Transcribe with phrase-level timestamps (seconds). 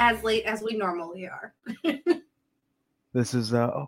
[0.00, 1.54] As late as we normally are.
[3.12, 3.86] This is, uh,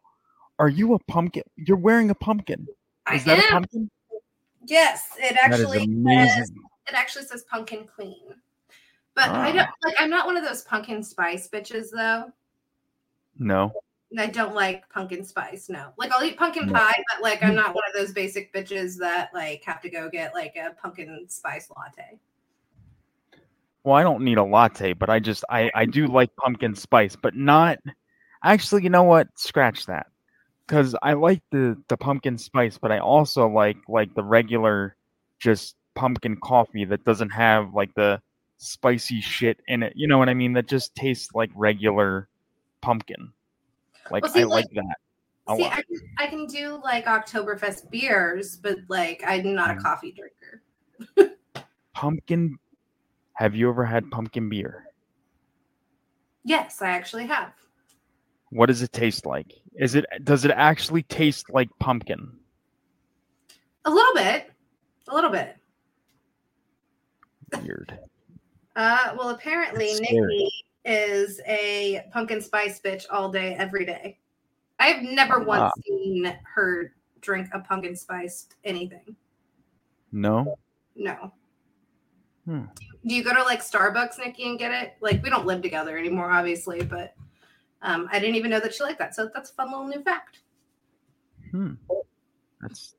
[0.58, 1.44] are you a pumpkin?
[1.54, 2.66] You're wearing a pumpkin.
[3.06, 3.52] I Is that a am.
[3.52, 3.88] pumpkin?
[4.66, 6.50] Yes, it actually says,
[6.88, 8.34] it actually says pumpkin queen.
[9.14, 9.52] But I Ah.
[9.52, 12.32] don't like I'm not one of those pumpkin spice bitches though.
[13.38, 13.72] No.
[14.18, 15.92] I don't like pumpkin spice, no.
[15.96, 16.72] Like I'll eat pumpkin No.
[16.72, 20.10] pie, but like I'm not one of those basic bitches that like have to go
[20.10, 22.18] get like a pumpkin spice latte.
[23.84, 27.16] Well, I don't need a latte, but I just I I do like pumpkin spice,
[27.16, 27.78] but not
[28.44, 28.84] actually.
[28.84, 29.26] You know what?
[29.36, 30.06] Scratch that,
[30.66, 34.94] because I like the the pumpkin spice, but I also like like the regular
[35.40, 38.22] just pumpkin coffee that doesn't have like the
[38.58, 39.92] spicy shit in it.
[39.96, 40.52] You know what I mean?
[40.52, 42.28] That just tastes like regular
[42.82, 43.32] pumpkin.
[44.10, 44.96] Like Well, see, I like- like that
[45.48, 45.72] a See, lot.
[45.72, 49.82] I can, I can do like Oktoberfest beers, but like I'm not a Mm.
[49.82, 51.36] coffee drinker.
[51.94, 52.56] Pumpkin.
[53.34, 54.86] Have you ever had pumpkin beer?
[56.44, 57.52] Yes, I actually have.
[58.50, 59.52] What does it taste like?
[59.74, 62.30] Is it does it actually taste like pumpkin?
[63.84, 64.50] A little bit.
[65.08, 65.56] A little bit.
[67.60, 67.98] Weird.
[68.76, 70.50] Uh, well, apparently Nikki
[70.84, 74.18] is a pumpkin spice bitch all day, every day.
[74.78, 79.16] I've never once seen her drink a pumpkin spiced anything.
[80.10, 80.58] No.
[80.96, 81.32] No.
[82.44, 82.64] Hmm.
[83.06, 84.94] Do you go to like Starbucks, Nikki, and get it?
[85.00, 87.14] Like we don't live together anymore, obviously, but
[87.82, 89.14] Um, I didn't even know that she liked that.
[89.14, 90.38] So that's a fun little new fact.
[91.50, 91.72] Hmm.
[92.60, 92.94] That's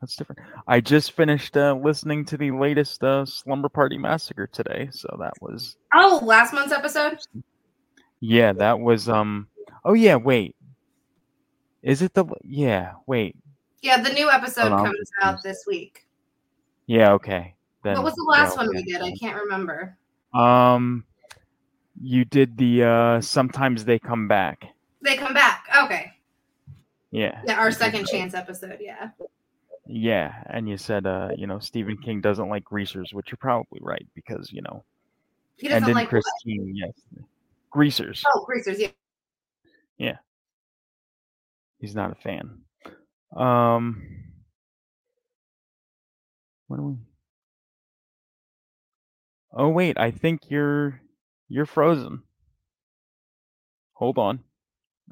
[0.00, 0.40] that's different.
[0.66, 5.34] I just finished uh, listening to the latest uh, Slumber Party Massacre today, so that
[5.40, 7.18] was Oh, last month's episode?
[8.20, 9.48] yeah, that was um.
[9.84, 10.54] Oh yeah, wait.
[11.82, 12.92] Is it the yeah?
[13.06, 13.36] Wait.
[13.80, 16.06] Yeah, the new episode comes out this week.
[16.86, 17.12] Yeah.
[17.14, 17.54] Okay.
[17.82, 19.02] Then, what was the yeah, last one we did?
[19.02, 19.96] I can't remember.
[20.34, 21.04] Um,
[22.00, 23.20] you did the uh.
[23.20, 24.64] Sometimes they come back.
[25.02, 25.66] They come back.
[25.84, 26.12] Okay.
[27.10, 27.40] Yeah.
[27.46, 28.78] Yeah, our second chance episode.
[28.80, 29.10] Yeah.
[29.86, 33.80] Yeah, and you said uh, you know, Stephen King doesn't like greasers, which you're probably
[33.82, 34.84] right because you know,
[35.56, 36.22] He and doesn't then like what?
[36.22, 36.92] Christine, yes,
[37.70, 38.24] greasers.
[38.32, 38.80] Oh, greasers.
[39.98, 40.16] Yeah.
[41.80, 42.60] He's not a fan.
[43.36, 44.02] Um,
[46.68, 46.96] what do we?
[49.54, 51.00] Oh wait, I think you're
[51.48, 52.22] you're frozen.
[53.94, 54.40] Hold on.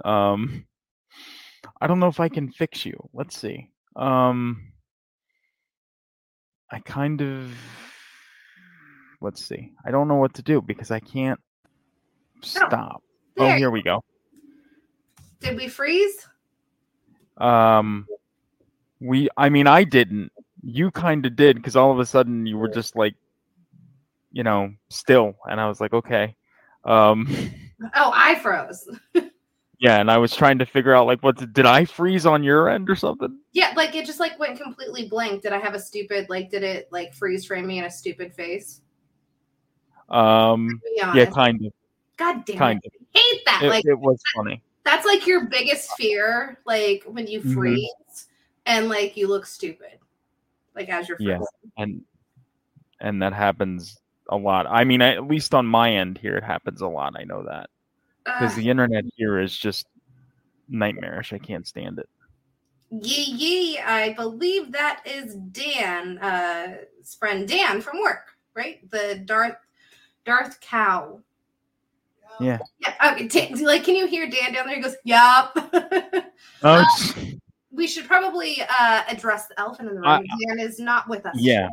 [0.05, 0.65] Um,
[1.81, 2.97] I don't know if I can fix you.
[3.13, 3.69] Let's see.
[3.97, 4.73] Um,
[6.71, 7.53] I kind of.
[9.21, 9.73] Let's see.
[9.85, 11.39] I don't know what to do because I can't
[12.43, 13.03] stop.
[13.39, 13.59] Oh, There.
[13.59, 14.03] here we go.
[15.41, 16.27] Did we freeze?
[17.37, 18.07] Um,
[19.01, 19.29] we.
[19.37, 20.33] I mean, I didn't.
[20.63, 23.15] You kind of did because all of a sudden you were just like,
[24.33, 26.37] you know, still, and I was like, okay.
[26.85, 27.29] Um,
[27.95, 28.87] Oh, I froze.
[29.79, 32.69] yeah, and I was trying to figure out like, what did, I freeze on your
[32.69, 33.39] end or something?
[33.53, 35.43] Yeah, like it just like went completely blank.
[35.43, 36.51] Did I have a stupid like?
[36.51, 38.83] Did it like freeze frame me in a stupid face?
[40.11, 41.73] Um, yeah, kind of,
[42.17, 42.93] God damn kind it!
[42.95, 43.07] of.
[43.15, 43.61] I hate that.
[43.63, 44.63] It, like it was funny.
[44.85, 47.55] that's like your biggest fear, like when you Mhm.
[47.55, 48.29] freeze
[48.67, 49.99] and like you look stupid,
[50.75, 51.39] like as you're Yeah.
[51.79, 52.03] and
[53.01, 54.00] and that happens
[54.31, 54.67] a lot.
[54.69, 57.15] I mean, at least on my end here, it happens a lot.
[57.19, 57.69] I know that
[58.25, 58.57] because Ugh.
[58.57, 59.87] the internet here is just
[60.69, 61.33] nightmarish.
[61.33, 62.09] I can't stand it.
[62.91, 66.79] Yee yee, I believe that is Dan, uh,
[67.19, 68.89] friend Dan from work, right?
[68.91, 69.59] The Darth
[70.25, 71.21] Darth Cow.
[72.41, 72.59] Yeah.
[72.81, 73.13] Yeah.
[73.13, 73.29] Okay.
[73.29, 74.77] Dan- like, can you hear Dan down there?
[74.77, 75.57] He goes, "Yup."
[76.63, 76.85] Oh,
[77.71, 80.09] we should probably uh, address the elephant in the room.
[80.11, 81.35] I- Dan is not with us.
[81.39, 81.69] yeah.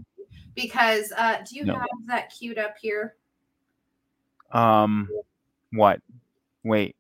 [0.58, 1.76] Because uh, do you No.
[1.76, 3.16] have that queued up here?
[4.52, 5.08] Um,
[5.72, 6.02] what?
[6.64, 6.96] Wait.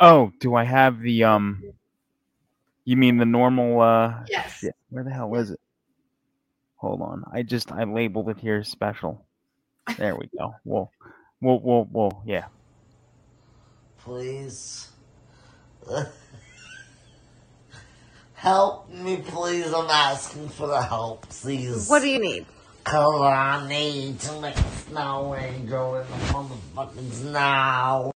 [0.00, 1.62] Oh, do I have the um?
[2.84, 3.80] You mean the normal?
[3.82, 4.54] uh Yes.
[4.54, 4.74] Shit.
[4.88, 5.60] Where the hell is it?
[6.76, 7.22] Hold on.
[7.30, 9.24] I just I labeled it here special.
[9.98, 10.54] There we go.
[10.64, 10.90] Whoa.
[11.40, 12.22] Whoa, whoa, whoa.
[12.24, 12.46] Yeah.
[13.98, 14.88] Please.
[18.42, 19.72] help me, please.
[19.72, 21.88] I'm asking for the help, please.
[21.88, 22.44] What do you need?
[22.82, 28.12] Cause I need to make a snow angel in the motherfucking snow.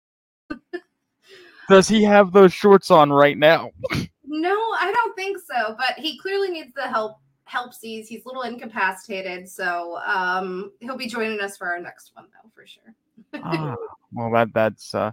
[1.67, 3.71] Does he have those shorts on right now?
[4.35, 5.75] No, I don't think so.
[5.77, 7.19] But he clearly needs the help.
[7.47, 8.07] Helpsies.
[8.07, 12.49] He's a little incapacitated, so um, he'll be joining us for our next one, though,
[12.55, 12.95] for sure.
[13.43, 13.75] ah,
[14.11, 15.11] well, that that's uh,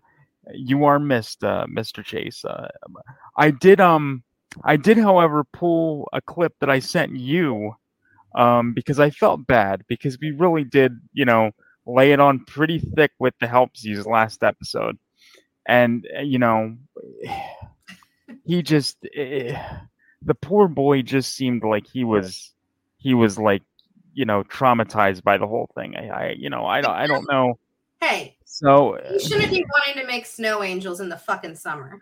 [0.54, 2.02] you are missed, uh, Mr.
[2.02, 2.46] Chase.
[2.46, 2.68] Uh,
[3.36, 4.22] I did um,
[4.64, 7.74] I did, however, pull a clip that I sent you,
[8.34, 11.50] um, because I felt bad because we really did, you know,
[11.86, 14.98] lay it on pretty thick with the helpsies last episode,
[15.66, 16.76] and uh, you know,
[18.44, 19.56] he just eh,
[20.22, 22.52] the poor boy just seemed like he was
[22.98, 23.62] he was like
[24.12, 25.96] you know traumatized by the whole thing.
[25.96, 27.58] I, I you know I don't I don't know.
[28.00, 32.00] Hey, So you shouldn't be wanting to make snow angels in the fucking summer.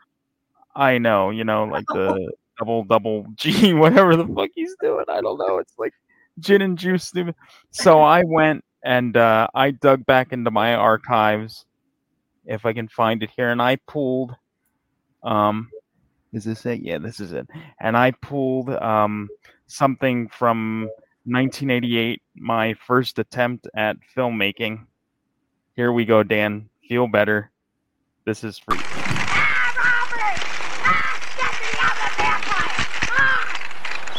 [0.78, 5.04] I know, you know, like the double double G, whatever the fuck he's doing.
[5.08, 5.58] I don't know.
[5.58, 5.92] It's like
[6.38, 7.04] gin and juice.
[7.04, 7.34] stupid.
[7.70, 11.66] So I went and uh, I dug back into my archives,
[12.46, 14.34] if I can find it here, and I pulled.
[15.24, 15.68] Um,
[16.32, 16.80] is this it?
[16.80, 17.48] Yeah, this is it.
[17.80, 19.28] And I pulled um
[19.66, 20.88] something from
[21.24, 24.86] 1988, my first attempt at filmmaking.
[25.74, 26.68] Here we go, Dan.
[26.88, 27.50] Feel better.
[28.24, 28.80] This is for you.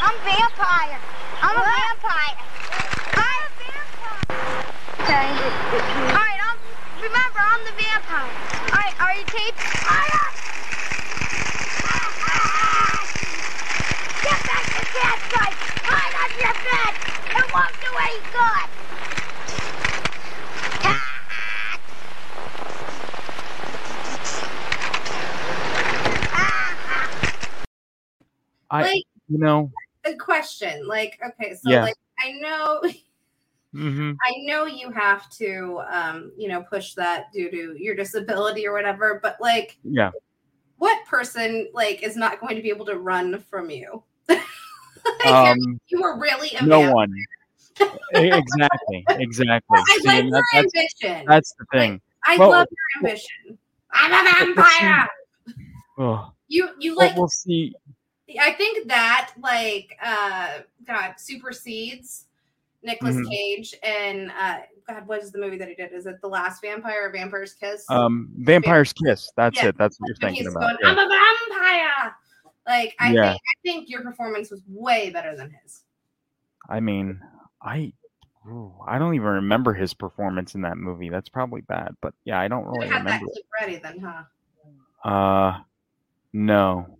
[0.01, 0.99] I'm vampire.
[1.41, 2.37] I'm a vampire.
[3.17, 4.21] I'm a vampire.
[5.01, 5.29] Okay.
[6.09, 6.39] All right.
[6.45, 6.57] I'm,
[7.01, 8.49] remember, I'm the vampire.
[9.09, 9.33] All right.
[9.33, 9.51] Are you?
[9.57, 10.25] Fire!
[14.21, 15.57] Get back to campsite.
[15.81, 16.93] Hide under your bed.
[17.33, 18.69] It won't do any good.
[28.71, 29.71] I, Like- you know,
[30.05, 31.83] A question, like, okay, so Yeah.
[31.83, 32.81] like I know
[33.73, 38.65] hmm I know you have to, um, you know, push that due to your disability
[38.67, 40.11] or whatever, but like, Yeah.
[40.77, 44.03] what person like is not going to be able to run from you?
[45.23, 47.13] Like, Um, you were really no one.
[48.13, 49.05] Exactly.
[49.09, 49.79] Exactly.
[49.79, 51.25] I See, like your that- that's, ambition.
[51.27, 52.01] that's the thing.
[52.27, 53.57] I well- love your ambition.
[53.91, 55.09] I'm a vampire.
[56.47, 57.73] You you Well, like we'll see.
[58.39, 62.25] I think that like uh God supersedes
[62.83, 63.29] Nicolas Mhm.
[63.29, 65.91] Cage and uh God, what is the movie that he did?
[65.93, 67.85] Is it The Last Vampire or Vampire's Kiss?
[67.89, 69.31] Um, Vampire's Kiss.
[69.35, 69.77] That's Yeah, it.
[69.77, 70.61] That's what you're thinking he's about.
[70.61, 70.89] going, yeah.
[70.91, 72.15] I'm a vampire.
[72.67, 73.29] Like I Yeah.
[73.31, 75.83] think I think your performance was way better than his.
[76.69, 77.21] I mean,
[77.61, 77.93] I
[78.47, 81.09] ooh, I don't even remember his performance in that movie.
[81.09, 83.25] That's probably bad, but yeah, I don't You really had that remember.
[83.25, 84.23] clip ready then, huh?
[85.09, 85.59] Uh,
[86.33, 86.97] no,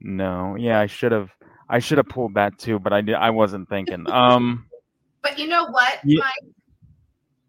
[0.00, 0.56] no.
[0.56, 1.30] Yeah, I should have.
[1.68, 3.14] I should have pulled that too, but I did.
[3.14, 4.06] I wasn't thinking.
[4.08, 4.67] Um,
[5.28, 6.20] But you know what, Yeah.
[6.20, 6.54] Mike?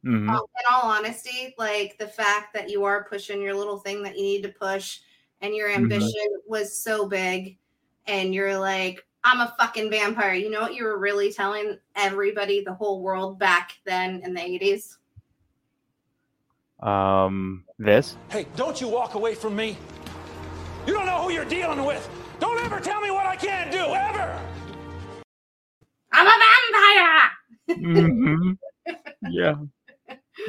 [0.05, 0.29] mhm.
[0.29, 4.17] Um, in all honesty, like the fact that you are pushing your little thing that
[4.17, 4.99] you need to push
[5.41, 5.81] and your Mm-hmm.
[5.83, 7.57] ambition was so big,
[8.07, 10.33] and you're like, I'm a fucking vampire.
[10.33, 14.41] You know what you were really telling everybody, the whole world back then in the
[14.41, 14.97] 80s?
[16.81, 18.15] um, this.
[18.29, 19.77] Hey, don't you walk away from me.
[20.87, 22.07] You don't know who you're dealing with.
[22.39, 24.39] Don't ever tell me what I can't do, ever.
[26.11, 27.31] I'm a vampire.
[27.75, 28.51] Hmm
[29.29, 29.55] Yeah,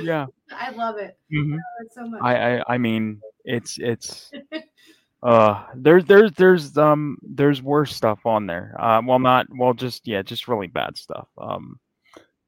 [0.03, 0.27] yeah.
[0.53, 1.19] I love it.
[1.31, 2.21] hmm I love it so much.
[2.23, 4.31] I, I I mean it's it's
[5.23, 8.75] uh there's there's there's um there's worse stuff on there.
[8.79, 11.29] Uh well not well just yeah, just really bad stuff.
[11.39, 11.79] Um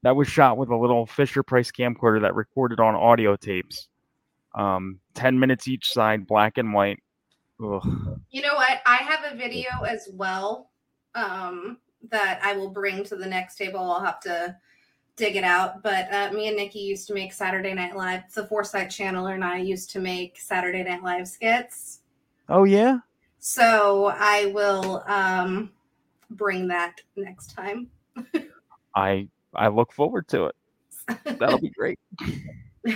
[0.03, 3.89] that was shot with a little Fisher Price camcorder that recorded on audio tapes.
[4.55, 6.99] Um 10 minutes each side, black and white.
[7.63, 8.19] Ugh.
[8.31, 8.81] You know what?
[8.87, 10.71] I have a video as well
[11.15, 11.79] um,
[12.11, 13.81] that I will bring to the next table.
[13.81, 14.57] I'll have to
[15.17, 15.83] dig it out.
[15.83, 18.23] But uh, me and Nikki used to make Saturday Night Live.
[18.33, 22.01] The Foresight Channeler and I used to make Saturday Night Live skits.
[22.49, 22.99] Oh yeah?
[23.39, 25.71] So I will um,
[26.31, 27.89] bring that next time.
[28.95, 30.55] I I look forward to it.
[31.39, 31.99] That'll be great.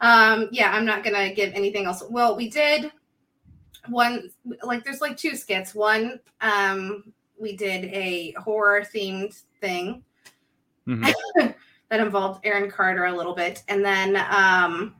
[0.00, 2.02] um, yeah, I'm not gonna give anything else.
[2.08, 2.92] Well, we did
[3.88, 4.30] one
[4.62, 5.74] like there's like two skits.
[5.74, 7.12] One, um,
[7.44, 10.02] we did a horror themed thing
[10.88, 11.12] Mhm.
[11.90, 14.94] that involved Aaron Carter a little bit, and then um,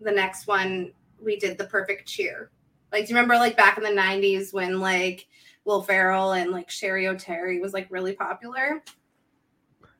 [0.00, 2.50] the next one we did the perfect cheer.
[2.90, 5.28] Like, do you remember like back in the '90s when like
[5.64, 8.82] Will Ferrell and like Cheri Oteri was like really popular?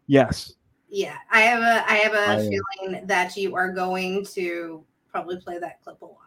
[0.08, 0.54] Yes.
[0.88, 5.36] Yeah, I have a I have a I- feeling that you are going to probably
[5.40, 6.18] play that clip a lot.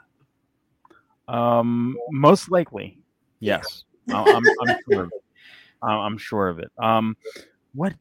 [1.27, 2.99] Um, most likely,
[3.41, 3.83] yes.
[4.13, 5.09] I'm, I'm sure.
[5.81, 5.91] Of it.
[5.91, 6.71] I- I'm sure of it.
[6.77, 7.17] Um,
[7.73, 7.93] what?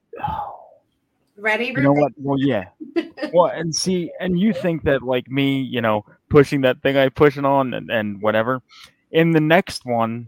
[1.36, 1.66] Ready?
[1.66, 2.12] You know what?
[2.16, 2.68] Well, yeah.
[3.32, 7.08] Well, and see, and you think that like me, you know, pushing that thing I
[7.08, 8.62] pushing on and, and whatever.
[9.10, 10.26] In the next one,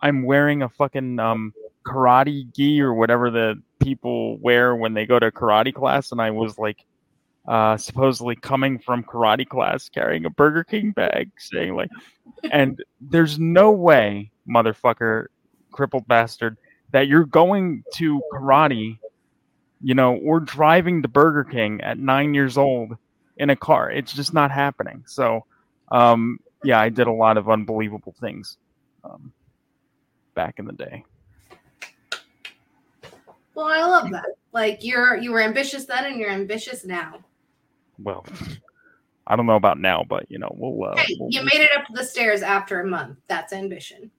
[0.00, 1.52] I'm wearing a fucking um
[1.86, 6.30] karate gi or whatever the people wear when they go to karate class, and I
[6.30, 6.84] was like,
[7.46, 11.90] uh, supposedly coming from karate class carrying a Burger King bag, saying like,
[12.50, 15.26] and there's no way, motherfucker,
[15.70, 16.56] crippled bastard,
[16.92, 18.98] that you're going to karate
[19.82, 22.96] you know, or driving to Burger King at nine years old
[23.36, 23.90] in a car.
[23.90, 25.04] It's just not happening.
[25.06, 25.44] So,
[25.92, 28.56] um, yeah, I did a lot of unbelievable things
[29.04, 29.32] um,
[30.34, 31.04] back in the day.
[33.54, 34.26] Well, I love that.
[34.52, 37.20] Like you're you were ambitious then, and you're ambitious now.
[37.98, 38.24] Well,
[39.26, 40.90] I don't know about now, but you know, we'll.
[40.90, 43.18] Uh, Hey, we'll- you made it up the stairs after a month.
[43.28, 44.10] That's ambition.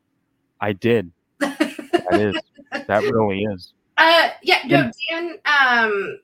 [0.62, 1.12] I did.
[2.10, 2.36] That is.
[2.72, 3.74] That really is.
[4.00, 6.20] Uh, yeah, no, Dan, um,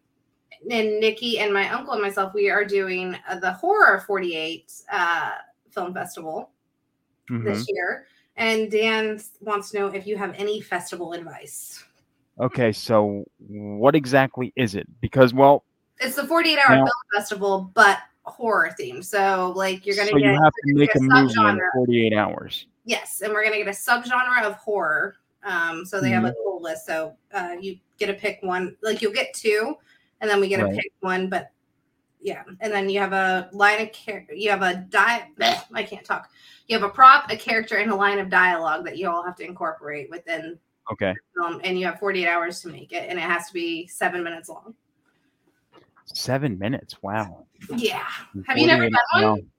[0.70, 5.32] and Nikki and my uncle and myself, we are doing uh, the Horror 48 uh,
[5.72, 6.52] Film Festival
[7.32, 7.46] Mhm.
[7.46, 8.06] this year.
[8.38, 11.84] And Dan wants to know if you have any festival advice.
[12.40, 14.88] Okay, so what exactly is it?
[15.02, 15.64] Because well,
[16.00, 19.04] It's the 48 hour Now- film festival, but horror themed.
[19.04, 21.62] So, like, you're going so to get you have to make a gonna movie in
[21.74, 22.68] 48 hours.
[22.86, 25.16] Yes, and we're gonna get a subgenre of horror.
[25.44, 26.44] Um, so they have a Mm-hmm.
[26.44, 26.86] cool list.
[26.86, 28.76] So uh, you get to pick one.
[28.82, 29.76] Like you'll get two,
[30.22, 30.76] and then we get to Right.
[30.76, 31.30] pick one.
[31.30, 31.52] But
[32.22, 34.26] yeah, and then you have a line of care.
[34.34, 35.24] You have a diet.
[35.74, 36.30] I can't talk.
[36.68, 39.36] You have a prop, a character, and a line of dialogue that you all have
[39.38, 40.58] to incorporate within
[40.92, 41.60] Okay, film.
[41.64, 44.48] And you have 48 hours to make it, and it has to be seven minutes
[44.50, 44.74] long.
[46.06, 46.96] seven minutes.
[47.02, 47.46] Wow.
[47.76, 48.06] Yeah.
[48.48, 49.00] Have you never done
[49.32, 49.52] one?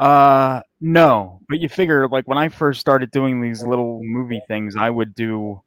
[0.00, 1.40] Uh, no.
[1.48, 5.14] But you figure, like, when I first started doing these little movie things, I would
[5.14, 5.62] do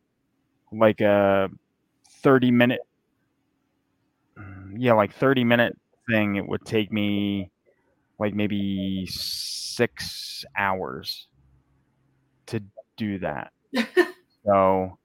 [0.71, 1.49] like a
[2.21, 2.81] 30 minute
[4.75, 5.75] yeah, like 30 minute
[6.09, 7.49] thing, it would take me
[8.19, 11.27] like maybe 6 hours
[12.47, 12.61] to
[12.95, 13.51] do that.
[14.45, 14.97] so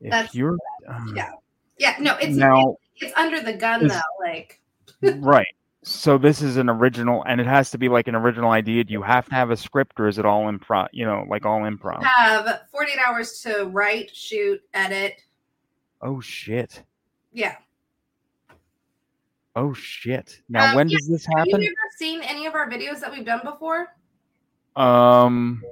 [0.00, 1.30] if That's- you're uh, yeah.
[1.78, 4.00] Yeah, no, it's Now- it's under the gun though.
[4.20, 4.60] Like
[5.02, 5.46] right.
[5.84, 8.84] So this is an original and it has to be like an original idea.
[8.84, 11.46] Do you have to have a script or is it all improv, you know, like
[11.46, 12.02] all improv?
[12.02, 15.22] have 48 hours to write, shoot, edit.
[16.02, 16.82] Oh shit.
[17.32, 17.56] Yeah.
[19.54, 20.40] Oh shit.
[20.48, 23.00] Now Um, when yeah, does this happen Have you ever seen any of our videos
[23.00, 23.94] that we've done before?
[24.76, 25.62] Um,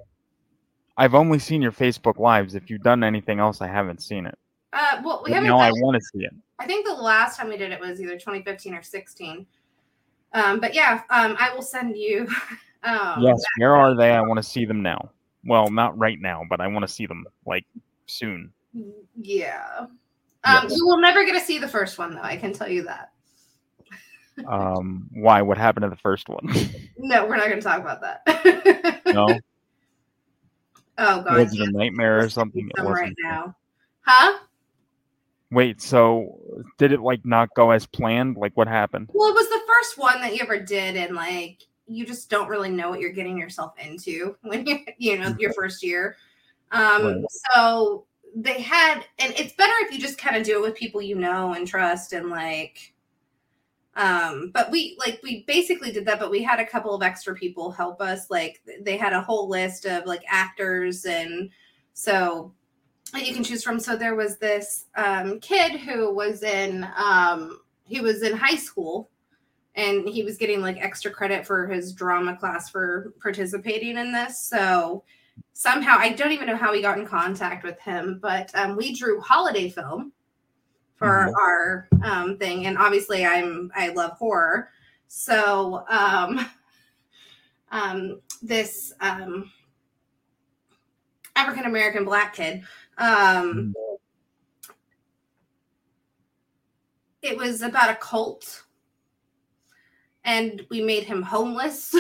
[0.97, 2.55] I've only seen your Facebook lives.
[2.55, 4.39] If you've done anything else, I haven't seen it.
[4.73, 5.49] Uh, well, we But haven't.
[5.51, 6.33] now I want to see it.
[6.59, 9.47] I think the last time we did it was either 2015 or 16.
[10.37, 12.29] Um, but yeah, um, I will send you.
[12.83, 14.13] Um, yes, where are they?
[14.13, 15.11] I want to see them now.
[15.45, 17.67] Well, not right now, but I want to see them like
[18.07, 18.53] soon.
[19.17, 19.65] Yeah.
[19.81, 19.89] Um,
[20.45, 20.77] Yes.
[20.77, 22.23] You will never get to see the first one, though.
[22.23, 23.11] I can tell you that.
[24.47, 25.43] Um, why?
[25.43, 26.49] What happened to the first one?
[26.97, 29.03] No, we're not going to talk about that.
[29.07, 29.41] no,
[30.99, 32.69] oh God, was it a nightmare or something?
[32.69, 33.17] It right wasn't.
[33.25, 33.57] now,
[34.03, 34.39] huh?
[35.51, 36.39] Wait, so
[36.77, 38.37] did it like not go as planned?
[38.37, 39.09] Like what happened?
[39.13, 42.49] Well, it was the first one that you ever did, and like you just don't
[42.49, 46.17] really know what you're getting yourself into when you you know your first year.
[46.73, 47.25] Um, Right.
[47.31, 51.01] so they had, and it's better if you just kind of do it with people
[51.01, 52.93] you know and trust, and like,
[53.95, 57.37] um, but we like we basically did that, but we had a couple of extra
[57.37, 58.31] people help us.
[58.31, 61.51] Like they had a whole list of like actors, and
[61.95, 62.53] so
[63.17, 63.81] that you can choose from.
[63.81, 69.11] So there was this um, kid who was in um, he was in high school
[69.75, 74.41] and he was getting like extra credit for his drama class for participating in this.
[74.41, 75.05] So
[75.53, 78.95] somehow I don't even know how we got in contact with him, but um, we
[78.95, 80.13] drew holiday film
[80.97, 81.35] for Mhm.
[81.41, 84.71] our um, thing, and obviously I'm I love horror,
[85.09, 86.47] so um,
[87.71, 89.51] um, this um,
[91.37, 92.63] African American black kid.
[92.99, 93.75] Um,
[97.23, 98.65] it was about a cult,
[100.25, 101.95] and we made him homeless.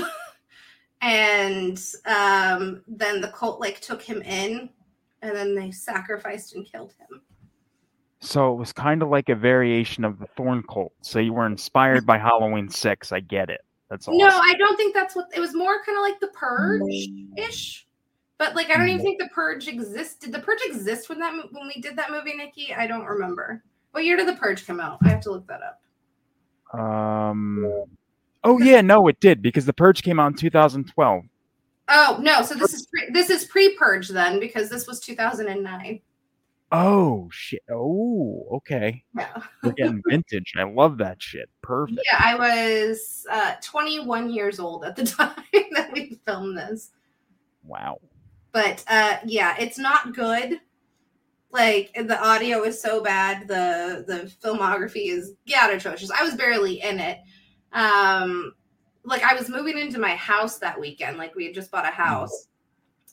[1.00, 4.70] and um, then the cult like took him in,
[5.22, 7.20] and then they sacrificed and killed him.
[8.20, 10.92] So it was kind of like a variation of the Thorn Cult.
[11.02, 13.12] So you were inspired by Halloween Six.
[13.12, 13.60] I get it.
[13.90, 14.18] That's all.
[14.18, 15.54] No, I don't think that's what it was.
[15.54, 17.85] More kind of like the purge ish,
[18.38, 20.16] but like I don't even think the purge exists.
[20.16, 22.74] Did the purge exist when that when we did that movie, Nikki?
[22.74, 23.62] I don't remember.
[23.92, 24.98] What year did the purge come out?
[25.02, 26.78] I have to look that up.
[26.78, 27.86] Um.
[28.44, 31.24] Oh yeah, no, it did because the Purge came out in 2012.
[31.88, 36.00] Oh no, so this is pre- this is pre purge then because this was 2009.
[36.70, 37.62] Oh shit.
[37.70, 39.02] Oh, okay.
[39.16, 39.42] Yeah.
[39.62, 40.54] We're getting vintage.
[40.56, 41.48] I love that shit.
[41.62, 42.00] Perfect.
[42.12, 45.34] Yeah, I was uh, 21 years old at the time
[45.72, 46.90] that we filmed this.
[47.64, 48.00] Wow.
[48.56, 50.60] But uh, yeah, it's not good.
[51.50, 53.46] Like the audio is so bad.
[53.46, 56.10] The the filmography is yeah atrocious.
[56.10, 57.18] I was barely in it.
[57.74, 58.54] Um,
[59.04, 61.18] like I was moving into my house that weekend.
[61.18, 62.48] Like we had just bought a house,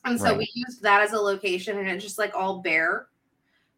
[0.06, 0.38] and so Right.
[0.38, 3.08] we used that as a location, and it's just like all bare.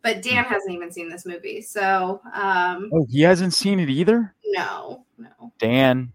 [0.03, 0.47] But Dan Mm.
[0.49, 4.35] hasn't even seen this movie, so um, Oh, he hasn't seen it either.
[4.45, 6.13] no, no, Dan,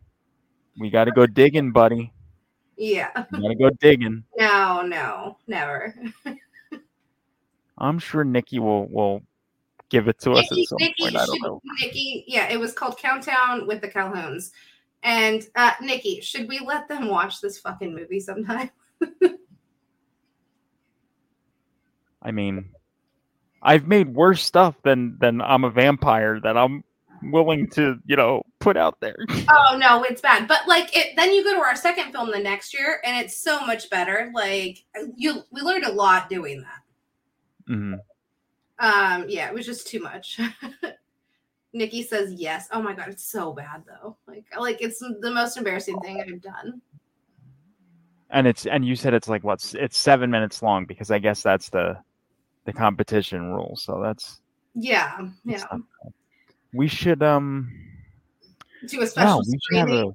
[0.79, 2.13] we got to go digging, buddy.
[2.81, 3.11] Yeah.
[3.33, 4.25] We got to go digging.
[4.38, 5.95] No, no, never.
[7.79, 9.23] I'm sure Nikki will will
[9.90, 11.16] give it to us at Nikki, some Nikki, point.
[11.16, 11.61] I don't should- know.
[11.81, 14.51] Nikki, yeah, it was called Countdown with the Calhouns.
[15.03, 18.71] And uh Nikki, should we let them watch this fucking movie sometime?
[22.23, 22.71] I mean,
[23.62, 26.85] I've made worse stuff than than I'm a vampire that I'm
[27.22, 29.16] willing to, you know, put out there.
[29.52, 30.46] Oh no, it's bad.
[30.46, 33.37] But like it then you go to our second film the next year and it's
[33.37, 34.30] so much better.
[34.35, 34.85] Like
[35.16, 37.72] you we learned a lot doing that.
[37.72, 38.00] Mhm.
[38.78, 40.40] Um yeah, it was just too much.
[41.72, 42.68] Nikki says yes.
[42.72, 44.16] Oh my god, it's so bad though.
[44.26, 46.80] Like like it's the most embarrassing thing I've done.
[48.30, 51.42] And it's and you said it's like what's it's seven minutes long because I guess
[51.42, 51.96] that's the
[52.64, 53.76] the competition rule.
[53.76, 54.40] So that's
[54.74, 55.64] Yeah, yeah.
[56.72, 57.70] We should um
[58.87, 60.11] Do a special wow, we should have screening.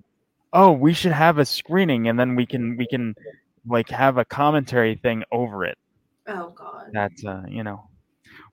[0.53, 3.15] a oh we should have a screening and then we can we can
[3.67, 5.77] like have a commentary thing over it.
[6.27, 6.87] Oh god.
[6.93, 7.89] That's uh, you know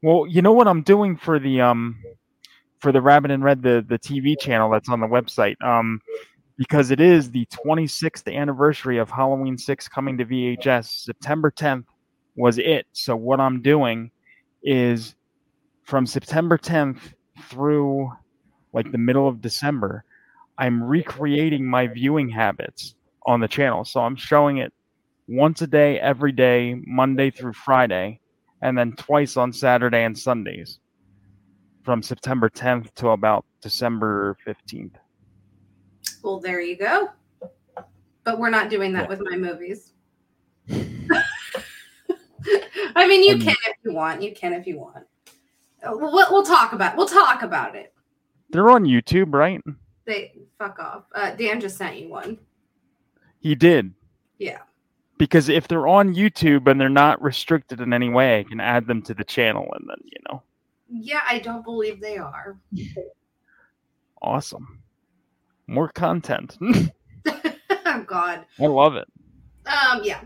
[0.03, 1.97] well you know what i'm doing for the um
[2.81, 6.01] for the rabbit in red the the tv channel that's on the website um
[6.57, 11.85] because it is the 26th anniversary of halloween 6 coming to vhs september 10th
[12.37, 14.11] was it so what i'm doing
[14.63, 15.15] is
[15.85, 16.99] from September 10th
[17.49, 18.13] through
[18.73, 20.05] like the middle of December,
[20.59, 22.95] I'm recreating my viewing habits
[23.27, 23.85] on the channel.
[23.85, 24.73] So I'm showing it
[25.29, 28.21] once a day, every day, Monday through Friday,
[28.61, 30.79] and then twice on Saturday and Sundays
[31.85, 34.95] from September 10th to about December 15th.
[36.23, 37.11] Well, there you go.
[38.25, 39.09] But we're not doing that Yeah.
[39.17, 39.93] with my movies.
[42.95, 44.23] I mean, you Um, can if you want.
[44.23, 45.07] You can if you want.
[45.85, 46.97] We'll, we'll talk about.
[46.97, 47.93] We'll talk about it.
[48.51, 49.61] They're on YouTube, right?
[50.05, 51.05] They fuck off.
[51.15, 52.39] Uh, Dan just sent you one.
[53.41, 53.93] He did.
[54.39, 54.59] Yeah.
[55.19, 58.87] Because if they're on YouTube and they're not restricted in any way, I can add
[58.87, 60.43] them to the channel and then, you know,
[60.89, 62.59] Yeah, I don't believe they are.
[64.23, 64.83] awesome.
[65.67, 66.59] More content.
[66.61, 66.89] oh
[68.07, 68.45] God.
[68.61, 69.09] I love it.
[69.67, 70.01] Um.
[70.03, 70.21] Yeah.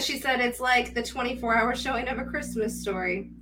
[0.00, 3.32] she said it's like the 24 hour showing of a Christmas story.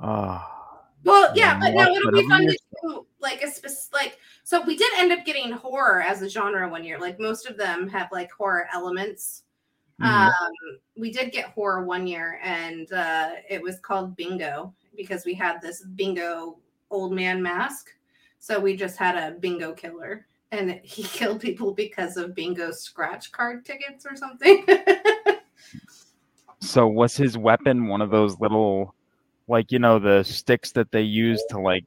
[0.00, 3.92] Ah, Well, yeah, Yeah, but watch no, it'll be fun to do like a specific
[3.92, 4.18] like.
[4.44, 6.98] So we did end up getting horror as a genre one year.
[6.98, 9.42] Like most of them have like horror elements.
[10.00, 10.06] Mhm.
[10.28, 10.52] Um,
[10.96, 15.60] we did get horror one year, and uh, it was called Bingo because we had
[15.60, 16.58] this Bingo
[16.90, 17.90] old man mask.
[18.38, 23.30] So we just had a Bingo killer, and he killed people because of Bingo scratch
[23.32, 24.64] card tickets or something.
[26.62, 28.94] So was his weapon one of those little,
[29.50, 31.84] like you know, the sticks that they use to like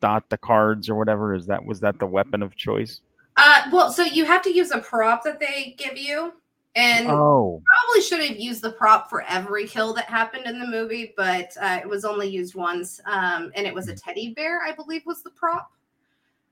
[0.00, 1.34] dot the cards or whatever?
[1.34, 3.00] Is that was that the weapon of choice?
[3.36, 6.32] uh, well, so you have to use a prop that they give you,
[6.74, 10.66] and Oh, probably should have used the prop for every kill that happened in the
[10.66, 13.00] movie, but uh, it was only used once.
[13.06, 15.70] Um, and it was a teddy bear, I believe, was the prop.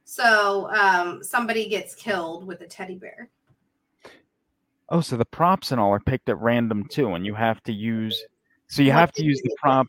[0.04, 3.28] So um, somebody gets killed with a teddy bear.
[4.88, 7.72] oh, so the props and all are picked at random too, and you have to
[7.72, 8.24] use.
[8.68, 9.86] So you have to use the prop.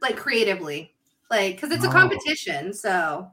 [0.00, 0.94] Like creatively,
[1.30, 2.72] like because it's a competition.
[2.72, 3.30] So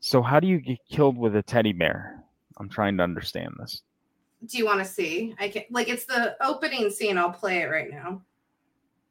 [0.00, 2.22] So how do you get killed with a teddy bear?
[2.58, 3.82] I'm trying to understand this.
[4.46, 5.34] do you want to see?
[5.38, 7.18] I can like it's the opening scene.
[7.18, 8.22] I'll play it right now.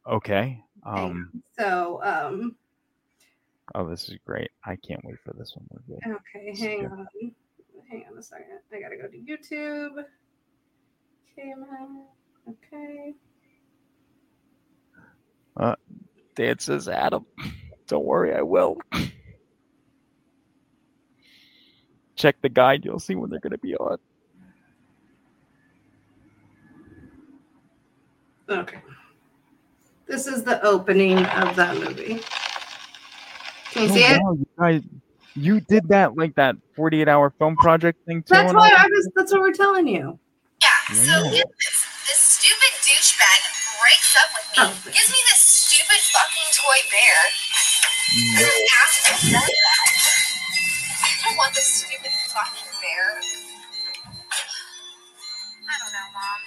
[0.06, 0.62] Okay.
[0.84, 1.30] Um.
[1.58, 2.56] So um,
[3.74, 4.50] Oh, this is great.
[4.66, 5.66] I can't wait for this one.
[5.70, 6.20] We're good.
[6.36, 6.90] okay, hang good.
[6.92, 7.06] on,
[7.88, 8.58] hang on a second.
[8.74, 10.04] I gotta go to YouTube.
[11.36, 11.88] Camera.
[12.48, 13.14] Okay.
[16.34, 17.26] Dan says, Adam,
[17.88, 18.78] don't worry, I will.
[22.16, 22.84] Check the guide.
[22.84, 23.98] You'll see when they're going to be on.
[28.48, 28.78] Okay.
[30.06, 32.20] This is the opening of that movie.
[33.70, 34.20] Can you Oh, see it?
[34.22, 34.82] wow, you guys,
[35.34, 38.34] you did that like that 48 hour film project thing too.
[38.34, 39.10] That's why I was.
[39.16, 40.18] That's what we're telling you.
[40.60, 41.30] Yeah, so Yeah.
[41.30, 41.86] get this.
[42.04, 43.40] This stupid douchebag
[43.80, 44.92] breaks up with me, Oh.
[44.92, 45.31] gives me this stupid
[46.12, 47.20] fucking toy bear,
[48.36, 49.88] and then asks to sell that.
[51.02, 53.20] I don't want this stupid fucking bear.
[55.64, 56.40] I don't know, Mom.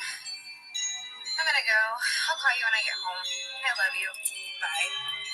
[1.25, 1.81] I'm gonna go.
[2.29, 3.25] I'll call you when I get home.
[3.25, 4.09] I love you.
[4.61, 5.24] Bye.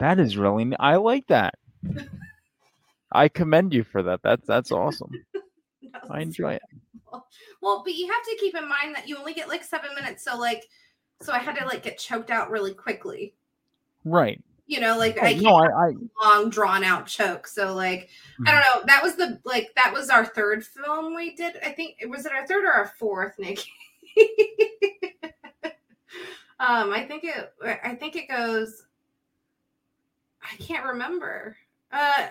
[0.00, 1.54] That is really, I like that.
[3.12, 4.20] I commend you for that.
[4.22, 5.12] That's that's awesome.
[6.10, 6.62] I enjoy it.
[7.60, 10.24] Well, but you have to keep in mind that you only get like seven minutes.
[10.24, 10.64] So like,
[11.20, 13.34] so I had to like get choked out really quickly.
[14.04, 14.42] Right.
[14.66, 17.46] You know, like Oh, I no, I, I long drawn out choke.
[17.46, 18.08] So like,
[18.46, 18.86] I don't know.
[18.86, 21.56] That was the like that was our third film we did.
[21.64, 23.58] I think it was it our third or our fourth, Nick.
[26.58, 27.52] um, I think it.
[27.84, 28.84] I think it goes.
[30.42, 31.56] I can't remember.
[31.92, 32.28] Uh,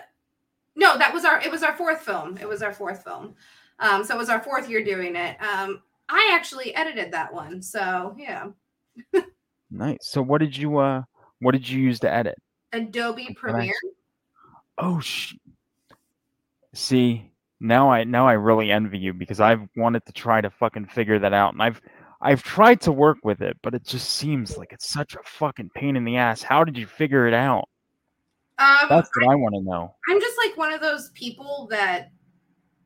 [0.76, 1.40] no, that was our.
[1.40, 2.38] It was our fourth film.
[2.38, 3.34] It was our fourth film.
[3.78, 5.36] Um, so it was our fourth year doing it.
[5.42, 7.62] Um, I actually edited that one.
[7.62, 8.48] So yeah,
[9.70, 9.98] nice.
[10.02, 11.02] So what did you uh
[11.40, 12.36] what did you use to edit?
[12.72, 13.36] Adobe Nice.
[13.36, 13.74] Premiere.
[14.78, 15.34] Oh sh
[16.72, 20.86] See, now I now I really envy you because I've wanted to try to fucking
[20.86, 21.80] figure that out and I've
[22.20, 25.70] I've tried to work with it, but it just seems like it's such a fucking
[25.74, 26.42] pain in the ass.
[26.42, 27.68] How did you figure it out?
[28.60, 29.94] Um, That's what I want to know.
[30.08, 32.12] I'm just like one of those people that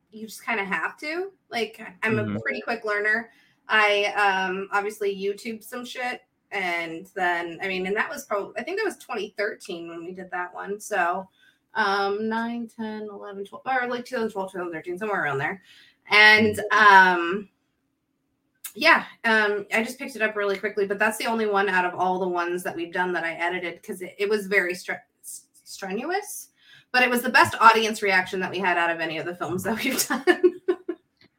[0.09, 1.31] you just kind of have to.
[1.49, 2.41] Like I'm a Mhm.
[2.41, 3.29] pretty quick learner.
[3.67, 8.63] I um obviously YouTube some shit and then I mean and that was probably I
[8.63, 10.79] think that was 2013 when we did that one.
[10.79, 11.27] So
[11.73, 15.61] um 9 10 11 12 or like 2012 2013 somewhere around there.
[16.09, 17.49] And um
[18.75, 21.85] yeah, um I just picked it up really quickly, but that's the only one out
[21.85, 24.73] of all the ones that we've done that I edited cuz it, it was very
[24.73, 25.01] stre-
[25.75, 26.49] strenuous
[26.91, 29.35] but it was the best audience reaction that we had out of any of the
[29.35, 30.53] films that we've done.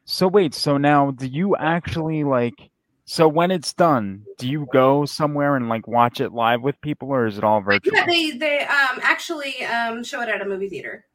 [0.05, 2.69] So wait, so now do you actually like
[3.05, 7.09] so when it's done, do you go somewhere and like watch it live with people
[7.09, 7.95] or is it all virtual?
[7.95, 11.05] yeah, they they um actually um show it at a movie theater.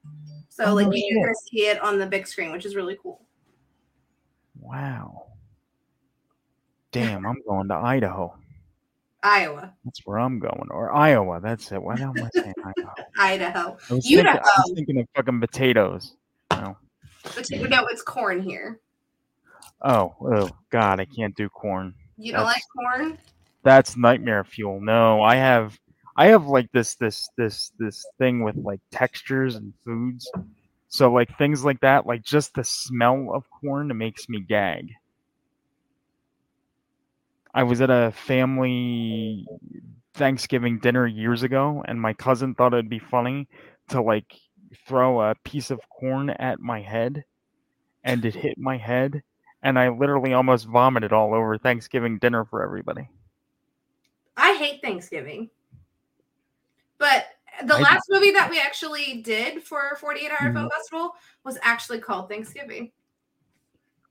[0.48, 1.14] So Oh, like shit.
[1.14, 3.24] gonna see it on the big screen, which is really cool.
[4.58, 5.26] Wow.
[6.90, 8.36] Damn, I'm going to Idaho.
[9.22, 10.68] Iowa, That's where I'm going.
[10.70, 11.40] Or Iowa.
[11.40, 11.82] That's it.
[11.82, 12.94] Why am I saying Idaho?
[13.18, 13.76] Idaho.
[13.90, 16.16] I was, You thinking, I was um, thinking of fucking potatoes.
[16.50, 16.76] No.
[17.50, 18.80] you know it's corn here.
[19.82, 21.94] Oh, oh God, I can't do corn.
[22.16, 23.18] You don't That's- like corn?
[23.64, 24.80] That's nightmare fuel.
[24.80, 25.78] No, I have
[26.16, 30.28] I have like this this this this thing with like textures and foods.
[30.88, 34.90] So like things like that, like just the smell of corn makes me gag.
[37.54, 39.46] I was at a family
[40.14, 43.48] Thanksgiving dinner years ago and my cousin thought it'd be funny
[43.88, 44.34] to like
[44.86, 47.24] throw a piece of corn at my head
[48.04, 49.22] and it hit my head
[49.62, 53.08] and I literally almost vomited all over Thanksgiving dinner for everybody.
[54.36, 55.50] I hate Thanksgiving.
[56.98, 57.26] But
[57.64, 60.70] the I do- last movie that we actually did for 48 Hour Film Mhm.
[60.70, 62.90] Festival was actually called Thanksgiving.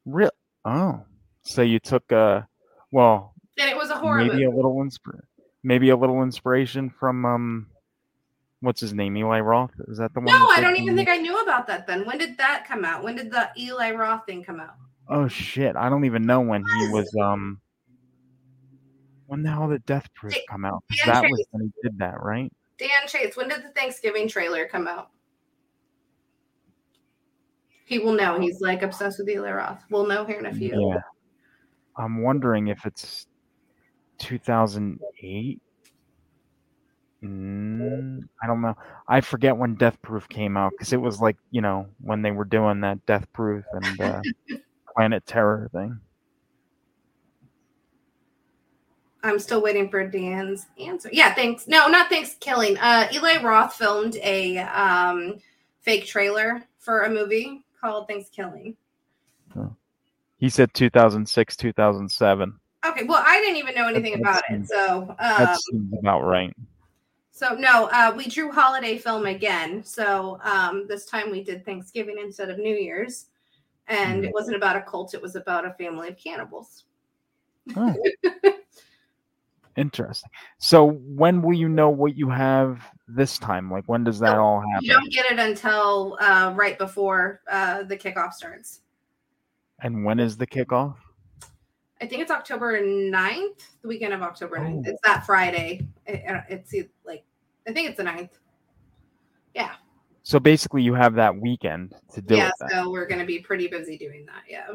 [0.05, 0.31] Real?
[0.63, 1.03] Oh,
[1.41, 2.47] so you took a
[2.91, 3.30] well,
[3.61, 4.43] And it was a horror maybe movie.
[4.45, 5.19] a little inspir,
[5.61, 7.67] maybe a little inspiration from um,
[8.61, 9.69] what's his name, Eli Roth?
[9.87, 10.33] Is that the one?
[10.33, 12.03] No, I don't even think I knew about that then.
[12.07, 13.03] When did that come out?
[13.03, 14.73] When did the Eli Roth thing come out?
[15.07, 17.61] Oh shit, I don't even know when he was um.
[19.27, 20.83] When the hell did Death Proof Dan- come out?
[21.05, 22.51] That was when he did that, right?
[22.79, 25.11] Dan Chase, when did the Thanksgiving trailer come out?
[27.85, 28.39] He will know.
[28.39, 29.83] He's like obsessed with Eli Roth.
[29.91, 30.93] We'll know here in a few.
[30.93, 31.01] Yeah.
[31.95, 33.27] I'm wondering if it's
[34.21, 35.59] 2008.
[37.23, 38.75] Mm, I don't know.
[39.07, 42.31] I forget when Death Proof came out because it was like, you know, when they
[42.31, 44.21] were doing that Death Proof and uh,
[44.95, 45.99] Planet Terror thing.
[49.23, 51.09] I'm still waiting for Dan's answer.
[51.11, 51.67] Yeah, thanks.
[51.67, 52.79] No, not ThanksKilling.
[52.81, 55.37] Uh Eli Roth filmed a um
[55.81, 58.75] fake trailer for a movie called Thanksgiving.
[60.41, 62.59] He said 2006, 2007.
[62.85, 64.67] Okay, well, I didn't even know anything that about it.
[64.67, 66.55] So, um, That seems about right.
[67.31, 69.83] so no, uh, we drew holiday film again.
[69.83, 73.27] So um, this time we did Thanksgiving instead of New Year's,
[73.87, 76.85] and it wasn't about a cult; it was about a family of cannibals.
[77.75, 77.95] Oh.
[79.77, 80.29] Interesting.
[80.57, 83.71] So when will you know what you have this time?
[83.71, 84.85] Like when does that all happen?
[84.85, 88.81] You don't get it until uh, right before uh, the kickoff starts.
[89.79, 90.95] And when is the kickoff?
[92.01, 94.83] I think it's October 9th, the weekend of October 9th.
[94.87, 94.89] Oh.
[94.89, 95.87] It's that Friday.
[96.07, 96.73] It- it's
[97.05, 97.23] like,
[97.67, 98.31] I think it's the 9th.
[99.53, 99.73] Yeah.
[100.23, 102.51] So basically, you have that weekend to do yeah.
[102.69, 104.43] So we're going to be pretty busy doing that.
[104.47, 104.67] Yeah.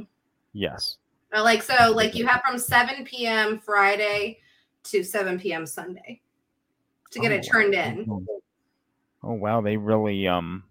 [0.52, 0.98] Yes.
[1.32, 3.58] Like, so, like, you have from 7 p.m.
[3.58, 4.38] Friday
[4.84, 5.66] to 7 p.m.
[5.66, 6.20] Sunday
[7.10, 7.84] to get Oh, it turned wow.
[7.84, 8.26] in.
[9.22, 10.62] Oh wow, they really um.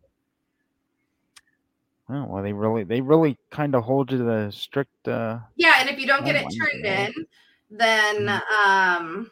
[2.09, 5.07] Oh well, they really they really kind of hold you to the strict.
[5.07, 5.73] uh Yeah.
[5.79, 7.25] And if you don't get it turned in,
[7.71, 8.67] then Mm.
[8.67, 9.31] um,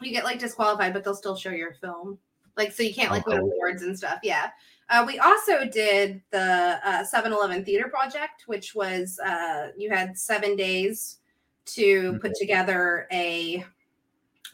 [0.00, 2.18] you get like disqualified, but they'll still show your film.
[2.56, 4.18] Like, so you can't like win awards and stuff.
[4.22, 4.50] Yeah.
[4.90, 10.56] Uh, we also did the uh, 7-Eleven Theater Project, which was uh, you had seven
[10.56, 11.18] days
[11.66, 13.62] to put together a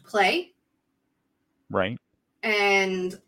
[0.04, 0.52] play,
[1.70, 1.96] Right.
[2.42, 3.20] and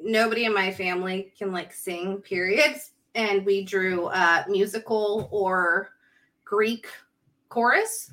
[0.00, 2.16] nobody in my family can like sing.
[2.22, 5.90] Periods, and we drew uh, musical or
[6.44, 6.86] Greek
[7.48, 8.12] chorus.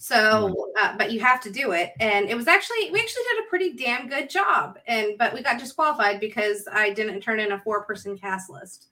[0.00, 3.44] So, uh, but you have to do it, and it was actually we actually did
[3.44, 7.50] a pretty damn good job, and but we got disqualified because I didn't turn in
[7.50, 8.86] a four person cast list.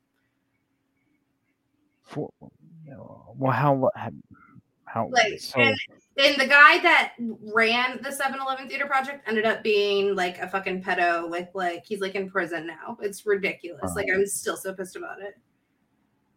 [2.03, 2.31] Four,
[3.39, 4.11] well, how how,
[4.85, 5.61] how Like, so?
[5.61, 5.77] and,
[6.19, 10.83] and the guy that ran the 7-Eleven theater project ended up being like a fucking
[10.83, 12.97] pedo with like he's like in prison now.
[13.03, 13.83] It's ridiculous.
[13.85, 13.95] Oh.
[13.95, 15.39] Like I'm still so pissed about it.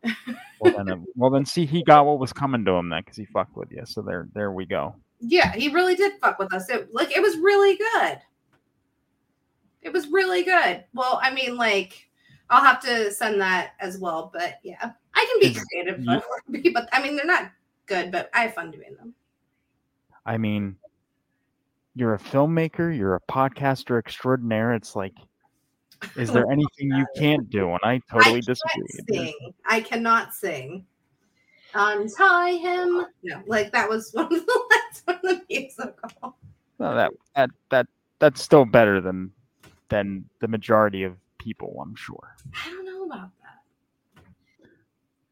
[0.62, 3.16] Well then, uh, well then, see, he got what was coming to him then because
[3.16, 3.84] he fucked with you.
[3.86, 4.94] So there, there we go.
[5.22, 6.70] Yeah, he really did fuck with us.
[6.70, 8.20] It like it was really good.
[9.82, 10.84] It was really good.
[10.94, 12.10] Well, I mean, like
[12.50, 14.32] I'll have to send that as well.
[14.34, 16.24] But yeah, I can be creative, but,
[16.74, 17.52] but I mean, they're not
[17.86, 19.14] good, but I have fun doing them.
[20.26, 20.76] I mean,
[21.96, 24.74] you're a filmmaker, you're a podcaster extraordinaire.
[24.74, 25.16] It's like,
[26.16, 27.70] is there anything you can't do?
[27.72, 28.88] And I totally I disagree.
[29.10, 29.54] sing.
[29.68, 30.86] I cannot sing.
[31.74, 33.06] Um, Untie him.
[33.24, 36.38] No, like that was one of the last one of the musical.
[36.80, 37.88] No, that that that
[38.20, 39.32] that's still better than
[39.90, 41.78] than the majority of people.
[41.82, 42.36] I'm sure.
[42.66, 44.24] I don't know about that.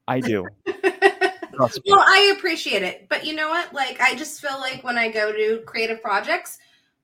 [0.07, 0.45] I do.
[1.57, 1.71] that.
[1.71, 1.91] Trust me.
[1.91, 3.73] well, I appreciate it, but you know what?
[3.73, 6.59] Like, I just feel like when I go to creative projects,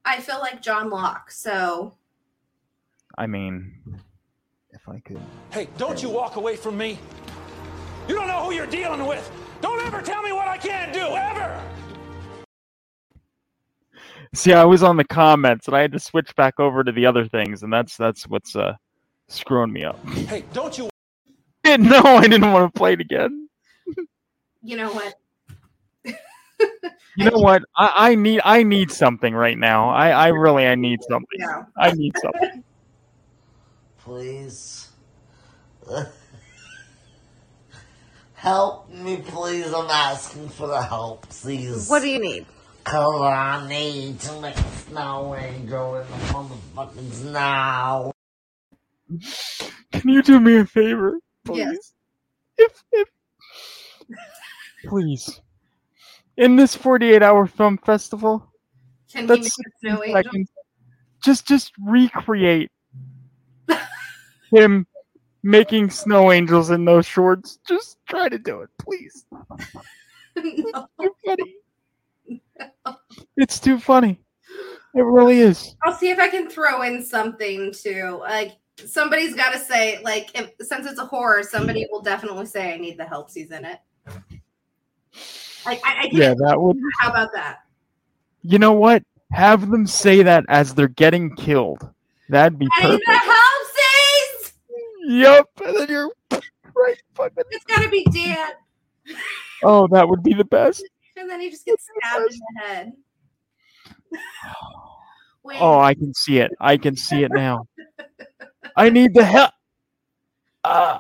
[0.06, 1.32] I feel like John Locke.
[1.32, 1.94] So
[3.18, 3.74] I mean,
[4.72, 5.20] if I could.
[5.52, 6.98] Hey, don't you walk away from me.
[8.08, 9.32] You don't know who you're dealing with.
[9.62, 11.64] Don't ever tell me what I can't do, ever.
[14.34, 17.06] See, I was on the comments and I had to switch back over to the
[17.06, 18.74] other things, and that's that's what's uh
[19.28, 20.04] screwing me up.
[20.10, 20.90] Hey, don't you
[21.66, 23.43] no, I didn't want to play it again.
[24.64, 25.16] You know what?
[27.16, 27.62] You know what?
[27.78, 29.90] I, I need I need something right now.
[29.90, 31.40] I I really I need something.
[31.40, 31.66] Yeah.
[31.78, 32.64] I need something.
[34.00, 34.90] Please.
[38.34, 39.74] help me, please.
[39.74, 41.90] I'm asking for the help, please.
[41.90, 42.46] What do you need?
[42.84, 48.12] Cause I need to make a snow angel in the motherfucking snow.
[49.94, 51.60] Can you do me a favor, please?
[51.60, 51.94] Yes.
[52.58, 53.08] If if
[54.86, 55.42] please.
[56.38, 58.52] In this 48 hour film festival,
[59.12, 60.24] Can that's make a snow angel?
[60.24, 60.52] seconds.
[61.24, 62.72] Just just recreate
[64.52, 64.86] him
[65.44, 67.60] making snow angels in those shorts.
[67.68, 69.26] Just try to do it, please.
[70.36, 70.88] no.
[71.26, 71.56] Funny.
[73.38, 74.20] It's too funny.
[74.96, 75.76] It really is.
[75.84, 78.18] I'll see if I can throw in something too.
[78.20, 82.74] Like somebody's got to say, like, if since it's a horror, somebody will definitely say,
[82.74, 83.80] "I need the help in it."
[85.66, 86.10] Like, I, I.
[86.12, 86.78] Yeah, that would.
[87.00, 87.60] How about that?
[88.42, 89.04] You know what?
[89.32, 91.88] Have them say that as they're getting killed.
[92.30, 93.06] That'd be need perfect.
[93.06, 93.40] the help
[95.06, 95.48] Yep.
[95.66, 96.12] And then you're
[96.76, 96.98] right.
[97.16, 97.44] Fucking.
[97.52, 98.50] It's got to be Dan,
[99.64, 100.84] Oh, that would be the best.
[101.18, 102.94] and then he just gets stabbed in the head.
[105.44, 106.52] Wait, Oh, I can see it.
[106.60, 107.68] I can see it now.
[108.76, 109.52] I need the help.
[110.64, 111.00] Ah.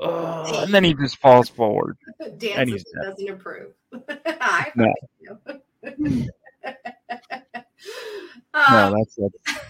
[0.00, 1.96] Ugh, and then he just falls forward.
[2.38, 3.10] Dan and he's dead.
[3.10, 3.72] doesn't approve.
[4.26, 4.92] I No.
[5.46, 6.26] fucking do.
[8.54, 9.60] No, Um, that's that's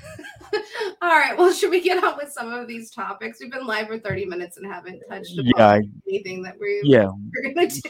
[1.03, 1.37] All right.
[1.37, 3.39] Well, should we get on with some of these topics?
[3.41, 6.81] We've been live for 30 minutes and haven't touched upon Yeah, I- anything that we
[6.85, 7.07] yeah.
[7.07, 7.81] we're gonna do.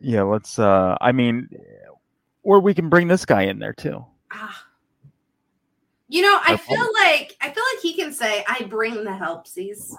[0.00, 0.22] yeah.
[0.22, 0.58] Let's.
[0.58, 1.48] Uh, I mean,
[2.42, 4.04] or we can bring this guy in there too.
[4.32, 4.64] Ah.
[6.08, 9.92] You know, I feel like I feel like he can say, "I bring the helpsies."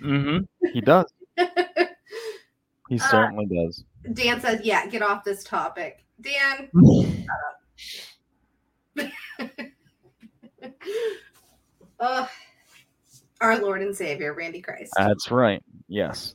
[0.00, 0.68] Mm-hmm.
[0.72, 1.06] He does.
[2.88, 3.84] He Uh, certainly does.
[4.12, 6.68] Dan says, "Yeah, get off this topic." Dan,
[12.00, 12.28] Ugh.
[13.40, 14.92] our Lord and Savior, Randy Christ.
[14.96, 15.62] That's right.
[15.88, 16.34] Yes.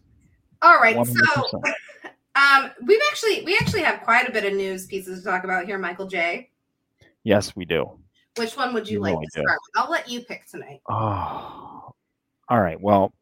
[0.61, 1.13] All right, 100%.
[1.15, 1.61] so
[2.35, 5.65] um, we've actually we actually have quite a bit of news pieces to talk about
[5.65, 6.49] here, Michael J.
[7.23, 7.99] Yes, we do.
[8.37, 9.41] Which one would you You like know to I do.
[9.41, 9.83] start with?
[9.83, 10.81] I'll let you pick tonight.
[10.89, 11.93] Oh.
[12.49, 12.79] All right.
[12.79, 13.13] Well.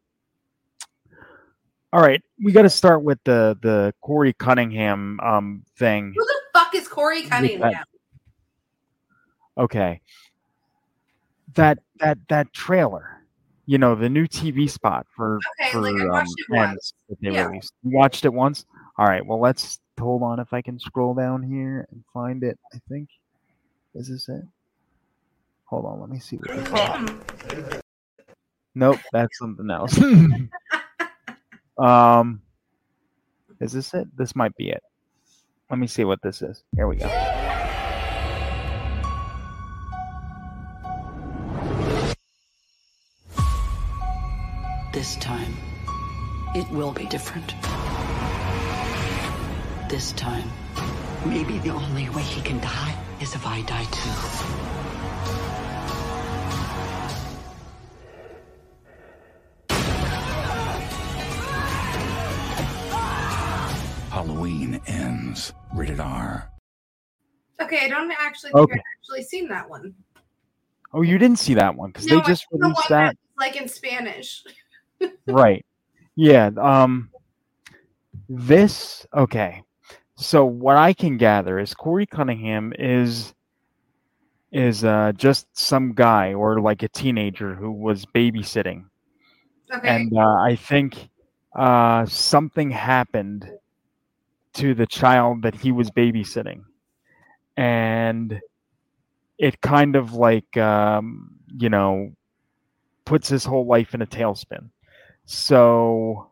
[1.94, 2.22] All right.
[2.44, 6.14] We got to start with the the Corey Cunningham um thing.
[6.16, 7.84] Who the fuck is Corey Cunningham?
[9.58, 10.02] Okay.
[11.54, 13.22] That that that trailer,
[13.66, 16.94] you know, the new TV spot for Okay, for like, I um, watched it once.
[17.08, 17.48] That they Yeah.
[17.48, 17.72] released.
[17.84, 18.66] You watched it once.
[18.98, 19.26] All right.
[19.26, 22.60] Well, let's hold on if I can scroll down here and find it.
[22.74, 23.08] I think
[23.94, 24.44] is this it?
[25.66, 26.00] Hold on.
[26.00, 27.82] Let me see what.
[28.76, 29.98] Nope, that's something else.
[31.78, 32.42] um,
[33.62, 34.08] is this it?
[34.18, 34.84] This might be it.
[35.70, 36.64] Let me see what this is.
[36.76, 37.08] Here we go.
[44.94, 45.54] This time,
[46.54, 47.54] it will be different.
[49.90, 50.50] This time,
[51.26, 54.85] maybe the only way he can die is if I die too.
[65.36, 65.54] Ends.
[65.74, 66.50] Rated R.
[67.62, 68.74] Okay, I don't actually think Okay.
[68.74, 69.94] I've actually seen that one.
[70.94, 73.00] Oh, you didn't see that one because No, they I just think the released one
[73.00, 73.16] that.
[73.38, 74.44] like in Spanish.
[75.28, 75.66] right.
[76.16, 76.52] Yeah.
[76.60, 77.10] Um.
[78.30, 79.62] This okay.
[80.18, 83.34] So what I can gather is Corey Cunningham is
[84.52, 88.86] is uh, just some guy or like a teenager who was babysitting,
[89.74, 89.88] Okay.
[89.88, 91.10] and uh, I think
[91.54, 93.52] uh, something happened
[94.56, 96.64] to the child that he was babysitting,
[97.58, 98.40] and
[99.38, 102.12] it kind of like um, you know
[103.06, 104.70] puts his whole life in a tailspin.
[105.26, 106.32] So,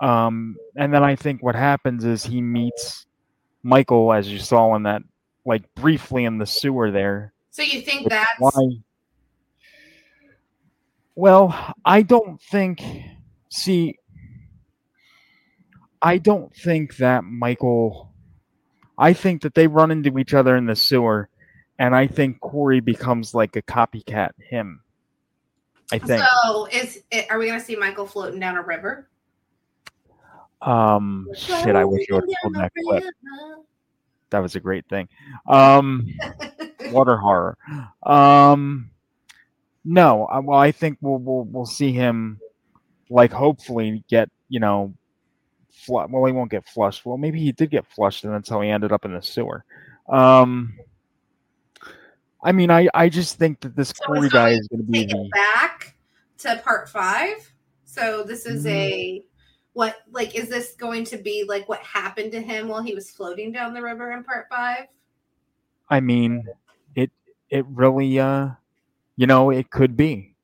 [0.00, 3.06] um, and then I think what happens is he meets
[3.62, 5.02] Michael, as you saw in that,
[5.44, 7.32] like briefly in the sewer there.
[7.50, 8.68] so you think that's why?
[11.14, 12.82] Well, I don't think.
[13.50, 13.98] See,
[16.02, 18.12] I don't think that Michael.
[18.96, 21.28] I think that they run into each other in the sewer,
[21.78, 24.80] and I think Corey becomes like a copycat him.
[25.92, 26.22] I think.
[26.42, 29.08] so is it, are we gonna see Michael floating down a river?
[30.60, 33.04] Um, shit, I wish you would have pulled that clip.
[34.30, 35.08] That was a great thing.
[35.46, 36.12] Um,
[36.90, 37.56] water horror.
[38.02, 38.90] Um,
[39.84, 42.40] no, well, I think we'll we'll we'll see him,
[43.08, 44.92] like, hopefully get you know,
[45.70, 47.04] fl- well, he won't get flushed.
[47.04, 49.64] Well, maybe he did get flushed, and that's how he ended up in the sewer.
[50.08, 50.74] Um,
[52.42, 55.30] I mean, I I just think that this Corey guy is going to be the
[55.32, 55.96] back
[56.38, 57.52] to part five.
[57.84, 58.68] So this is Mm-hmm.
[58.68, 59.24] a
[59.72, 63.10] what like is this going to be like what happened to him while he was
[63.10, 64.86] floating down the river in part five?
[65.88, 66.44] I mean,
[66.94, 67.10] it
[67.50, 68.50] it really uh
[69.16, 70.36] you know, it could be.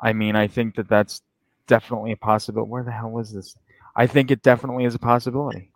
[0.00, 1.22] I mean, I think that that's
[1.68, 2.68] definitely a possibility.
[2.70, 3.56] Where the hell is this?
[3.96, 5.70] I think it definitely is a possibility.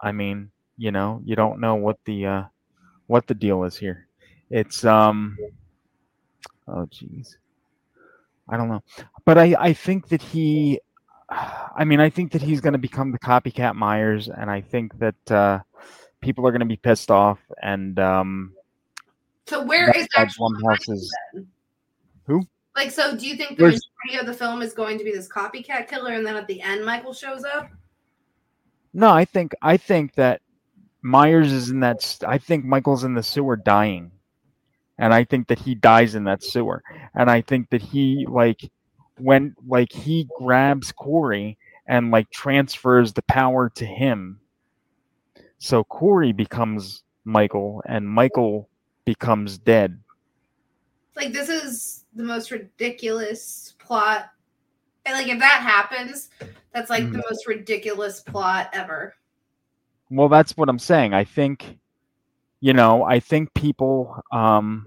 [0.00, 2.42] I mean, you know, you don't know what the uh
[3.06, 4.08] what the deal is here.
[4.50, 5.36] It's um
[6.66, 7.36] oh jeez.
[8.48, 8.82] I don't know.
[9.24, 10.80] But I I think that he
[11.30, 14.98] I mean, I think that he's going to become the copycat Myers and I think
[14.98, 15.60] that uh
[16.20, 18.54] people are going to be pissed off and um
[19.46, 21.14] So where is Blumhouse is
[22.26, 22.46] who?
[22.76, 25.12] Like so do you think the Where's- majority of the film is going to be
[25.12, 27.68] this copycat killer and then at the end Michael shows up?
[28.92, 30.40] No, I think I think that
[31.02, 32.00] Myers is in that.
[32.02, 34.10] st- I think Michael's in the sewer dying,
[34.98, 36.82] and I think that he dies in that sewer,
[37.14, 38.70] and I think that he like
[39.18, 44.38] when like he grabs Corey and like transfers the power to him,
[45.58, 48.68] so Corey becomes Michael, and Michael
[49.04, 49.98] becomes dead.
[51.16, 54.30] Like this is the most ridiculous plot.
[55.06, 56.30] And like if that happens,
[56.72, 57.22] that's like the Mhm.
[57.30, 59.14] most ridiculous plot ever.
[60.10, 61.14] Well, that's what I'm saying.
[61.14, 61.78] I think,
[62.60, 64.20] you know, I think people.
[64.32, 64.86] um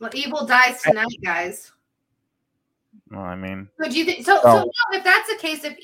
[0.00, 1.72] Well, evil dies tonight, guys.
[3.10, 4.36] well, I mean, So do you think so?
[4.42, 4.64] So Oh.
[4.64, 5.78] no, if that's the case, if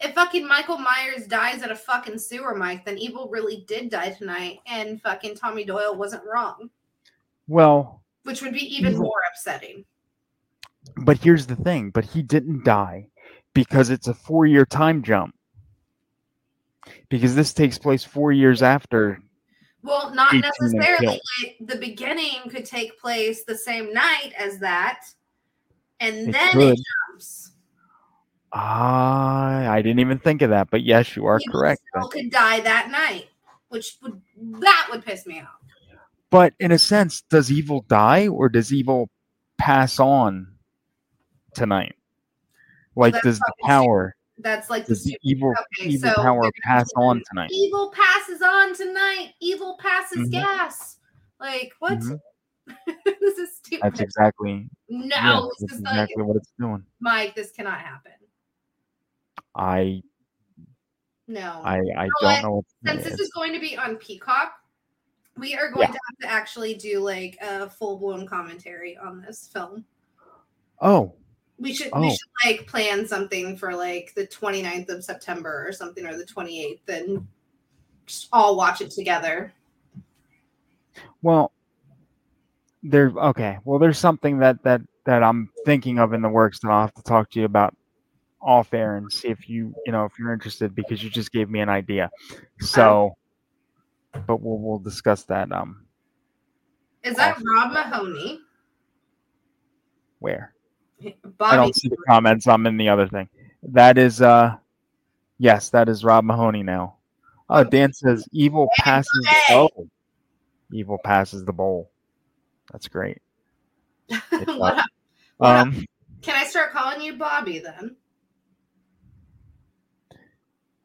[0.00, 4.10] if fucking Michael Myers dies at a fucking sewer, Mike, then evil really did die
[4.10, 6.70] tonight, and fucking Tommy Doyle wasn't wrong,
[7.48, 9.86] well, which would be even more upsetting.
[10.98, 13.06] But here's the thing, but he didn't die
[13.54, 15.34] because it's a four year time jump.
[17.08, 19.18] Because this takes place four years after.
[19.82, 21.18] Well, not necessarily.
[21.60, 25.04] the beginning could take place the same night as that,
[25.98, 26.72] and It then could.
[26.74, 27.52] it jumps.
[28.52, 31.80] Ah, I didn't even think of that, but yes, you are Evil correct.
[31.96, 33.28] still could die that night,
[33.68, 34.20] which would
[34.60, 35.57] that would piss me off.
[36.30, 39.08] But in a sense, does evil die or does evil
[39.56, 40.46] pass on
[41.54, 41.94] tonight?
[42.96, 45.50] Like, that's does the power, That's like does the super- evil,
[45.80, 47.50] okay, evil so power pass on tonight?
[47.52, 49.34] Evil passes on tonight.
[49.40, 50.32] Evil passes Mhm.
[50.32, 50.98] gas.
[51.40, 51.98] Like what?
[51.98, 52.20] Mhm.
[53.20, 53.84] this is stupid.
[53.84, 54.68] That's exactly.
[54.88, 56.84] no, yeah, this is like exactly what it's doing.
[57.00, 57.34] Mike.
[57.34, 58.12] This cannot happen.
[59.54, 60.02] I,
[61.26, 61.60] No.
[61.64, 62.42] I, I know don't what?
[62.42, 63.20] know Since this is.
[63.20, 64.52] is going to be on Peacock,
[65.38, 65.92] we are going Yeah.
[65.92, 69.84] to have to actually do like a full blown commentary on this film.
[70.80, 71.14] Oh,
[71.60, 72.10] We should we Oh.
[72.10, 76.88] should like plan something for like the 29th of September or something or the 28th
[76.88, 77.26] and
[78.06, 79.52] just all watch it together.
[81.22, 81.52] Well,
[82.82, 83.12] there.
[83.16, 83.58] Okay.
[83.64, 86.94] Well, there's something that that that I'm thinking of in the works that I'll have
[86.94, 87.74] to talk to you about
[88.40, 91.50] off air and see if you you know if you're interested because you just gave
[91.50, 92.08] me an idea.
[92.60, 93.16] So,
[94.26, 95.50] but we'll we'll discuss that.
[95.52, 95.86] Um,
[97.02, 98.40] Is that Rob Mahoney?
[100.20, 100.52] where
[101.40, 102.46] I don't see the comments.
[102.46, 103.28] I'm in the other thing.
[103.62, 104.56] That is uh,
[105.38, 106.96] yes, that is Rob Mahoney now.
[107.48, 109.26] Oh, Dan says evil passes.
[109.50, 109.70] Oh,
[110.72, 111.90] evil passes the bowl.
[112.72, 113.22] That's great.
[114.30, 114.86] What up.
[115.40, 115.66] up?
[115.66, 115.84] Um,
[116.22, 117.96] Can I start calling you Bobby then?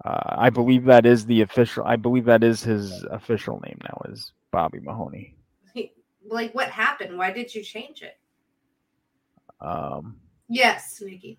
[0.05, 1.83] Uh, I believe that is the official.
[1.85, 4.01] I believe that is his official name now.
[4.09, 5.35] Is Bobby Mahoney.
[6.29, 7.17] Like, what happened?
[7.17, 8.17] Why did you change it?
[9.59, 11.37] Um, Yes, Nikki.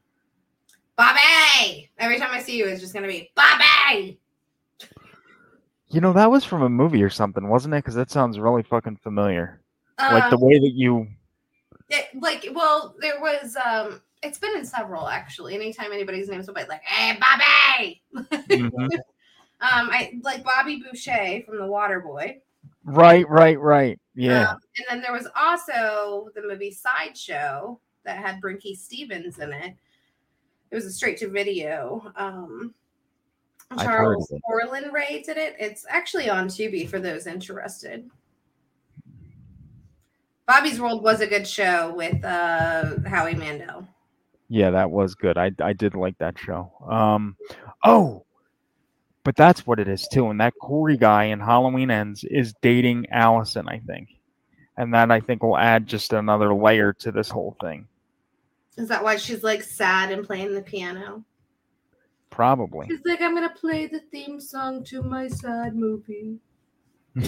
[0.97, 1.91] Bobby!
[1.99, 4.19] Every time I see you, it's just going to be Bobby!
[5.89, 7.79] you know that was from a movie or something, wasn't it?
[7.79, 9.61] Because that sounds really fucking familiar.
[9.99, 11.07] like the Um, way that you.
[11.89, 15.55] It, like, well, there was, um, it's been in several actually.
[15.55, 18.03] Anytime anybody's name is somebody like, hey, Bobby!
[18.49, 18.89] Mhm.
[19.61, 22.39] Um, I like Bobby Boucher from The Water Boy.
[22.85, 23.99] Right, right, right.
[24.15, 24.51] Yeah.
[24.51, 29.75] Um, and then there was also the movie Sideshow that had Brinke Stevens in it.
[30.71, 32.13] It was a straight to video.
[32.17, 32.75] Um,
[33.79, 34.41] Charles of.
[34.53, 35.57] Olen Ray did it.
[35.59, 38.11] It's actually on Tubi for those interested.
[40.47, 43.89] Bobby's World was a good show with uh, Howie Mandel.
[44.55, 45.37] Yeah, that was good.
[45.37, 46.71] I I did like that show.
[46.89, 47.37] Um,
[47.83, 48.25] oh,
[49.25, 50.31] but that's what it is too.
[50.31, 54.11] And that Corey guy in Halloween Ends is dating Allison, I think,
[54.77, 57.89] and that I think will add just another layer to this whole thing.
[58.77, 61.25] Is that why she's like sad and playing the piano?
[62.31, 62.87] Probably.
[62.87, 66.39] She's like, I'm gonna play the theme song to my sad movie.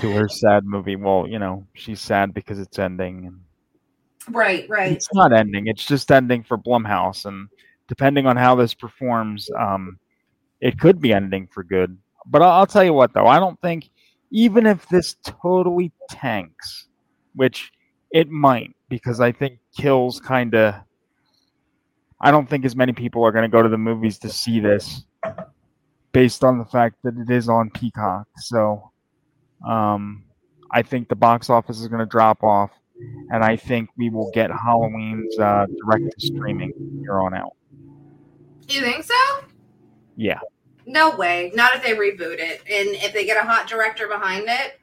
[0.00, 0.96] To her sad movie.
[0.96, 3.26] Well, you know, she's sad because it's ending.
[3.26, 3.40] And
[4.30, 4.92] Right, right.
[4.92, 5.66] it's not ending.
[5.66, 7.48] It's just ending for Blumhouse, and
[7.88, 9.98] depending on how this performs, um,
[10.60, 11.96] it could be ending for good.
[12.26, 13.90] But I'll, I'll tell you what, though, I don't think
[14.30, 16.88] even if this totally tanks,
[17.34, 17.70] which
[18.10, 20.74] it might, because I think kills kind of.
[22.20, 24.58] I don't think as many people are going to go to the movies to see
[24.58, 25.04] this,
[26.12, 28.26] based on the fact that it is on Peacock.
[28.38, 28.90] So,
[29.68, 30.24] um,
[30.72, 32.70] I think the box office is going to drop off
[33.30, 37.54] and I think we will get Halloween's uh, direct to streaming here on out.
[38.68, 39.14] You think so?
[40.16, 40.40] Yeah,
[40.86, 41.52] No way.
[41.54, 42.62] Not if they reboot it.
[42.70, 44.80] And if they get a hot director behind it.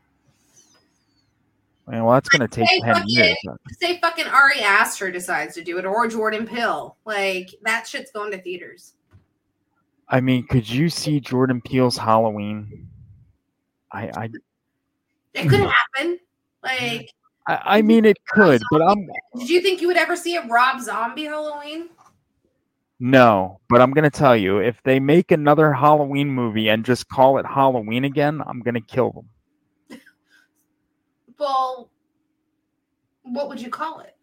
[1.87, 3.37] well, that's going to take ten fucking, years.
[3.79, 6.97] say fucking Ari Aster decides to do it or Jordan Peele.
[7.05, 8.93] Like that shit's going to theaters.
[10.07, 12.87] I mean, could you see Jordan Peele's Halloween?
[13.91, 14.29] I, I,
[15.33, 16.19] It could happen.
[16.61, 17.09] Like,
[17.47, 20.45] I, I mean, it could, but I'm did you think you would ever see a
[20.47, 21.89] Rob Zombie Halloween?
[22.99, 23.59] no.
[23.69, 27.37] But I'm going to tell you, if they make another Halloween movie and just call
[27.37, 29.11] it Halloween again, I'm going to kill
[29.89, 29.99] them.
[31.39, 31.89] Well,
[33.23, 34.15] what would you call it?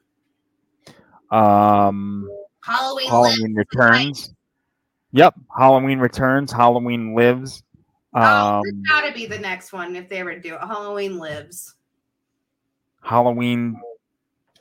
[1.31, 2.29] Um,
[2.63, 3.09] Halloween.
[3.09, 4.33] Halloween Returns.
[5.13, 6.53] Yep, Halloween Returns.
[6.53, 7.63] Halloween Lives.
[8.15, 10.61] Oh, Um, it's gotta be the next one if they ever do it.
[10.61, 11.75] Halloween Lives.
[13.01, 13.81] Halloween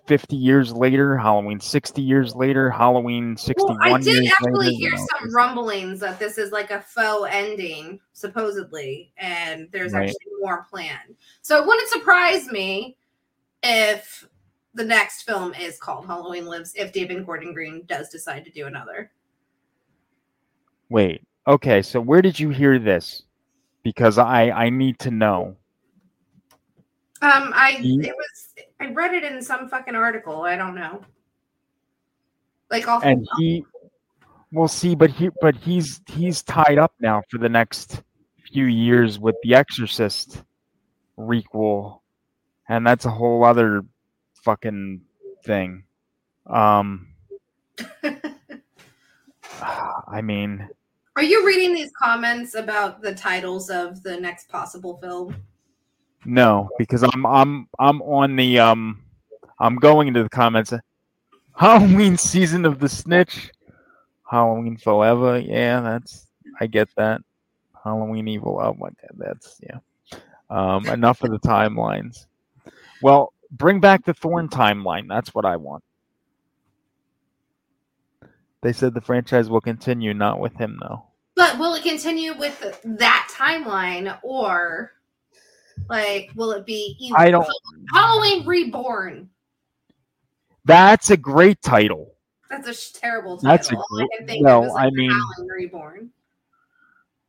[0.07, 4.71] 50 years later, Halloween 60 years later, Halloween 61 Well, I did actually later.
[4.71, 9.93] hear you know, some rumblings that this is like a faux ending, supposedly, and there's
[9.93, 10.09] Right.
[10.09, 11.15] actually more planned.
[11.43, 12.97] So it wouldn't surprise me
[13.61, 14.27] if
[14.73, 18.65] the next film is called Halloween Lives if David Gordon Green does decide to do
[18.65, 19.11] another.
[20.89, 21.21] Wait.
[21.47, 23.23] Okay, so where did you hear this?
[23.83, 25.55] Because I I need to know.
[27.21, 30.43] Um, I Ye- it was I read it in some fucking article.
[30.43, 31.01] I don't know.
[32.71, 33.65] Like off And he
[34.51, 38.01] we'll see, but he but he's he's tied up now for the next
[38.51, 40.43] few years with The Exorcist
[41.17, 41.99] requel.
[42.69, 43.83] And that's a whole other
[44.43, 45.01] fucking
[45.45, 45.83] thing.
[46.47, 47.07] Um
[49.61, 50.69] I mean,
[51.15, 55.35] Are you reading these comments about the titles of the next possible film?
[56.25, 59.03] No, because I'm I'm I'm on the um
[59.59, 60.73] I'm going into the comments.
[61.55, 63.51] Halloween season of the snitch.
[64.29, 65.39] Halloween forever.
[65.39, 66.27] Yeah, that's
[66.59, 67.21] I get that.
[67.83, 68.59] Halloween evil.
[68.61, 69.79] Oh my god, that's yeah.
[70.49, 72.25] Um enough of the timelines.
[73.01, 75.07] Well, bring back the Thorn timeline.
[75.07, 75.83] That's what I want.
[78.61, 81.03] They said the franchise will continue, not with him though.
[81.35, 84.91] But will it continue with that timeline or
[85.87, 87.47] like will it be I don't-
[87.93, 89.29] Halloween Reborn?
[90.65, 92.15] That's a great title.
[92.49, 93.49] That's a sh- terrible title.
[93.51, 96.09] That's a All I think no, like I mean- Halloween Reborn.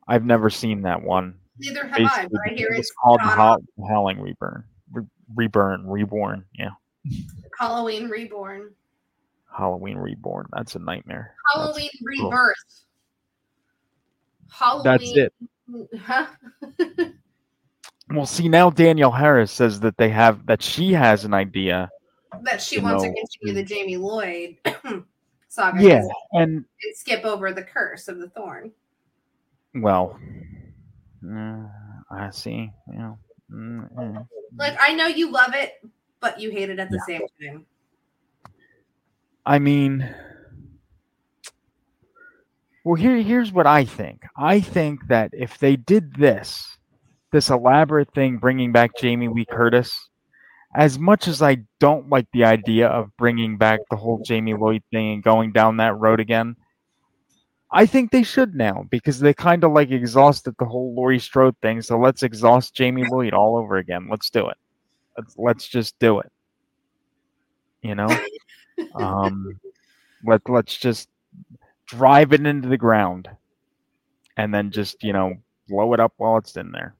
[0.07, 1.35] I've never seen that one.
[1.59, 4.63] Neither have I, but I hear it's it's called Hall- Howling Reburn.
[4.91, 6.43] Re- Reburn, Reborn.
[6.53, 6.71] Yeah,
[7.59, 8.71] Halloween Reborn.
[9.55, 10.47] Halloween Reborn.
[10.53, 11.35] That's a nightmare.
[11.53, 12.29] Halloween cool.
[12.29, 12.55] Rebirth.
[14.49, 14.83] Halloween.
[14.83, 15.33] That's it.
[16.01, 16.25] Huh?
[18.13, 21.89] Well, see now Danielle Harris says that they have that she has an idea
[22.43, 24.57] that she wants know, to continue the Jamie Lloyd
[25.47, 25.81] saga.
[25.81, 28.71] Yeah, and and skip over the curse of the thorn.
[29.75, 30.19] well,
[31.25, 31.65] uh,
[32.11, 32.71] I see.
[32.91, 33.13] Yeah.
[33.51, 34.27] Mm, mm.
[34.57, 35.81] Like I know you love it,
[36.19, 37.19] but you hate it at the Yeah.
[37.19, 37.65] same time.
[39.45, 40.07] I mean,
[42.85, 44.21] well, here, here's what I think.
[44.37, 46.77] I think that if they did this,
[47.31, 50.09] this elaborate thing, bringing back Jamie Lee Curtis,
[50.75, 54.83] as much as I don't like the idea of bringing back the whole Jamie Lloyd
[54.91, 56.55] thing and going down that road again,
[57.71, 61.55] I think they should now because they kind of like exhausted the whole Laurie Strode
[61.61, 61.81] thing.
[61.81, 64.07] So let's exhaust Jamie Lloyd all over again.
[64.09, 64.57] Let's do it.
[65.17, 66.31] Let's, let's just do it.
[67.81, 68.09] You know,
[68.95, 69.59] um,
[70.23, 71.09] let let's just
[71.85, 73.29] drive it into the ground,
[74.37, 75.35] and then just you know
[75.67, 76.93] blow it up while it's in there.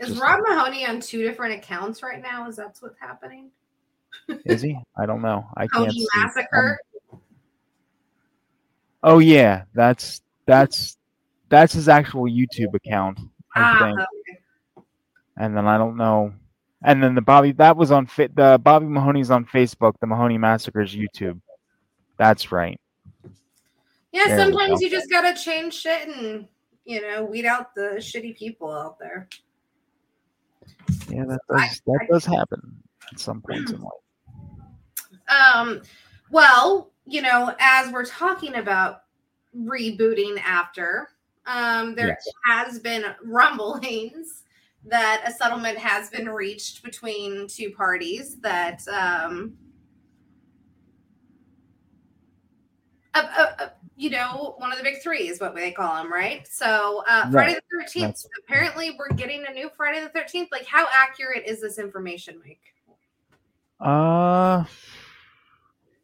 [0.00, 2.48] Is Just- Rob Mahoney on two different accounts right now?
[2.48, 3.50] Is that what's happening?
[4.46, 4.76] Is he?
[4.96, 5.46] I don't know.
[5.56, 5.92] I can't.
[5.92, 6.06] See.
[6.16, 6.78] Massacre.
[9.02, 10.96] Oh yeah, that's that's
[11.48, 13.18] that's his actual YouTube account,
[13.54, 14.00] I ah, think.
[14.00, 14.84] okay.
[15.36, 16.32] And then I don't know.
[16.82, 18.34] And then the Bobby that was on fit.
[18.34, 19.94] The Bobby Mahoney's on Facebook.
[20.00, 21.40] The Mahoney Massacre's YouTube.
[22.16, 22.80] That's right.
[24.12, 24.28] yeah.
[24.28, 26.46] There Sometimes you just gotta change shit and
[26.84, 29.28] you know weed out the shitty people out there.
[31.08, 32.82] Yeah, that does that does happen
[33.12, 33.92] at some points in life.
[35.28, 35.82] Um,
[36.30, 39.02] well, you know, as we're talking about
[39.56, 41.08] rebooting after,
[41.46, 42.28] um, there Yes.
[42.46, 44.44] has been rumblings
[44.84, 49.54] that a settlement has been reached between two parties that um
[53.14, 56.12] uh, uh, uh, you know, one of the big three is what they call them,
[56.12, 56.46] right?
[56.48, 57.62] So, uh, Friday Right.
[57.70, 60.48] the 13th, That's- apparently, we're getting a new Friday the 13th.
[60.52, 62.60] Like, how accurate is this information, Mike?
[63.80, 64.64] Uh,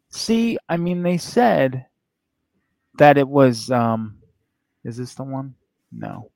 [0.09, 1.85] see, I mean, they said
[2.97, 3.71] that it was.
[3.71, 4.19] Um,
[4.83, 5.53] is this the one?
[5.91, 6.31] No.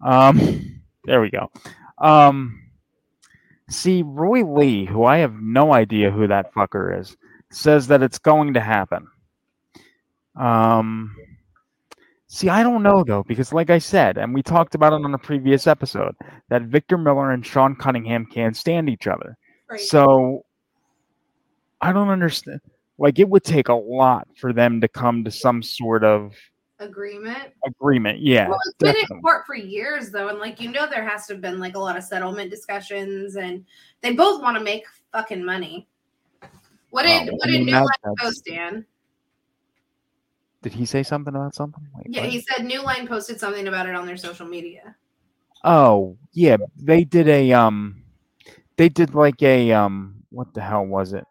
[0.00, 1.50] Um, there we go.
[1.98, 2.60] Um,
[3.68, 7.16] see, Roy Lee, who I have no idea who that fucker is,
[7.50, 9.06] says that it's going to happen.
[10.36, 11.14] Um,
[12.26, 15.14] see, I don't know though, because like I said, and we talked about it on
[15.14, 16.14] a previous episode,
[16.48, 19.36] that Victor Miller and Sean Cunningham can't stand each other.
[19.70, 19.80] Right.
[19.80, 20.44] So
[21.80, 22.60] I don't understand.
[22.98, 26.34] Like it would take a lot for them to come to some sort of
[26.78, 27.52] Agreement.
[27.64, 28.18] agreement.
[28.20, 28.48] Yeah.
[28.48, 31.34] well, it's been in court for years, though, and like you know, there has to
[31.34, 33.64] have been like a lot of settlement discussions, and
[34.00, 35.86] they both want to make fucking money.
[36.90, 38.84] What did Oh, what I did mean, New Line that's- post, Dan?
[40.62, 41.84] Did he say something about something?
[41.96, 42.30] Wait, Yeah, what?
[42.30, 44.94] he said New Line posted something about it on their social media.
[45.64, 48.02] Oh, yeah, they did a um
[48.76, 51.24] they did like a um what the hell was it?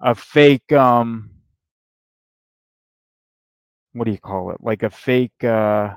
[0.00, 1.30] A fake um
[3.92, 4.58] what do you call it?
[4.60, 5.94] Like a fake uh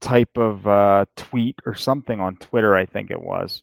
[0.00, 3.62] type of uh tweet or something on Twitter, I think it was,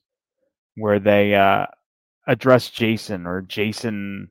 [0.75, 1.65] where they uh
[2.27, 4.29] addressed Jason or Jason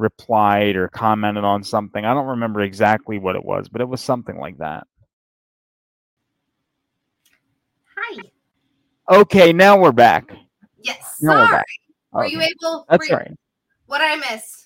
[0.00, 2.04] replied or commented on something.
[2.04, 4.86] I don't remember exactly what it was, but it was something like that.
[7.96, 8.22] Hi.
[9.10, 10.30] Okay, now we're back.
[10.82, 11.18] Yes.
[11.20, 11.56] Now we're Sorry.
[11.56, 11.66] back.
[12.12, 12.86] Were you able?
[12.88, 13.32] That's you- right.
[13.86, 14.56] What I missed?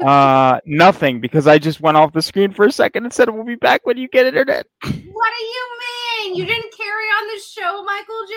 [0.00, 3.44] Uh, nothing because I just went off the screen for a second and said we'll
[3.44, 4.66] be back when you get internet.
[5.12, 5.68] What do you
[6.24, 6.34] mean?
[6.36, 8.34] You didn't carry on the show, Michael J.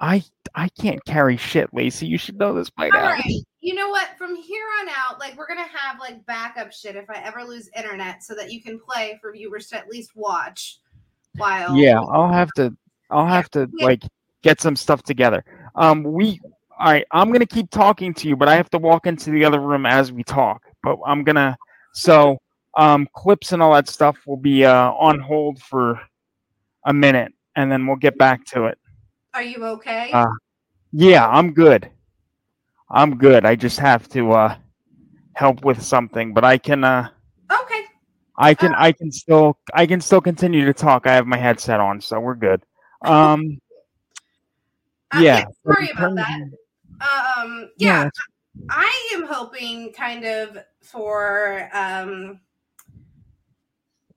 [0.00, 0.24] I
[0.54, 2.06] I can't carry shit, Lacy.
[2.08, 3.10] You should know this by All now.
[3.12, 3.22] right.
[3.68, 4.16] You know what?
[4.16, 7.68] From here on out, like we're gonna have like backup shit if I ever lose
[7.76, 10.80] internet, so that you can play for viewers to at least watch.
[11.36, 12.74] While Yeah, I'll have to
[13.10, 13.84] I'll have to Yeah.
[13.84, 14.02] like
[14.42, 15.44] get some stuff together.
[15.74, 16.40] Um, we
[16.80, 17.04] all right.
[17.10, 19.84] I'm gonna keep talking to you, but I have to walk into the other room
[19.84, 20.62] as we talk.
[20.82, 21.54] But I'm gonna
[21.92, 22.38] so
[22.78, 26.00] um clips and all that stuff will be uh on hold for
[26.86, 28.78] a minute, and then we'll get back to it.
[29.34, 30.10] Are you okay?
[30.10, 30.24] Uh,
[30.92, 31.90] yeah, I'm good.
[32.90, 33.44] I'm good.
[33.44, 34.56] I just have to uh
[35.34, 37.08] help with something, but I can uh
[37.50, 37.82] okay.
[38.36, 41.06] I can I can still I can still continue to talk.
[41.06, 42.62] I have my headset on, so we're good.
[43.02, 43.60] Um
[45.12, 45.44] Uh, yeah.
[45.64, 46.40] but Sorry about that.
[46.42, 47.70] of- Um.
[47.76, 48.10] Yeah, Yeah.
[48.70, 52.40] I am hoping kind of for um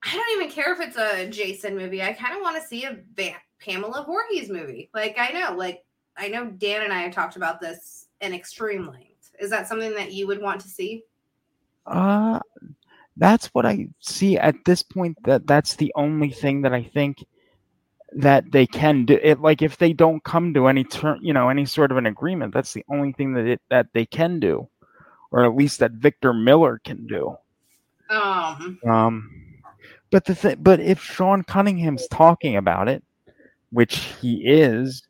[0.04, 2.02] I don't even care if it's a Jason movie.
[2.02, 4.90] I kind of want to see a ba- Pamela Voorhees movie.
[4.96, 5.84] Like I know, like
[6.18, 9.32] I know Dan and I have talked about this in extreme length.
[9.40, 11.04] Is that something that you would want to see?
[11.86, 12.40] Uh
[13.18, 17.26] that's what I see at this point that that's the only thing that I think
[18.14, 21.50] that they can do it like if they don't come to any turn you know
[21.50, 24.68] any sort of an agreement that's the only thing that it that they can do
[25.32, 27.36] or at least that victor miller can do
[28.10, 29.30] Um, um
[30.12, 33.02] but the th- but if sean cunningham's talking about it
[33.72, 35.04] which he is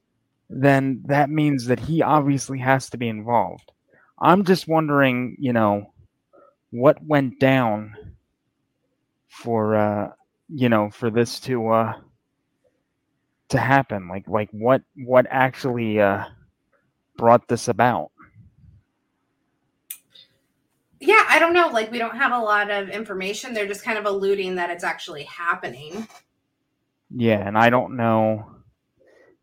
[0.54, 3.72] then that means that he obviously has to be involved
[4.20, 5.92] i'm just wondering you know
[6.72, 7.94] what went down
[9.30, 10.10] for uh
[10.50, 11.94] you know for this to uh
[13.50, 16.26] to happen like like what what actually uh
[17.18, 18.12] brought this about
[21.04, 21.68] yeah, I don't know.
[21.70, 23.56] Like, we don't have a lot of information.
[23.56, 26.08] They're just kind of alluding that it's actually happening.
[27.16, 28.46] yeah and i don't know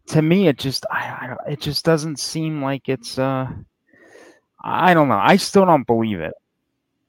[0.08, 3.48] to me it just I, I, it just doesn't seem like it's uh
[4.62, 5.20] i don't know.
[5.22, 6.34] I still don't believe it.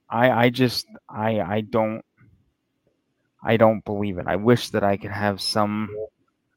[0.10, 2.04] I i just i i don't
[3.43, 4.28] i don't believe it.
[4.28, 5.89] I wish that i could have some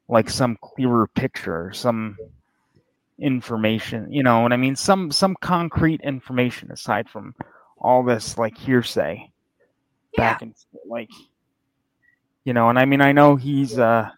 [0.08, 2.16] like some clearer picture some
[3.18, 4.76] information you know what i mean?
[4.76, 7.34] Some some concrete information aside from
[7.78, 9.30] all this like hearsay
[10.16, 10.54] back and
[10.88, 11.10] like
[12.44, 14.08] you know and i mean i know he's uh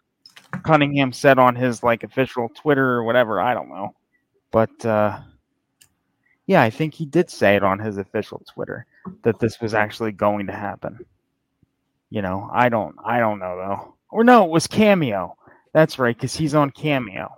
[0.63, 3.93] cunningham said on his like official twitter or whatever i don't know
[4.51, 5.19] but uh
[6.47, 8.85] yeah i think he did say it on his official twitter
[9.23, 10.97] that this was actually going to happen
[12.09, 15.35] you know i don't i don't know though or no it was cameo
[15.73, 17.31] that's right because he's on cameo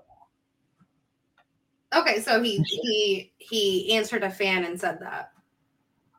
[1.93, 5.31] Okay, so he he he answered a fan and said that.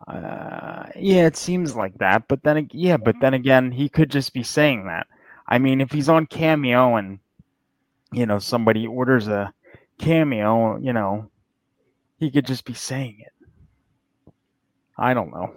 [0.07, 2.26] Uh, yeah, it seems like that.
[2.28, 5.07] But then, yeah, but then again, he could just be saying that.
[5.49, 7.18] I mean, if he's on Cameo and
[8.12, 9.53] you know somebody orders a
[9.99, 11.30] Cameo, you know,
[12.18, 14.32] he could just be saying it.
[14.99, 15.55] I don't know.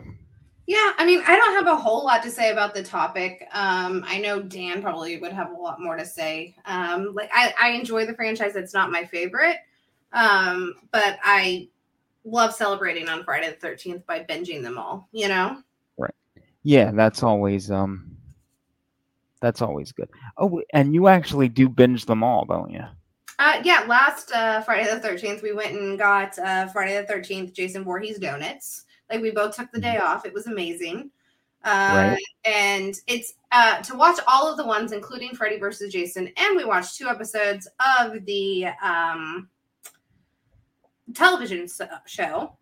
[0.67, 3.45] Yeah, I mean, I don't have a whole lot to say about the topic.
[3.51, 6.55] Um, I know Dan probably would have a lot more to say.
[6.65, 8.55] Um, like I, I enjoy the franchise.
[8.55, 9.57] It's not my favorite,
[10.13, 11.67] um, but I
[12.23, 15.09] love celebrating on Friday the Thirteenth by binging them all.
[15.11, 15.61] You know.
[15.97, 16.13] Right.
[16.63, 18.10] Yeah, that's always um,
[19.41, 20.09] that's always good.
[20.37, 22.83] Oh, and you actually do binge them all, don't you?
[23.39, 27.53] Uh, yeah, last uh, Friday the Thirteenth, we went and got uh, Friday the Thirteenth
[27.53, 28.83] Jason Voorhees donuts.
[29.09, 30.25] Like we both took the day off.
[30.25, 31.09] It was amazing.
[31.63, 32.23] Uh, Right.
[32.45, 36.65] And it's uh, to watch all of the ones, including Freddy versus Jason, and we
[36.65, 37.67] watched two episodes
[37.99, 39.49] of the um,
[41.13, 41.67] television
[42.05, 42.57] show,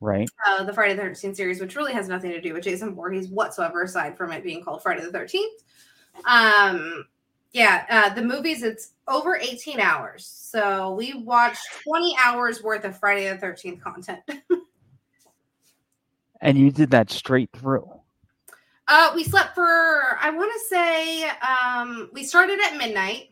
[0.00, 0.28] Right.
[0.46, 3.28] uh, the Friday the Thirteenth series, which really has nothing to do with Jason Voorhees
[3.28, 5.62] whatsoever, aside from it being called Friday the Thirteenth.
[6.24, 7.06] Um,
[7.52, 12.98] yeah, uh, the movies it's over 18 hours, so we watched 20 hours worth of
[12.98, 14.20] Friday the 13th content.
[16.44, 17.88] And you did that straight through.
[18.88, 23.28] uh, we slept for I want to say um, we started at midnight.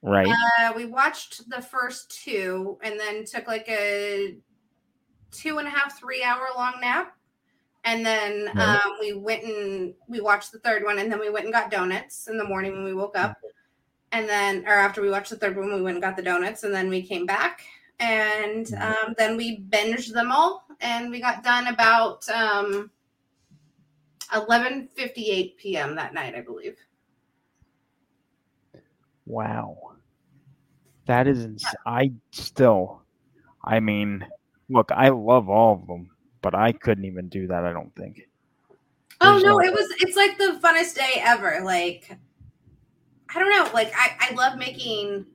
[0.00, 0.28] Right.
[0.60, 4.36] Uh, we watched the first two, and then took like a
[5.32, 7.16] two and a half, three hour long nap.
[7.84, 8.80] And then Right.
[8.84, 11.70] um, we went and we watched the third one, and then we went and got
[11.70, 13.36] donuts in the morning when we woke up.
[14.12, 16.64] And then, or after we watched the third one, we went and got the donuts,
[16.64, 17.62] and then we came back,
[18.00, 22.90] and um, then we binged them all, and we got done about um,
[24.34, 25.94] eleven fifty eight p.m.
[25.94, 26.76] that night, I believe.
[29.26, 29.92] Wow.
[31.06, 33.02] That is ins- I still
[33.64, 34.26] I mean,
[34.68, 36.09] look, I love all of them,
[36.42, 38.28] but I couldn't even do that, I don't think.
[39.20, 41.60] Oh There's no, no it was it's like the funnest day ever.
[41.62, 42.16] Like
[43.34, 45.26] I don't know, like I, I love making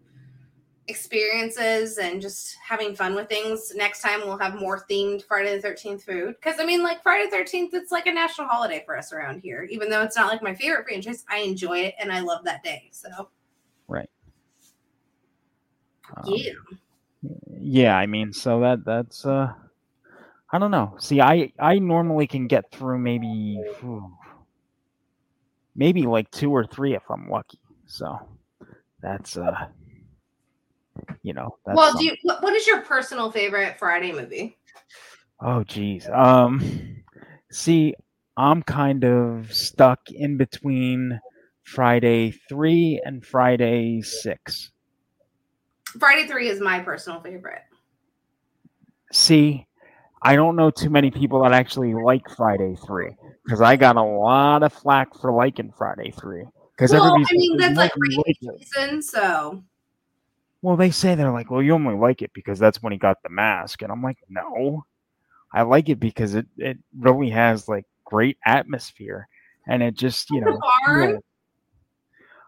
[0.87, 3.73] experiences and just having fun with things.
[3.75, 6.35] Next time we'll have more themed Friday the thirteenth food.
[6.41, 9.39] Cause I mean like Friday the thirteenth, it's like a national holiday for us around
[9.39, 9.67] here.
[9.71, 12.63] Even though it's not like my favorite franchise, I enjoy it and I love that
[12.63, 12.89] day.
[12.91, 13.29] So
[13.87, 14.09] Right.
[16.17, 16.51] Um, yeah.
[17.59, 19.53] yeah, I mean, so that that's uh
[20.51, 20.95] I don't know.
[20.99, 24.15] See, I I normally can get through maybe phew,
[25.75, 27.59] maybe like two or three if I'm lucky.
[27.87, 28.17] So
[29.01, 29.67] that's uh
[31.23, 32.07] you know, that's well, something.
[32.07, 34.57] do you what, is your personal favorite Friday movie?
[35.41, 36.07] Oh geez.
[36.07, 37.03] Um
[37.51, 37.95] see,
[38.37, 41.19] I'm kind of stuck in between
[41.63, 44.71] Friday 3 and Friday 6.
[45.99, 47.61] Friday three is my personal favorite.
[49.13, 49.65] See,
[50.25, 53.15] I don't know too many people that actually like Friday 3
[53.47, 56.43] cuz I got a lot of flack for liking Friday 3
[56.77, 59.63] cuz Well, everybody's I mean "Well, that's like you like rainy it." season, so
[60.63, 63.21] Well, they say they're like, "Well, you only like it because that's when he got
[63.21, 64.83] the mask." And I'm like, "No.
[65.53, 69.27] I like it because it it really has like great atmosphere
[69.67, 71.09] and it just, you know, barn?
[71.11, 71.21] feel-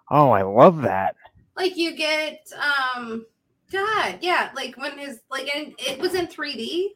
[0.09, 1.15] Oh, I love that.
[1.55, 3.25] Like you get um
[3.71, 6.95] God, yeah, like when his like and it was in 3D.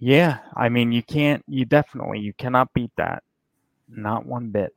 [0.00, 1.44] Yeah, I mean, you can't.
[1.46, 3.22] You definitely you cannot beat that.
[3.86, 4.74] Not one bit.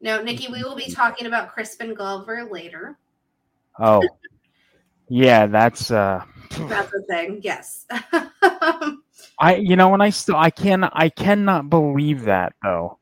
[0.00, 2.96] No, Nikki, we will be talking about Crispin Glover later.
[3.78, 4.02] Oh,
[5.08, 6.24] yeah, that's uh.
[6.50, 7.40] That's the thing.
[7.42, 7.86] Yes.
[9.38, 12.98] I you know, and I still I can I cannot believe that though,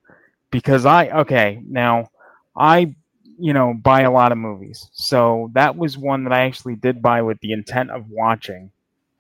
[0.51, 2.09] because I okay now
[2.57, 2.95] I
[3.39, 7.03] you know buy a lot of movies, so that was one that I actually did
[7.03, 8.71] buy with the intent of watching,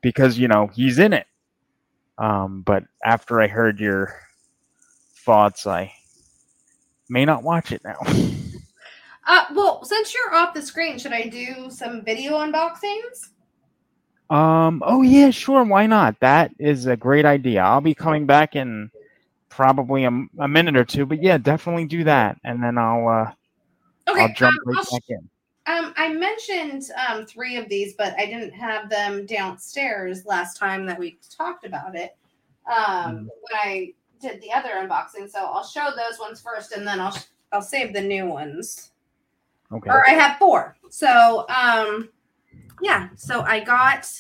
[0.00, 1.26] because you know he's in it.
[2.20, 4.14] Um, but after I heard your
[5.24, 5.92] thoughts, I
[7.08, 7.96] may not watch it now.
[9.26, 13.30] uh well, since you're off the screen, should I do some video unboxings?
[14.28, 14.82] Um.
[14.86, 15.64] Oh yeah, sure.
[15.64, 16.20] Why not?
[16.20, 17.62] That is a great idea.
[17.62, 18.90] I'll be coming back in
[19.48, 21.06] probably a, a minute or two.
[21.06, 23.32] But yeah, definitely do that, and then I'll uh,
[24.10, 25.30] Okay, I'll jump um, right I'll back in.
[25.70, 30.84] Um, I mentioned um, three of these, but I didn't have them downstairs last time
[30.86, 32.16] that we talked about it.
[32.66, 36.98] Um, when I did the other unboxing, so I'll show those ones first, and then
[36.98, 37.16] I'll
[37.52, 38.90] I'll save the new ones.
[39.72, 39.88] Okay.
[39.88, 40.76] Or I have four.
[40.88, 42.08] So um,
[42.82, 43.08] yeah.
[43.14, 44.10] So I got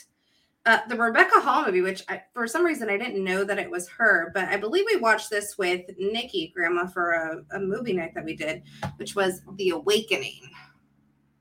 [0.66, 3.70] uh, the Rebecca Hall movie, which I, for some reason I didn't know that it
[3.70, 7.94] was her, but I believe we watched this with Nikki Grandma for a, a movie
[7.94, 8.62] night that we did,
[8.96, 10.50] which was The Awakening.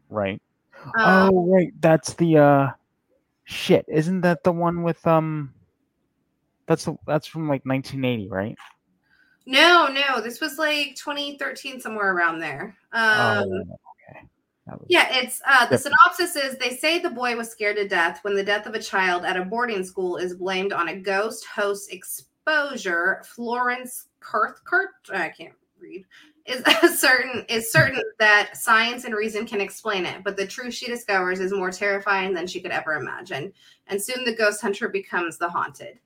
[0.09, 0.41] Right.
[0.97, 2.67] Um, oh right, that's the uh,
[3.43, 3.85] shit.
[3.87, 5.53] Isn't that the one with um?
[6.67, 8.55] That's the, that's from like 1980, right?
[9.45, 12.77] No, no, this was like 2013, somewhere around there.
[12.93, 13.61] Um, oh,
[14.11, 14.27] okay.
[14.87, 15.97] Yeah, it's uh, the Different.
[16.05, 18.81] synopsis is they say the boy was scared to death when the death of a
[18.81, 23.23] child at a boarding school is blamed on a ghost host exposure.
[23.25, 26.05] Florence Cathcart, I can't read,
[26.45, 26.63] is
[26.99, 31.39] certain is certain that science and reason can explain it, but the truth she discovers
[31.39, 33.53] is more terrifying than she could ever imagine.
[33.87, 35.99] And soon the ghost hunter becomes the haunted.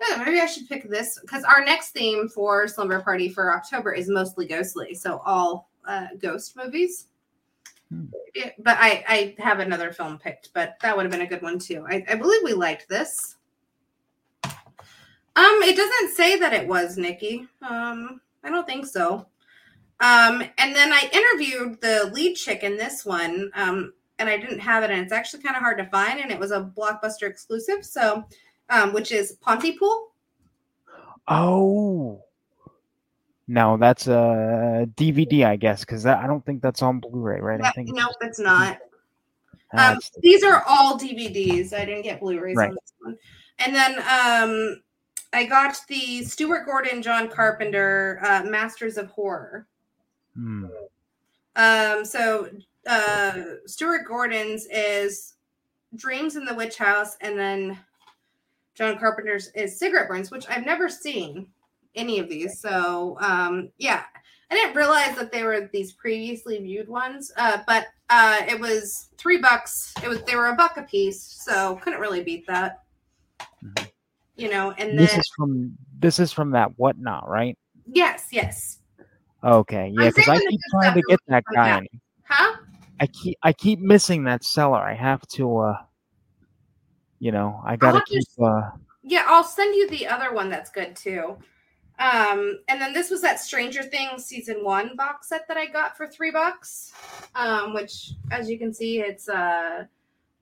[0.00, 3.92] Yeah, maybe I should pick this because our next theme for Slumber Party for October
[3.92, 7.06] is mostly ghostly, so all uh, ghost movies.
[8.34, 11.42] Yeah, but I I have another film picked, but that would have been a good
[11.42, 11.86] one too.
[11.88, 13.36] I, I believe we liked this.
[15.36, 17.46] Um, it doesn't say that it was Nikki.
[17.62, 19.26] Um, I don't think so.
[20.04, 23.50] Um, and then I interviewed the lead chick in this one.
[23.54, 26.30] Um, and I didn't have it, and it's actually kind of hard to find, and
[26.30, 27.84] it was a blockbuster exclusive.
[27.84, 28.24] So,
[28.70, 30.12] um, which is Pontypool.
[31.26, 32.22] Oh.
[33.48, 37.60] No, that's a DVD, I guess, because I don't think that's on Blu-ray, right?
[37.60, 38.78] I Yeah, think no, it's not.
[39.76, 41.72] Um, these are all DVDs.
[41.72, 42.70] I didn't get Blu-rays Right.
[42.70, 43.18] on this one.
[43.58, 44.82] And then um,
[45.32, 49.66] I got the Stuart Gordon, John Carpenter, uh, Masters of Horror.
[50.34, 50.66] Hmm.
[51.56, 52.48] Um, so
[52.86, 55.34] uh, Stuart Gordon's is
[55.94, 57.78] Dreams in the Witch House, and then
[58.74, 61.46] John Carpenter's is Cigarette Burns, which I've never seen
[61.94, 62.60] any of these.
[62.60, 64.02] So um, yeah,
[64.50, 67.32] I didn't realize that they were these previously viewed ones.
[67.36, 69.94] Uh, but uh, it was three bucks.
[70.02, 72.80] It was they were a buck a piece, so couldn't really beat that.
[74.36, 77.56] You know, and this then is from this is from that whatnot, right?
[77.86, 78.78] yes, yes,
[79.44, 81.80] Okay, yeah, because I keep trying to get that guy.
[81.80, 81.88] that.
[82.24, 82.56] huh?
[83.00, 84.78] I keep I keep missing that seller.
[84.78, 85.76] I have to, uh
[87.18, 88.24] you know, I gotta keep.
[88.42, 88.70] uh
[89.02, 91.36] Yeah, I'll send you the other one that's good too.
[91.98, 95.96] Um, and then this was that Stranger Things season one box set that I got
[95.96, 96.92] for three bucks.
[97.34, 99.88] Um, which as you can see, it's a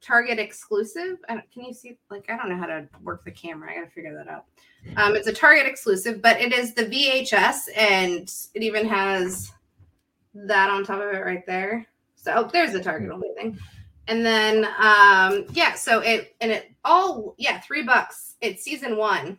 [0.03, 1.19] Target exclusive.
[1.29, 1.97] I don't- Can you see?
[2.11, 3.71] Like, I don't know how to work the camera.
[3.71, 4.47] I gotta figure that out.
[4.97, 9.53] Um, it's a Target exclusive, but it is the VHS, and it even has
[10.35, 11.87] that on top of it right there.
[12.17, 13.59] So oh, there's the Target only thing.
[14.09, 18.37] And then um yeah, so it and it all yeah, three bucks.
[18.41, 19.39] It's season one,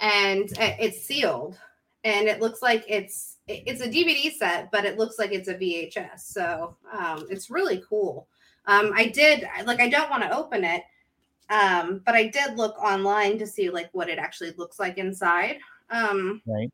[0.00, 1.58] and it's sealed,
[2.02, 5.54] and it looks like it's it's a DVD set, but it looks like it's a
[5.54, 6.20] VHS.
[6.20, 8.26] So um, it's really cool.
[8.66, 10.82] Um, I did like I don't want to open it,
[11.50, 15.58] um, but I did look online to see like what it actually looks like inside.
[15.90, 16.72] Um, right.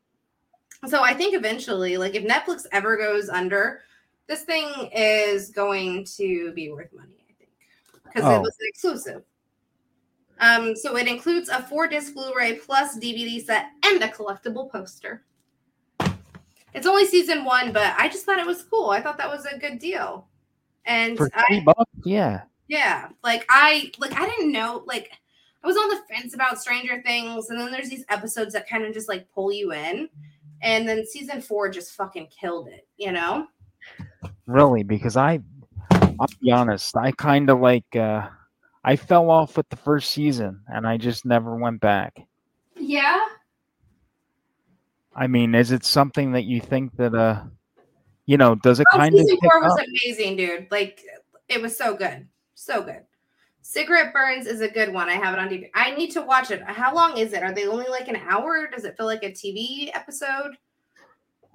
[0.87, 3.81] so I think eventually, like if Netflix ever goes under,
[4.27, 7.51] this thing is going to be worth money, I think.
[8.05, 8.35] Because Oh.
[8.37, 9.23] it was an exclusive.
[10.39, 15.23] Um, so it includes a four disc Blu-ray plus DVD set and a collectible poster.
[16.73, 18.89] It's only season one, but I just thought it was cool.
[18.91, 20.27] I thought that was a good deal.
[20.85, 22.41] And For I, bucks, yeah.
[22.67, 25.11] yeah, like I like I didn't know like
[25.63, 28.83] I was on the fence about Stranger Things, and then there's these episodes that kind
[28.83, 30.09] of just like pull you in,
[30.61, 33.47] and then season four just fucking killed it, you know.
[34.45, 35.39] really, because I,
[35.91, 38.27] I'll be honest, I kind of like, uh,
[38.83, 42.19] I fell off with the first season, and I just never went back.
[42.75, 43.19] Yeah.
[45.15, 47.43] I mean, is it something that you think that, uh,
[48.31, 49.85] you know, does it Oh, kind of season four was up?
[49.85, 50.67] amazing, dude.
[50.71, 51.01] Like
[51.49, 53.01] it was so good, so good.
[53.61, 55.09] Cigarette Burns is a good one.
[55.09, 55.69] I have it on DVD.
[55.75, 56.61] I need to watch it.
[56.63, 57.43] How long is it?
[57.43, 58.67] Are they only like an hour?
[58.73, 60.55] Does it feel like a TV episode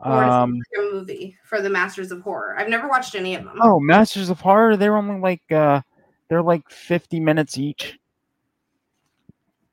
[0.05, 2.57] or is Um, it like a movie for the Masters of Horror?
[2.59, 3.59] I've never watched any of them.
[3.63, 5.81] oh, Masters of Horror, they're only like, uh,
[6.29, 7.99] they're like 50 minutes each.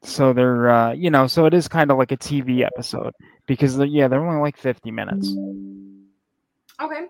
[0.02, 3.14] So they're, uh, you know, so it is kind of like a TV episode
[3.46, 5.34] because, they're, yeah, they're only like 50 minutes.
[6.82, 7.08] Okay.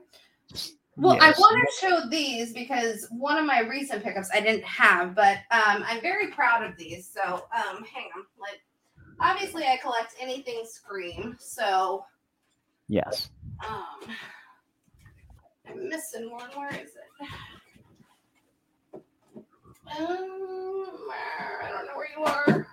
[0.98, 1.40] Well, I Yes.
[1.40, 5.84] want to show these because one of my recent pickups I didn't have, but um,
[5.88, 7.10] I'm very proud of these.
[7.10, 8.26] So, um, hang on.
[8.40, 8.62] Like,
[9.20, 11.36] obviously, I collect anything Scream.
[11.40, 12.06] So,
[12.88, 13.32] Yes.
[13.66, 14.08] um,
[15.68, 16.50] I'm missing one.
[16.56, 17.28] Where is it?
[19.98, 22.68] Um, I don't know where you are.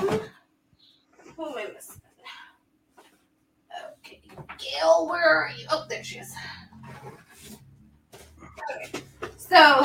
[0.00, 0.20] Um,
[1.36, 2.00] who am I missing?
[3.98, 4.20] Okay,
[4.58, 5.66] Gail, where are you?
[5.70, 6.32] Oh, there she is.
[8.72, 9.02] Okay,
[9.36, 9.84] so,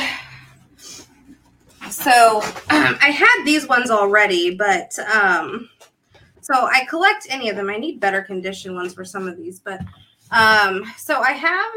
[1.89, 2.43] so um,
[3.01, 5.69] I had these ones already, but um,
[6.41, 7.69] so I collect any of them.
[7.69, 9.81] I need better condition ones for some of these, but
[10.31, 11.71] um, so I have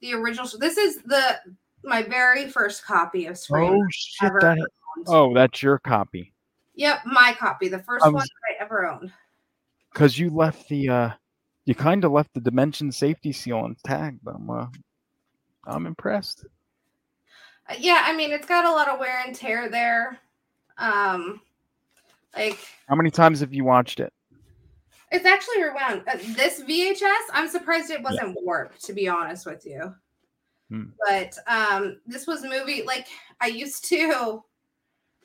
[0.00, 0.46] the original.
[0.46, 1.40] So this is the
[1.82, 3.74] my very first copy of Scream.
[3.74, 4.32] Oh, shit.
[4.40, 4.66] That,
[5.08, 6.33] oh, that's your copy.
[6.74, 9.12] Yep, my copy, the first I one was- that I ever owned.
[9.92, 11.10] Because you left the, uh,
[11.66, 14.18] you kind of left the dimension safety seal intact.
[14.24, 14.66] But I'm, uh,
[15.66, 16.44] I'm impressed.
[17.68, 20.18] Uh, Yeah, I mean it's got a lot of wear and tear there.
[20.78, 21.40] Um,
[22.36, 22.58] like
[22.88, 24.12] How many times have you watched it?
[25.12, 26.02] it's actually rewound.
[26.08, 29.94] Uh, this VHS, I'm surprised it wasn't warped, to be honest with you.
[30.70, 30.86] Hmm.
[31.06, 33.06] But um, this was movie like
[33.40, 34.42] I used to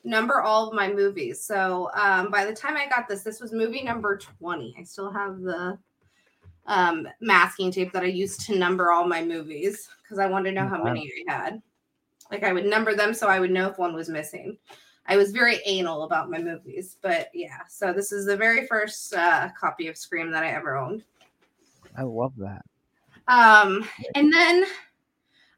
[0.04, 1.42] number all of my movies.
[1.42, 4.74] So um, by the time I got this, this was movie number 20.
[4.78, 5.78] I still have the
[6.66, 10.60] um, masking tape that I used to number all my movies because I wanted to
[10.60, 11.62] know how many I had.
[12.30, 14.56] Like I would number them so I would know if one was missing.
[15.06, 17.58] I was very anal about my movies, but yeah.
[17.68, 21.02] So this is the very first uh, copy of Scream that I ever owned.
[21.96, 22.62] I love that.
[23.26, 23.84] Um,
[24.14, 24.64] and then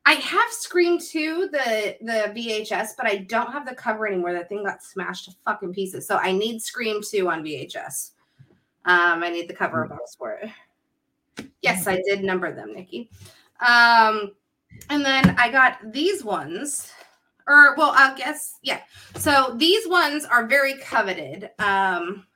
[0.05, 4.33] I have Scream 2, the the VHS, but I don't have the cover anymore.
[4.33, 6.07] That thing got smashed to fucking pieces.
[6.07, 8.11] So I need Scream 2 on VHS.
[8.85, 10.51] Um, I need the cover box for it.
[11.63, 13.11] Yes, I did number them, Nikki.
[13.67, 14.33] Um,
[14.91, 16.91] and then I got these ones.
[17.47, 18.81] Or well, I guess, yeah.
[19.17, 21.51] So these ones are very coveted.
[21.59, 22.27] Um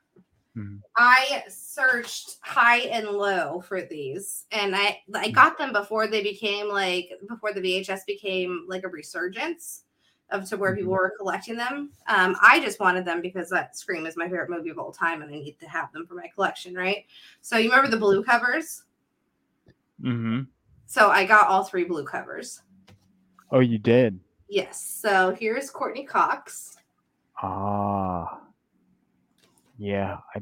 [0.95, 6.69] I searched high and low for these, and I I got them before they became
[6.69, 9.83] like before the VHS became like a resurgence
[10.29, 11.91] of to where people were collecting them.
[12.07, 15.21] Um, I just wanted them because that Scream is my favorite movie of all time,
[15.21, 17.05] and I need to have them for my collection, right?
[17.41, 18.83] So you remember the blue covers?
[20.01, 20.41] Mm-hmm.
[20.85, 22.61] So I got all three blue covers.
[23.51, 24.19] Oh, you did.
[24.49, 24.81] Yes.
[24.83, 26.77] So here's Courteney Cox.
[27.41, 28.39] Ah.
[29.77, 30.17] Yeah.
[30.35, 30.39] I.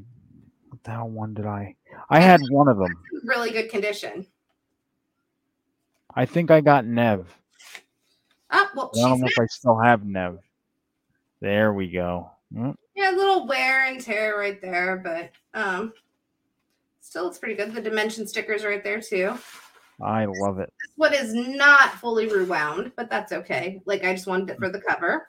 [0.70, 1.76] What the hell one did I?
[2.10, 2.94] I had one of them.
[3.24, 4.26] Really good condition.
[6.14, 7.28] I think I got Neve.
[8.52, 10.40] Oh well, I don't know if I still have Neve.
[11.42, 12.30] There we go.
[12.54, 15.94] Mm, Yeah, a little wear and tear right there, but um
[17.02, 17.74] still it's pretty good.
[17.74, 19.38] The dimension stickers right there too.
[20.02, 20.72] I love it.
[20.82, 23.82] This one is not fully rewound, but that's okay.
[23.86, 25.28] Like I just wanted it for the cover.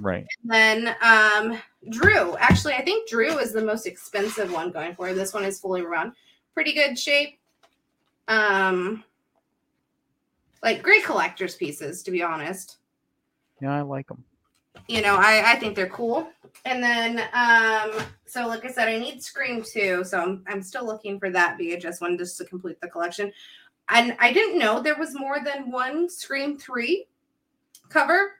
[0.00, 0.26] Right.
[0.44, 1.58] Then um
[1.90, 2.36] Drew.
[2.38, 5.12] Actually, I think Drew is the most expensive one going for.
[5.14, 6.12] This one is fully rewound.
[6.54, 7.38] Pretty good shape.
[8.28, 9.04] Um
[10.62, 12.78] like great collector's pieces, to be honest.
[13.60, 14.24] Yeah, I like them.
[14.88, 16.28] you know, I, I think they're cool.
[16.64, 20.84] And then, um, so like I said, I need Scream 2, so I'm, I'm still
[20.86, 23.32] looking for that VHS one just to complete the collection.
[23.90, 27.06] And I didn't know there was more than one Scream 3
[27.88, 28.37] cover.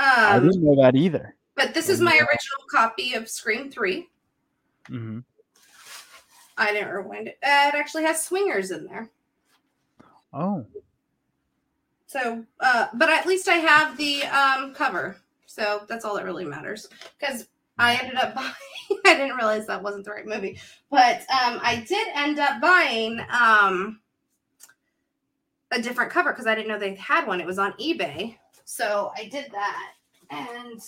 [0.00, 1.34] I Um, didn't know that either.
[1.56, 4.08] but this is my original copy of Scream 3.
[4.88, 5.18] Mm-hmm.
[6.56, 7.38] I didn't rewind it.
[7.42, 9.10] Uh, it actually has swingers in there.
[10.32, 10.64] Oh,
[12.06, 15.16] So, uh, but at least I have the um, cover.
[15.46, 16.88] So that's all that really matters.
[17.18, 17.48] Because
[17.78, 18.52] I ended up buying,
[19.06, 20.58] I didn't realize that wasn't the right movie,
[20.90, 24.00] but um, I did end up buying um,
[25.72, 27.40] a different cover because I didn't know they had one.
[27.40, 28.36] It was on eBay.
[28.70, 29.94] So I did that.
[30.30, 30.80] And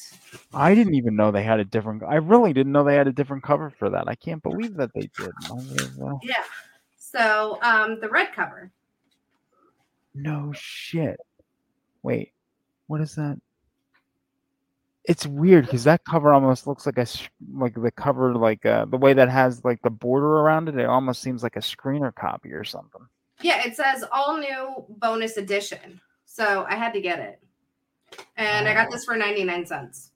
[0.55, 2.05] I didn't even know they had a different.
[2.05, 4.07] I really didn't know they had a different cover for that.
[4.07, 5.33] I can't believe that they did.
[5.51, 6.45] Uh, yeah.
[6.97, 8.71] So um the red cover.
[10.15, 11.19] no shit.
[12.05, 12.33] Wait,
[12.87, 13.41] what is that?
[15.05, 17.07] It's weird because that cover almost looks like a
[17.53, 20.79] like the cover like uh, the way that has like the border around it.
[20.79, 23.03] It almost seems like a screener copy or something.
[23.41, 26.01] Yeah, it says all new bonus edition.
[26.27, 27.43] So I had to get it.
[28.37, 30.11] And I got this for 99 cents.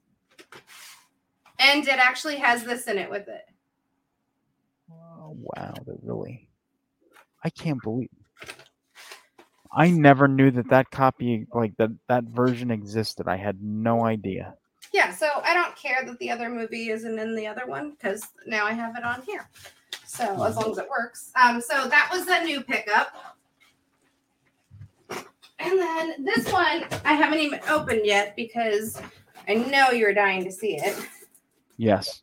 [1.59, 3.45] And it actually has this in it with it.
[4.91, 6.47] Oh wow, that really.
[7.43, 8.09] I can't believe.
[9.71, 13.27] I never knew that that copy, like that that version existed.
[13.27, 14.55] I had no idea.
[14.93, 18.25] Yeah, so I don't care that the other movie isn't in the other one because
[18.45, 19.49] now I have it on here.
[20.05, 21.31] So as long as it works.
[21.35, 23.36] Um, so that was the new pickup.
[25.59, 29.01] And then this one I haven't even opened yet because
[29.47, 30.95] I know you're dying to see it.
[31.77, 32.21] Yes,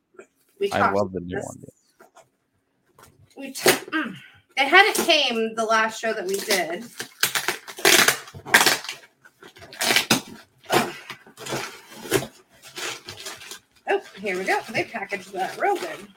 [0.59, 1.45] We I love the new this.
[1.47, 1.65] one.
[3.37, 4.17] We t- mm.
[4.57, 6.85] it hadn't came the last show that we did.
[13.89, 14.61] Oh, here we go.
[14.73, 16.09] They packaged that real good.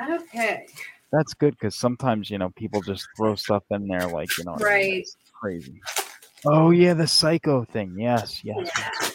[0.00, 0.66] Okay.
[1.12, 4.52] That's good because sometimes you know people just throw stuff in there like you know
[4.52, 5.04] what I mean?
[5.42, 5.56] Right.
[5.56, 5.80] It's crazy.
[6.44, 7.96] Oh yeah, the psycho thing.
[7.98, 8.70] Yes, yes.
[8.76, 9.10] Yeah.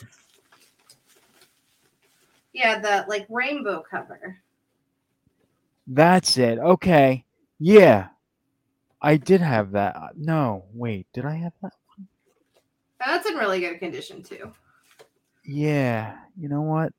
[2.54, 4.38] Yeah, the like rainbow cover.
[5.88, 6.60] That's it.
[6.60, 7.26] Okay.
[7.60, 8.08] Yeah.
[9.02, 9.96] I did have that.
[10.16, 11.74] No, wait, did I have that?
[11.96, 12.08] One?
[13.00, 14.52] That's in really good condition too.
[15.46, 16.18] Yeah.
[16.38, 16.94] You know what?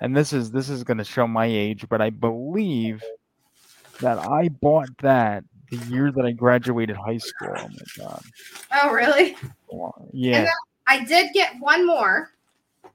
[0.00, 3.02] And this is this is gonna show my age, but I believe
[4.00, 7.54] that I bought that the year that I graduated high school.
[7.56, 8.22] Oh my god.
[8.72, 9.36] Oh, really?
[10.12, 10.46] Yeah.
[10.86, 12.32] I did get one more,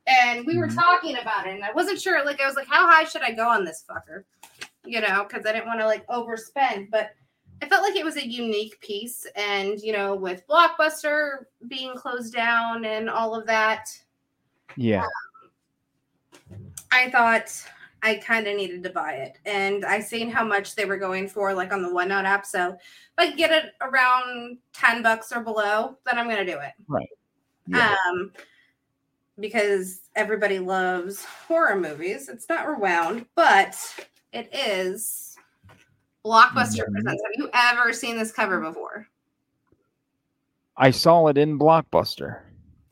[0.06, 0.76] and we were Mhm.
[0.76, 2.24] talking about it, and I wasn't sure.
[2.24, 4.24] Like, I was like, how high should I go on this fucker?
[4.86, 7.16] You know, because I didn't want to like overspend, but
[7.64, 12.34] I felt like it was a unique piece, and you know, with Blockbuster being closed
[12.34, 13.90] down and all of that,
[14.76, 15.08] Yeah.
[16.92, 17.52] I thought
[18.04, 21.28] I kind of needed to buy it, and I seen how much they were going
[21.28, 22.46] for, like on the Whatnot app.
[22.46, 22.80] So if
[23.18, 26.74] I get it around ten bucks or below, then I'm gonna do it.
[26.88, 27.10] Right.
[27.68, 27.96] Yeah.
[28.10, 28.32] Um,
[29.40, 32.30] because everybody loves horror movies.
[32.30, 33.76] It's not rewound, but
[34.32, 35.38] it is
[36.26, 36.92] Blockbuster Mhm.
[36.94, 37.24] presents.
[37.24, 39.08] Have you ever seen this cover before?
[40.78, 42.42] I saw it in Blockbuster.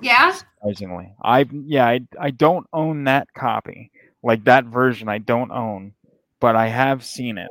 [0.01, 0.32] Yeah.
[0.34, 3.91] Surprisingly, I yeah, I I don't own that copy,
[4.26, 5.08] like that version.
[5.08, 5.94] I don't own,
[6.42, 7.50] but I have seen it.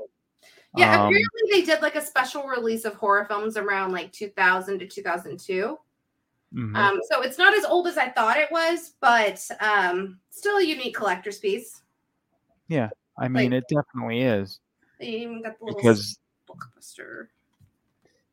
[0.76, 4.80] Yeah, Um, apparently they did like a special release of horror films around like 2000
[4.80, 5.78] to 2002.
[6.52, 6.76] mhm.
[6.76, 10.64] Um, so it's not as old as I thought it was, but um, still a
[10.64, 11.82] unique collector's piece.
[12.68, 14.58] yeah, I mean, it definitely is
[14.98, 16.18] They even got the little because
[16.48, 17.28] blockbuster.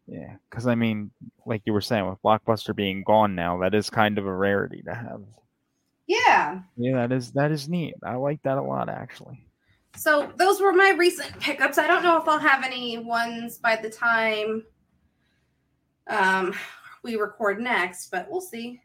[0.07, 1.11] yeah, because I mean,
[1.45, 4.81] like you were saying, with Blockbuster being gone now, that is kind of a rarity
[4.83, 5.21] to have.
[6.07, 6.61] Yeah.
[6.75, 7.95] Yeah, that is that is neat.
[8.03, 9.45] I like that a lot, actually.
[9.95, 11.77] So those were my recent pickups.
[11.77, 14.63] I don't know if I'll have any ones by the time
[16.07, 16.53] um,
[17.03, 18.81] we record next, but we'll see.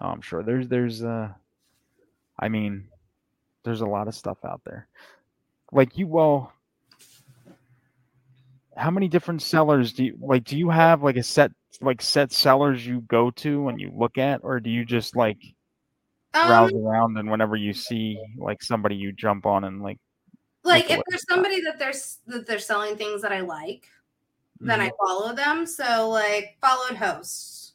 [0.00, 1.28] Oh, I'm sure there's there's uh,
[2.38, 2.88] I mean,
[3.64, 4.86] there's a lot of stuff out there.
[5.72, 6.52] Like you, well,
[8.76, 10.44] how many different sellers do you like?
[10.44, 14.18] Do you have like a set like set sellers you go to and you look
[14.18, 15.38] at, or do you just like
[16.32, 19.98] browse Um, around and whenever you see like somebody you jump on and like
[20.64, 23.88] like if there's somebody that there's that they're selling things that I like,
[24.60, 24.92] then I Mhm.
[25.06, 25.66] follow them.
[25.66, 27.72] So like followed hosts.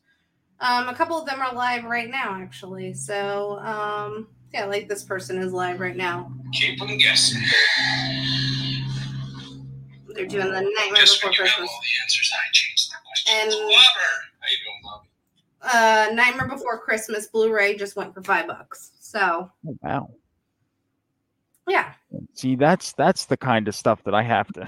[0.59, 2.93] Um, a couple of them are live right now, actually.
[2.93, 6.31] So um, yeah, like this person is live right now.
[6.53, 7.41] Keep them guessing.
[10.15, 11.69] They're doing the Nightmare Just Before figure out Christmas.
[11.71, 12.31] all the answers.
[12.33, 12.45] I
[13.15, 13.53] changed.
[13.55, 13.73] And Blubber.
[14.39, 15.09] How you doing, Bobby?
[15.63, 18.91] uh, Nightmare Before Christmas Blu-ray just went for five bucks.
[18.99, 20.09] So oh, wow.
[21.67, 21.93] yeah,
[22.33, 24.67] See, that's that's the kind of stuff that I have to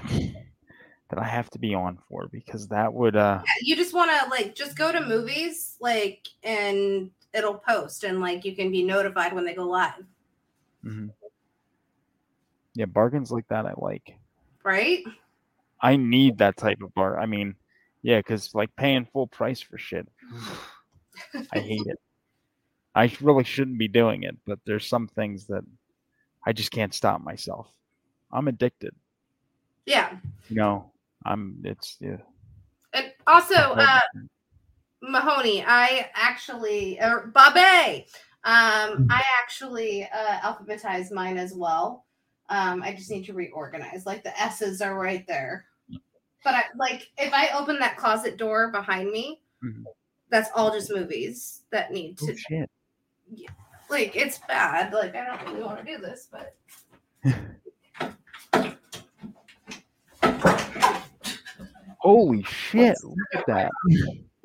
[1.10, 4.28] that I have to be on for because that would uh you just want to
[4.30, 9.32] like just go to movies like and it'll post and like you can be notified
[9.34, 9.92] when they go live,
[10.84, 11.10] mhm.
[12.74, 14.16] yeah bargains like that I like.
[14.64, 15.04] right?
[15.80, 17.20] I need that type of bar.
[17.20, 17.54] I mean,
[18.06, 20.06] yeah, because like paying full price for shit,
[21.52, 21.98] I hate it.
[22.94, 25.64] I really shouldn't be doing it, but there's some things that
[26.46, 27.66] I just can't stop myself.
[28.30, 28.94] I'm addicted.
[29.86, 30.18] Yeah.
[30.48, 30.92] You know,
[31.24, 31.60] I'm.
[31.64, 32.18] It's yeah.
[32.92, 33.98] And also, uh,
[35.02, 38.04] Mahoney, I actually, or Babe,
[38.44, 42.06] um, I actually uh, alphabetized mine as well.
[42.50, 44.06] Um, I just need to reorganize.
[44.06, 45.66] Like the S's are right there.
[46.46, 49.82] But I like if I open that closet door behind me, Mhm.
[50.28, 52.70] that's all just movies that need Oh to shit.
[53.90, 54.92] like it's bad.
[54.92, 56.54] Like I don't really want to do this, but
[61.98, 62.96] Holy shit!
[63.02, 63.72] Look at that.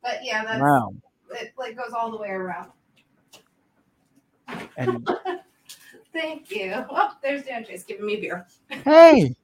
[0.00, 0.94] but yeah, that's Wow.
[1.32, 2.70] it like goes all the way around.
[4.76, 5.08] And
[6.12, 6.72] Thank you.
[6.88, 8.46] Oh, there's Dan Chase giving me beer.
[8.84, 9.34] hey,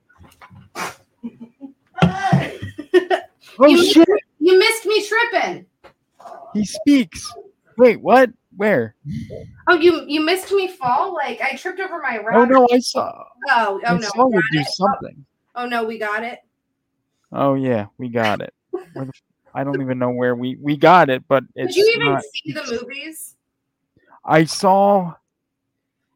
[3.60, 4.08] oh you, shit!
[4.38, 5.66] you missed me tripping.
[6.54, 7.32] He speaks.
[7.76, 8.30] Wait, what?
[8.56, 8.94] Where?
[9.68, 11.14] Oh, you you missed me fall?
[11.14, 13.24] Like I tripped over my Oh no, I saw.
[13.48, 14.08] Oh, oh I no.
[14.08, 14.66] saw we you got do it.
[14.66, 15.26] something.
[15.54, 16.40] Oh no, we got it.
[17.32, 18.54] Oh yeah, we got it.
[18.70, 19.22] Where the, f-
[19.54, 22.22] I don't even know where we we got it, but it's Did you even not.
[22.22, 23.36] see the movies?
[24.24, 25.14] I saw.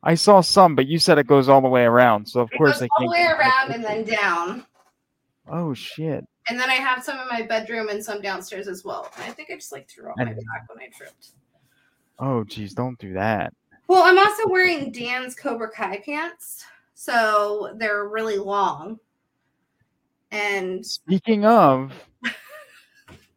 [0.02, 2.58] I saw some, but you said it goes all the way around, so of It
[2.58, 4.66] course goes all the way around and then down.
[5.48, 6.26] Oh shit!
[6.48, 9.10] And then I have some in my bedroom and some downstairs as well.
[9.16, 11.32] And I think I just like threw out my back when I tripped.
[12.18, 13.52] Oh geez, don't do that.
[13.88, 16.64] Well, I'm also wearing Dan's Cobra Kai pants,
[16.94, 18.98] so they're really long.
[20.30, 21.92] And Speaking of,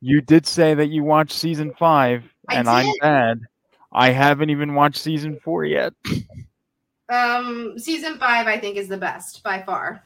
[0.01, 3.01] you did say that you watched season five, I and I'm did.
[3.01, 3.41] bad.
[3.91, 5.93] I haven't even watched season four yet.
[7.10, 10.03] um season five, I think, is the best by far.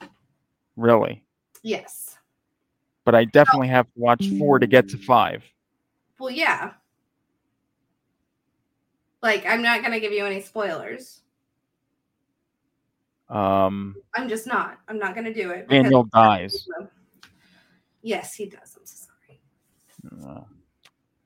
[0.75, 1.23] really,
[1.63, 2.17] Yes.
[3.05, 5.43] but I definitely have to watch four to get to five.
[6.19, 6.73] Well, yeah.
[9.21, 11.21] Like, I'm not gonna give you any spoilers.
[13.29, 14.79] Um, I'm just not.
[14.87, 15.67] I'm not gonna do it.
[15.69, 16.67] Daniel dies.
[18.01, 18.75] Yes, he does.
[18.77, 19.41] I'm so sorry.
[20.37, 20.43] Uh,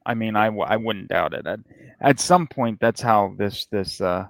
[0.06, 1.46] I mean, I, w- I wouldn't doubt it.
[1.48, 1.60] At,
[2.02, 4.28] at some point, that's how this this uh,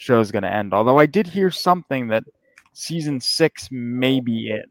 [0.00, 0.72] show is going to end.
[0.72, 2.24] Although I did hear something that
[2.72, 4.68] season six may be it.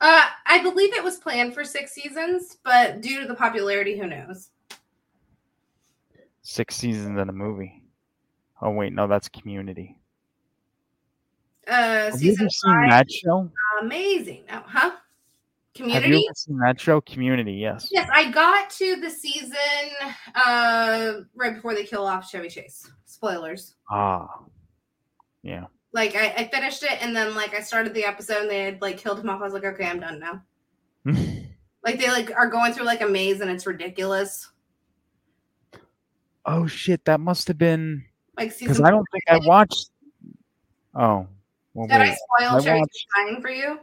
[0.00, 4.06] Uh, I believe it was planned for six seasons, but due to the popularity, who
[4.06, 4.48] knows?
[6.40, 7.82] Six seasons in a movie.
[8.62, 9.98] Oh wait, no, that's Community.
[11.68, 13.50] Uh, Have you season ever seen five, that show?
[13.82, 14.44] amazing.
[14.50, 14.92] Oh, huh?
[15.78, 16.26] Have you Community.
[16.26, 17.00] ever seen that show?
[17.00, 17.88] Community, yes.
[17.92, 19.56] Yes, I got to the season
[20.34, 22.90] uh right before they kill off Chevy Chase.
[23.04, 23.76] Spoilers.
[23.90, 24.28] Ah,
[25.42, 25.66] yeah.
[25.92, 28.82] Like I, I finished it and then like I started the episode and they had
[28.82, 29.40] like killed him off.
[29.40, 30.42] I was like, okay, I'm done now.
[31.82, 34.50] Like they like are going through like a maze and it's ridiculous.
[36.44, 38.04] Oh shit, that must have been
[38.36, 39.90] Like because I don't think I watched.
[40.94, 41.26] Oh,
[41.72, 43.78] well, Did I spoil I Chevy watched- Chase dying for you?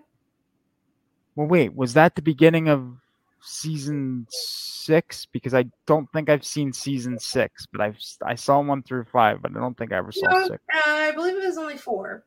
[1.38, 2.98] Well, wait, was that the beginning of
[3.42, 5.28] season six?
[5.32, 9.44] Because I don't think I've seen season six, but I've I saw one through five,
[9.44, 10.64] but I don't think I ever saw No, uh, six.
[10.74, 12.24] I believe it was only four.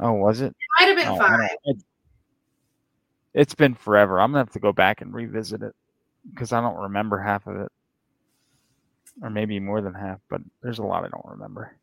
[0.00, 0.56] Oh, was it?
[0.80, 1.50] Might have been Oh, five.
[1.64, 1.84] it-
[3.34, 4.18] It's been forever.
[4.18, 5.74] I'm gonna have to go back and revisit it
[6.30, 7.70] because I don't remember half of it,
[9.22, 10.18] or maybe more than half.
[10.30, 11.76] But there's a lot I don't remember.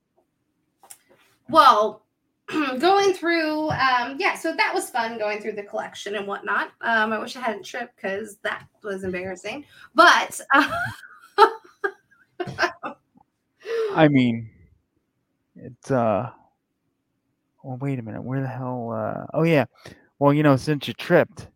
[1.49, 2.01] Well,
[2.79, 6.71] going through, um, yeah, so that was fun going through the collection and whatnot.
[6.81, 9.65] Um, I wish I hadn't tripped because that was embarrassing.
[9.95, 10.69] But uh,
[13.95, 14.49] I mean,
[15.55, 16.31] it's uh.
[17.63, 18.21] Well, wait a minute.
[18.21, 18.91] Where the hell?
[18.91, 19.65] Uh, oh yeah.
[20.19, 21.47] Well, you know, since you tripped,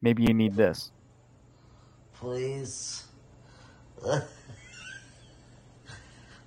[0.00, 0.92] maybe you need this.
[2.14, 3.04] Please.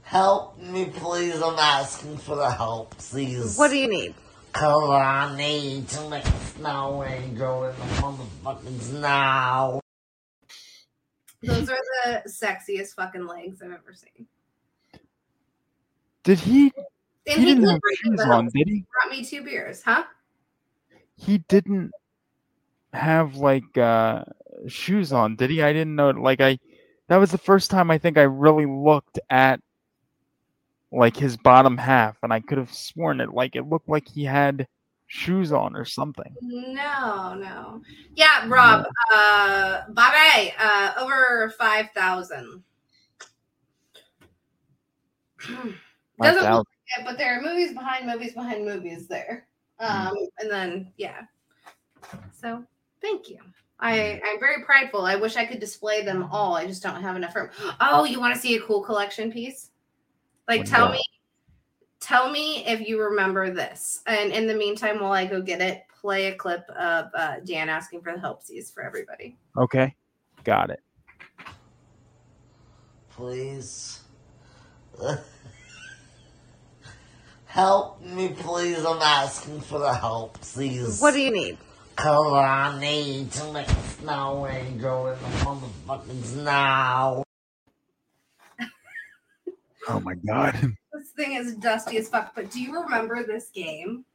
[0.06, 1.42] help me, please.
[1.42, 3.58] I'm asking for the help, please.
[3.58, 4.16] what do you need?
[4.54, 9.82] Cause I need to make a snow angel in the motherfucking now.
[11.44, 14.28] Those are the sexiest fucking legs I've ever seen.
[16.24, 16.72] Did he?
[17.28, 18.32] And he didn't have bring shoes them.
[18.32, 18.86] on, did he?
[18.94, 20.06] Brought me two beers, huh?
[21.18, 21.92] He didn't
[22.94, 24.24] have like uh
[24.68, 25.62] shoes on, did he?
[25.62, 26.12] I didn't know.
[26.12, 26.60] Like I,
[27.10, 29.60] that was the first time I think I really looked at
[30.92, 34.24] like his bottom half, and I could have sworn it like it looked like he
[34.24, 34.68] had
[35.08, 36.36] shoes on or something.
[36.42, 37.82] No, no.
[38.16, 42.64] Yeah, Rob, uh Bobby, uh over five thousand.
[46.22, 49.48] Doesn't look like it, but there are movies behind movies behind movies there.
[49.80, 51.22] Um and then yeah.
[52.32, 52.64] So
[53.02, 53.40] thank you.
[53.78, 55.02] I, I'm very prideful.
[55.02, 56.56] I wish I could display them all.
[56.56, 57.50] I just don't have enough room.
[57.82, 59.72] Oh, you want to see a cool collection piece?
[60.48, 61.02] Like What's tell me
[62.06, 64.02] tell me if you remember this.
[64.06, 67.68] And in the meantime, while I go get it, play a clip of uh, Dan
[67.68, 69.38] asking for the helpsies for everybody.
[69.58, 69.96] Okay,
[70.44, 70.82] got it.
[73.10, 74.02] Please.
[77.46, 78.86] help me, please.
[78.86, 81.02] I'm asking for the help, please.
[81.02, 81.58] What do you need?
[81.96, 87.25] Cause I need to make a snow angel in the motherfucking snow.
[89.88, 90.74] Oh my god.
[90.94, 92.34] This thing is dusty as fuck.
[92.34, 94.06] But do you remember this game?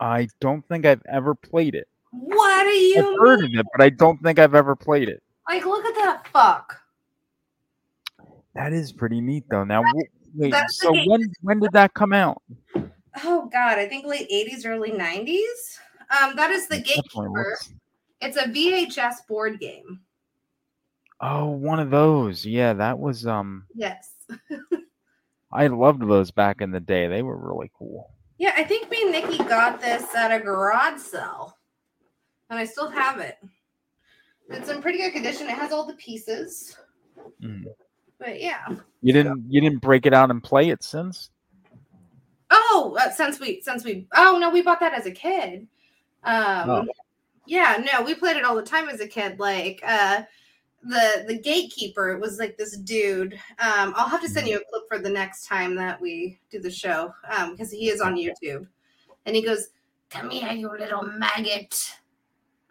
[0.00, 1.86] I don't think I've ever played it.
[2.10, 5.22] What I've you heard of it, but I don't think I've ever played it.
[5.46, 6.80] Like, look at that fuck.
[8.54, 9.64] That is pretty neat though.
[9.64, 9.82] Now,
[10.34, 12.42] wait, so when when did that come out?
[13.24, 15.78] Oh god, I think late 80s, early 90s.
[16.10, 17.58] Um, that is the gatekeeper.
[18.20, 20.00] It's a VHS board game.
[21.20, 22.46] Oh, one of those.
[22.46, 23.66] Yeah, that was um.
[23.74, 24.12] Yes.
[25.52, 27.08] I loved those back in the day.
[27.08, 28.10] They were really cool.
[28.38, 31.56] Yeah, I think me and Nikki got this at a garage sale.
[32.48, 33.36] And I still have it.
[34.48, 35.48] It's in pretty good condition.
[35.48, 36.76] It has all the pieces.
[37.42, 37.64] Mm.
[38.18, 38.66] But yeah.
[39.02, 41.30] You didn't you didn't break it out and play it since?
[42.50, 45.68] Oh, uh, since we since we oh no, we bought that as a kid.
[46.24, 46.86] Um Oh.
[47.46, 49.38] yeah, no, we played it all the time as a kid.
[49.38, 50.22] Like uh
[50.82, 54.64] the the gatekeeper it was like this dude um i'll have to send you a
[54.70, 58.14] clip for the next time that we do the show um because he is on
[58.14, 58.66] youtube
[59.26, 59.68] and he goes
[60.08, 61.96] come here you little maggot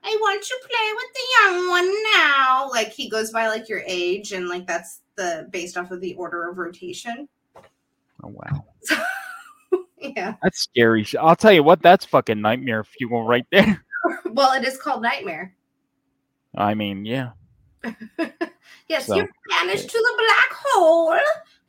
[0.04, 3.84] i want to play with the young one now like he goes by like your
[3.86, 7.28] age and like that's the based off of the order of rotation
[8.24, 8.66] Oh wow.
[9.98, 11.06] yeah That's scary.
[11.20, 13.84] I'll tell you what, that's fucking nightmare fuel right there.
[14.26, 15.54] well it is called nightmare
[16.56, 17.32] I mean, yeah.
[18.88, 21.18] Yes, So- you're banished to the black hole.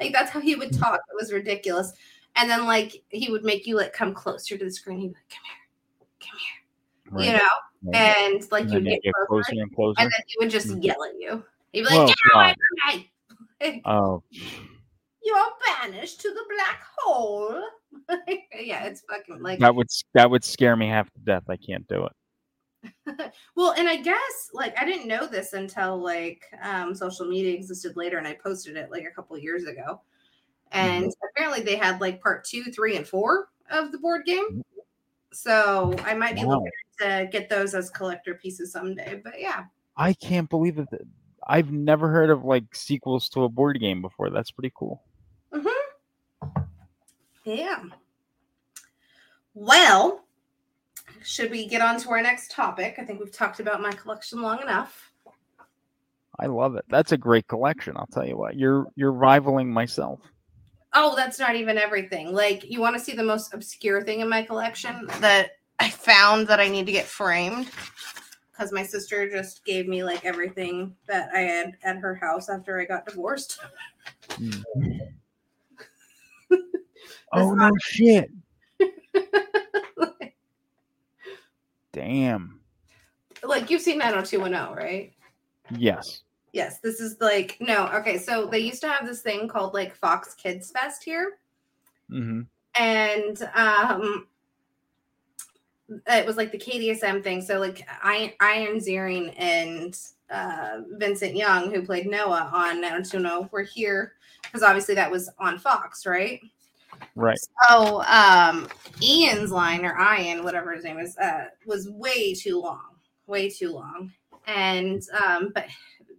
[0.01, 1.01] Like that's how he would talk.
[1.11, 1.93] It was ridiculous.
[2.37, 5.01] And then like he would make you like come closer to the screen.
[5.01, 7.49] He'd be like, "Come here, come here," you know.
[7.93, 8.16] Right.
[8.32, 9.97] And like you'd get, get closer, closer and closer.
[10.01, 10.82] and then he would just Mm.
[10.85, 11.45] yell at you.
[11.73, 13.82] He'd be Oh, like, "Get away from me!
[13.85, 14.23] Oh,
[15.23, 15.37] You're
[15.82, 17.62] banished to the black hole."
[18.59, 21.45] yeah, it's fucking like that would that would scare me half to death.
[21.49, 22.12] I can't do it.
[23.57, 27.97] well, and I guess like I didn't know this until like um, social media existed
[27.97, 30.01] later, and I posted it like a couple years ago.
[30.73, 31.27] And mm-hmm.
[31.31, 34.44] apparently, they had like part two, three, and four of the board game.
[34.44, 34.61] Mm-hmm.
[35.32, 36.57] So I might be Wow.
[36.57, 36.70] looking
[37.01, 39.20] to get those as collector pieces someday.
[39.23, 39.65] But yeah,
[39.97, 40.89] I can't believe it.
[40.90, 41.07] that-
[41.47, 44.31] I've never heard of like sequels to a board game before.
[44.31, 45.02] That's pretty cool.
[45.52, 46.62] Mm-hmm.
[47.44, 47.82] yeah.
[49.55, 50.24] Well,
[51.23, 52.97] should we get on to our next topic?
[52.99, 55.13] I think we've talked about my collection long enough.
[56.39, 56.85] I love it.
[56.89, 57.97] That's a great collection.
[57.97, 58.57] I'll tell you what.
[58.57, 60.21] You're you're rivaling myself.
[60.95, 62.33] Oh, that's not even everything.
[62.33, 66.49] Like, you want to see the most obscure thing in my collection that I found
[66.49, 67.71] that I need to get framed?
[68.51, 72.81] Because my sister just gave me like everything that I had at her house after
[72.81, 73.61] I got divorced.
[74.33, 74.51] Hmm.
[77.33, 78.29] Oh no shit.
[81.93, 82.61] Damn.
[83.43, 85.12] like, you've seen 90210, right?
[85.77, 86.23] Yes.
[86.53, 88.19] Yes, this is like, no, okay.
[88.19, 91.39] So they used to have this thing called like Fox Kids Fest here.
[92.09, 92.43] hmm
[92.79, 94.27] and um
[96.07, 97.43] it was like the KDSM thing.
[97.43, 99.99] So like I Ian Ziering and
[100.31, 104.12] uh Vincent Young, who played Noah on Naruto, were here
[104.43, 106.41] because obviously that was on Fox, right?
[107.14, 107.39] Right.
[107.68, 108.68] So um
[109.02, 112.97] Ian's line or Ian, whatever his name is, uh was way too long.
[113.27, 114.12] Way too long.
[114.47, 115.66] And um but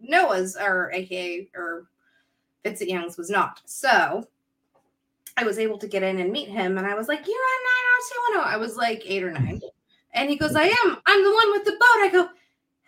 [0.01, 1.87] Noah's or aka or
[2.63, 3.61] Vincent Young's was not.
[3.65, 4.23] So
[5.37, 8.33] I was able to get in and meet him, and I was like, "You're on
[8.33, 9.61] 90210." I was like eight or nine,
[10.13, 10.97] and he goes, "I am.
[11.05, 12.29] I'm the one with the boat." I go,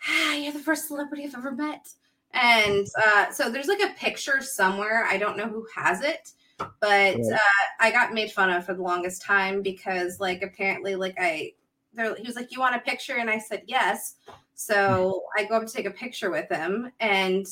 [0.08, 1.88] ah, "You're the first celebrity I've ever met."
[2.32, 5.06] And uh, so there's like a picture somewhere.
[5.08, 7.32] I don't know who has it, but Right.
[7.32, 7.38] uh,
[7.80, 11.52] I got made fun of for the longest time because, like, apparently, like I,
[11.92, 14.16] there, he was like, "You want a picture?" And I said, "Yes."
[14.54, 17.46] So I go up to take a picture with him, and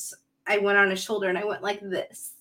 [0.47, 2.35] I went on his shoulder and I went like this,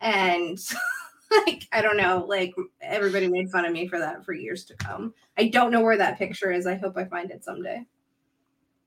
[0.00, 0.58] and
[1.46, 4.74] like I don't know, like everybody made fun of me for that for years to
[4.74, 5.14] come.
[5.36, 6.66] I don't know where that picture is.
[6.66, 7.84] I hope I find it someday.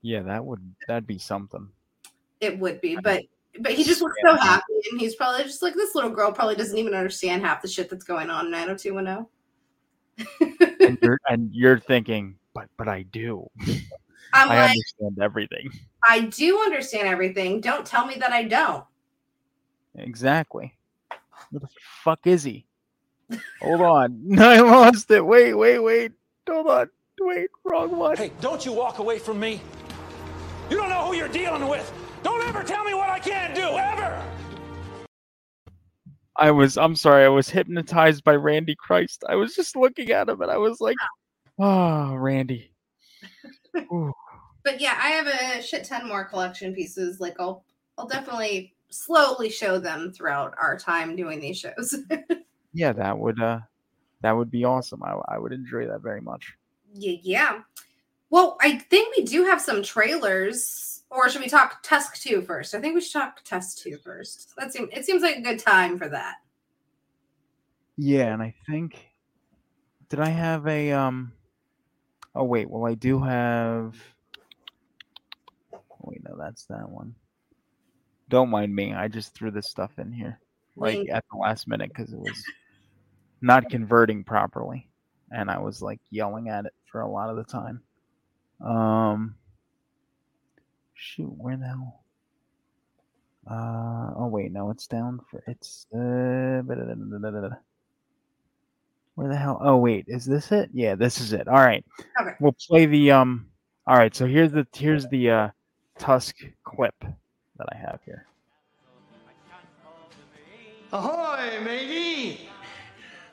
[0.01, 1.69] Yeah, that would that'd be something.
[2.39, 3.23] It would be, but
[3.61, 6.55] but he just looks so happy, and he's probably just like this little girl probably
[6.55, 9.27] doesn't even understand half the shit that's going on in 90210.
[10.87, 13.47] and you're and you're thinking, but but I do.
[14.33, 15.71] I'm I like, understand everything.
[16.07, 17.61] I do understand everything.
[17.61, 18.83] Don't tell me that I don't.
[19.95, 20.75] Exactly.
[21.49, 21.69] Where the
[22.03, 22.65] fuck is he?
[23.61, 24.21] Hold on.
[24.39, 25.25] I lost it.
[25.25, 26.11] Wait, wait, wait.
[26.47, 26.89] Hold on.
[27.21, 28.15] Wait, wrong one.
[28.15, 29.61] Hey, don't you walk away from me.
[30.69, 31.91] You don't know who you're dealing with.
[32.23, 34.23] Don't ever tell me what I can't do, ever.
[36.35, 39.23] I was I'm sorry, I was hypnotized by Randy Christ.
[39.27, 40.95] I was just looking at him and I was like,
[41.59, 42.71] oh Randy.
[44.65, 47.19] But yeah, I have a shit ton more collection pieces.
[47.19, 47.63] Like I'll
[47.97, 51.95] I'll definitely slowly show them throughout our time doing these shows.
[52.71, 53.61] Yeah, that would uh
[54.21, 55.01] that would be awesome.
[55.03, 56.53] I I would enjoy that very much.
[56.93, 57.59] yeah, yeah.
[58.29, 60.98] Well, I think we do have some trailers.
[61.11, 62.75] Or should we talk Tusk 2 first?
[62.75, 64.53] I think we should talk Tusk 2 first.
[64.57, 66.35] That seems it seems like a good time for that.
[67.97, 69.09] Yeah, and I think
[70.09, 71.33] did I have a um
[72.35, 73.95] oh wait, well I do have
[76.01, 77.15] wait no that's that one.
[78.29, 78.93] Don't mind me.
[78.93, 80.39] I just threw this stuff in here
[80.75, 82.43] like at the last minute because it was
[83.41, 84.87] not converting properly
[85.31, 87.81] and I was like yelling at it for a lot of the time.
[88.61, 89.35] Um
[90.99, 92.01] shoot, where the hell?
[93.49, 96.61] Uh oh wait, no, it's down for it's uh
[99.15, 99.59] where the hell?
[99.61, 100.69] Oh wait, is this it?
[100.73, 101.47] Yeah, this is it.
[101.47, 101.83] All right.
[102.21, 102.31] Okay.
[102.39, 103.47] We'll play the um
[103.87, 105.49] all right, so here's the here's the uh
[105.97, 108.25] Tusk clip that I have here.
[110.91, 112.49] Ahoy, matey!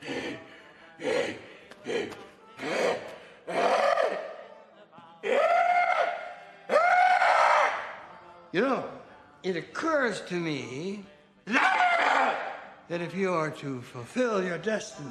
[8.57, 8.89] You know,
[9.43, 11.05] it occurs to me
[11.45, 12.39] that
[12.89, 15.11] if you are to fulfill your destiny,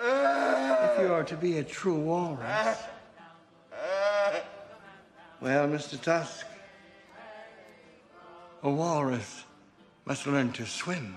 [0.00, 2.78] if you are to be a true walrus,
[5.42, 6.00] well, Mr.
[6.00, 6.46] Tusk,
[8.62, 9.44] a walrus
[10.06, 11.14] must learn to swim.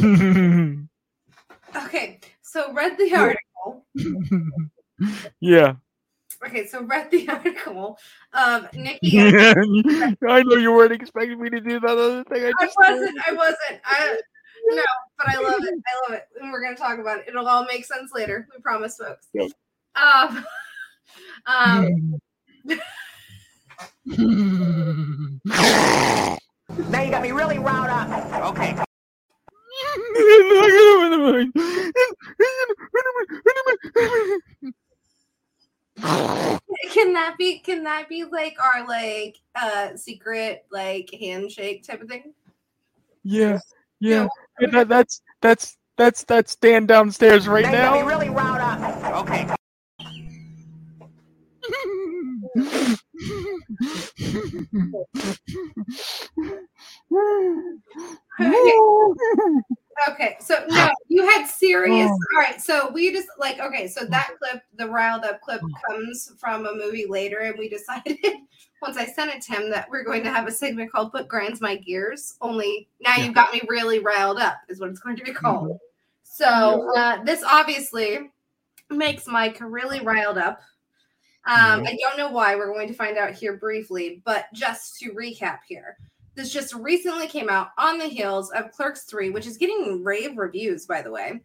[1.76, 3.86] okay, so read the article.
[5.40, 5.74] yeah.
[6.46, 7.98] Okay, so read the article
[8.32, 9.18] of Nikki.
[9.18, 12.44] and- I know you weren't expecting me to do that other thing.
[12.44, 12.92] I I just did.
[12.98, 13.18] wasn't.
[13.28, 13.80] I wasn't.
[13.84, 14.18] I
[14.66, 14.82] no,
[15.18, 15.74] but I love it.
[15.86, 17.24] I love it, and we're gonna talk about it.
[17.28, 18.46] It'll all make sense later.
[18.54, 19.28] We promise, folks.
[19.34, 19.50] Yep.
[19.96, 20.44] Um,
[21.46, 22.20] um,
[26.88, 28.50] Now you got me really riled up.
[28.56, 28.76] Okay.
[36.92, 37.58] can that be?
[37.58, 42.32] Can that be like our like uh secret like handshake type of thing?
[43.22, 43.58] yeah,
[44.00, 44.26] yeah.
[44.60, 48.06] Yeah, that, that's that's that's that's Dan downstairs right now you now.
[48.06, 48.80] really riled up.
[49.28, 49.48] Okay.
[58.40, 58.72] Okay.
[60.08, 62.08] Okay, so no, you had serious.
[62.08, 66.32] All right, so we just like okay, so that clip, the riled up clip, comes
[66.38, 68.16] from a movie later, and we decided
[68.82, 71.28] once I sent it to him that we're going to have a segment called "What
[71.28, 75.16] Grinds My Gears." Only now you've got me really riled up, is what it's going
[75.16, 75.78] to be called.
[76.22, 78.30] So uh, this obviously
[78.88, 80.60] makes Mike really riled up.
[81.46, 82.54] Um, I don't know why.
[82.54, 85.96] We're going to find out here briefly, but just to recap here.
[86.34, 90.36] This just recently came out on the heels of Clerks 3, which is getting rave
[90.36, 91.40] reviews, by the way.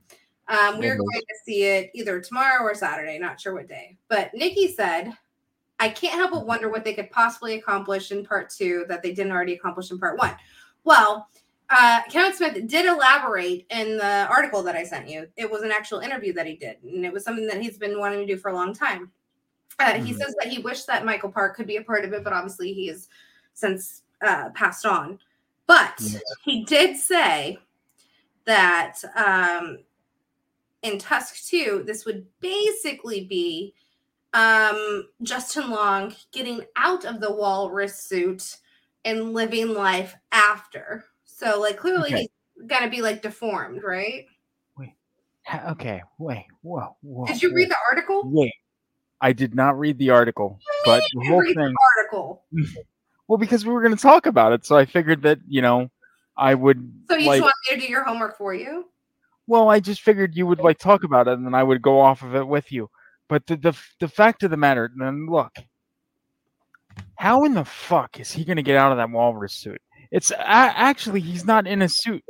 [0.47, 0.99] Um, we're Mhm.
[0.99, 3.97] going to see it either tomorrow or Saturday, not sure what day.
[4.09, 5.11] But Nikki said,
[5.80, 9.13] I can't help but wonder what they could possibly accomplish in part two that they
[9.13, 10.35] didn't already accomplish in part one.
[10.84, 11.27] Well,
[11.69, 15.27] uh, Kevin Smith did elaborate in the article that I sent you.
[15.35, 17.99] It was an actual interview that he did, and it was something that he's been
[17.99, 19.11] wanting to do for a long time.
[19.80, 20.18] Uh, He Mhm.
[20.18, 22.73] says that he wished that Michael Park could be a part of it, but obviously
[22.73, 23.10] he has
[23.53, 25.19] since uh, passed on.
[25.68, 25.99] But
[26.43, 27.60] he did say
[28.45, 29.80] that um,
[30.84, 33.73] in Tusk 2, this would basically be
[34.34, 38.57] um, Justin Long getting out of the walrus suit
[39.03, 41.06] and living life after.
[41.26, 42.30] So, like, clearly Okay.
[42.56, 44.26] he's gonna be like deformed, right?
[44.77, 44.93] Wait.
[45.68, 47.26] Okay, wait, whoa, whoa.
[47.26, 48.23] Did you read the article?
[48.26, 48.53] Wait,
[49.21, 51.73] I did not read the article, but the whole thing.
[51.97, 52.43] article.
[53.27, 55.89] Well, because we were going to talk about it, so I figured that you know,
[56.37, 57.41] I would So you like.
[57.41, 58.85] just want me to do your homework for you?
[59.47, 61.99] Well, I just figured you would like talk about it, and then I would go
[62.01, 62.87] off of it with you.
[63.27, 65.55] But the the the fact of the matter, then look,
[67.15, 69.81] how in the fuck is he going to get out of that walrus suit?
[70.11, 72.23] It's actually he's not in a suit.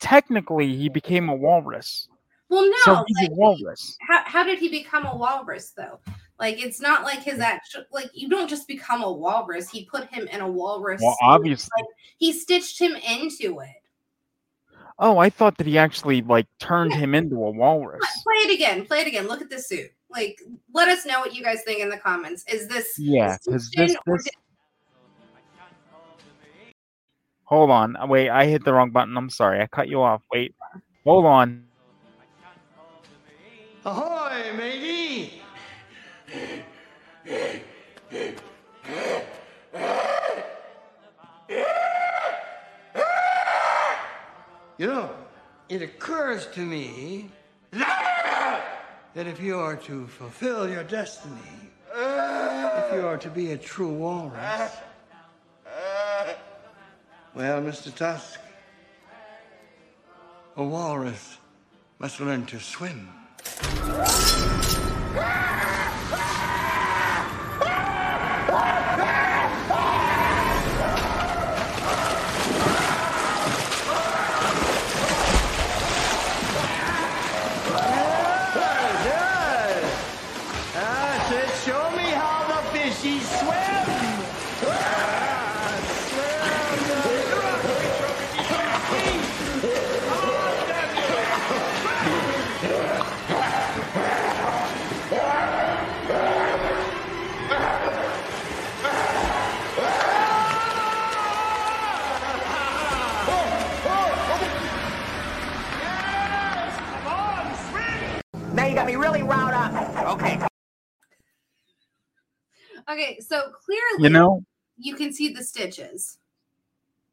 [0.00, 2.08] Technically, he became a walrus,
[2.48, 2.76] Well, no.
[2.84, 3.96] so he's like, a walrus.
[4.08, 5.98] how, how did he become a walrus though?
[6.38, 9.70] Like it's not like his actual like you don't just become a walrus.
[9.70, 11.00] He put him in a walrus.
[11.02, 11.26] Well, suit.
[11.26, 11.70] obviously.
[11.76, 11.86] Like,
[12.18, 13.68] he stitched him into it.
[14.98, 18.04] Oh, I thought that he actually like turned him into a walrus.
[18.22, 18.84] Play it again.
[18.84, 19.26] Play it again.
[19.26, 19.90] Look at the suit.
[20.10, 20.38] Like,
[20.72, 22.44] let us know what you guys think in the comments.
[22.50, 24.34] Is this Yeah, because stitched in this this.
[27.44, 29.16] Hold on, wait, I hit the wrong button.
[29.16, 30.22] I'm sorry, I cut you off.
[30.32, 30.54] Wait,
[31.04, 31.66] hold on.
[33.86, 35.42] Ahoy, matey!
[44.78, 45.10] You know,
[45.68, 47.30] it occurs to me
[47.72, 48.62] that
[49.14, 51.34] if you are to fulfill your destiny,
[51.94, 54.72] if you are to be a true walrus,
[57.34, 57.94] well, Mr.
[57.94, 58.40] Tusk,
[60.56, 61.36] a walrus
[61.98, 63.10] must learn to swim.
[63.44, 65.53] That's
[113.14, 114.44] Okay, so clearly You know,
[114.76, 116.18] you can see the stitches.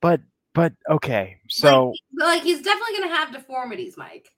[0.02, 0.22] but
[0.54, 4.34] but okay, so Like he's definitely gonna have deformities, Mike.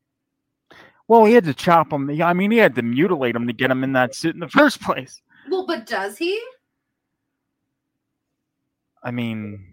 [1.07, 2.09] well, he had to chop him.
[2.21, 4.47] I mean, he had to mutilate him to get him in that suit in the
[4.59, 5.21] first place.
[5.49, 6.39] Well, but does he?
[9.03, 9.65] I mean,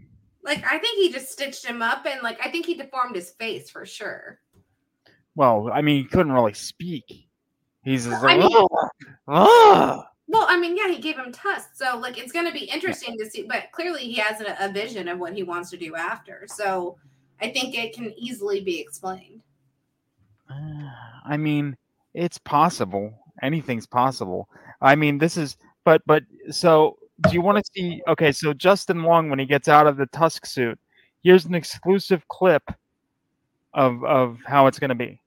[0.43, 3.31] Like I think he just stitched him up and like I think he deformed his
[3.33, 4.41] face for sure.
[5.35, 7.29] well, I mean, he couldn't really speak.
[7.85, 8.67] He's just I like, mean-
[9.29, 12.65] "Ugh." Well, I mean, yeah, he gave him tusks, so like it's going to be
[12.65, 13.43] interesting to see.
[13.43, 16.47] But clearly, he has a, a vision of what he wants to do after.
[16.47, 16.97] So
[17.41, 19.43] I think it can easily be explained.
[20.49, 20.91] Uh,
[21.25, 21.77] I mean,
[22.15, 23.13] it's possible.
[23.43, 24.49] Anything's possible.
[24.81, 28.01] I mean, this is, but, but, so do you want to see?
[28.07, 30.79] Okay, so Justin Long, when he gets out of the Tusk suit,
[31.25, 32.63] here's an exclusive clip
[33.75, 35.21] of of how it's going to be.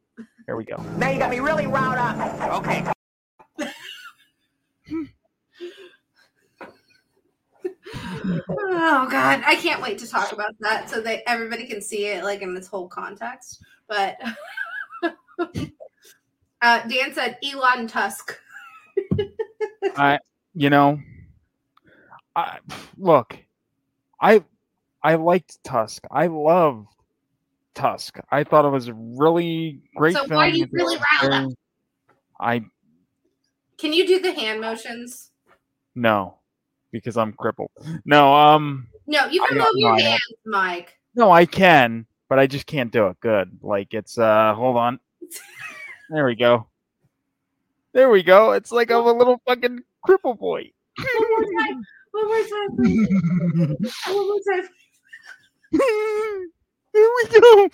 [0.45, 0.77] Here we go.
[0.97, 2.65] Now you got me really riled up.
[2.65, 2.85] Okay.
[7.95, 12.23] Oh God, I can't wait to talk about that so that everybody can see it
[12.23, 13.59] like in its whole context.
[13.87, 14.17] But
[16.61, 18.37] uh, Dan said Elon Tusk.
[19.95, 20.19] I,
[20.53, 20.99] you know,
[22.35, 22.59] I
[22.97, 23.37] look,
[24.19, 24.43] I,
[25.03, 26.03] I liked Tusk.
[26.09, 26.87] I love
[27.75, 28.19] Tusk.
[28.31, 30.25] I thought it was a really great film.
[30.25, 30.37] So film.
[30.39, 31.57] why are you really riled up?
[32.39, 32.63] I
[33.77, 35.31] Can you do the hand motions?
[35.95, 36.39] no,
[36.93, 37.71] because I'm crippled.
[38.05, 40.97] No, um, No, you can move your hands, Mike.
[41.15, 43.59] no, I can, but I just can't do it good.
[43.61, 44.99] Like it's uh, hold on.
[46.09, 46.67] There we go.
[47.91, 48.53] There we go.
[48.53, 50.71] It's like I'm a little fucking cripple boy.
[50.97, 51.83] One more time.
[52.11, 52.69] One more time.
[54.07, 54.69] One more time.
[56.93, 57.69] Here we go.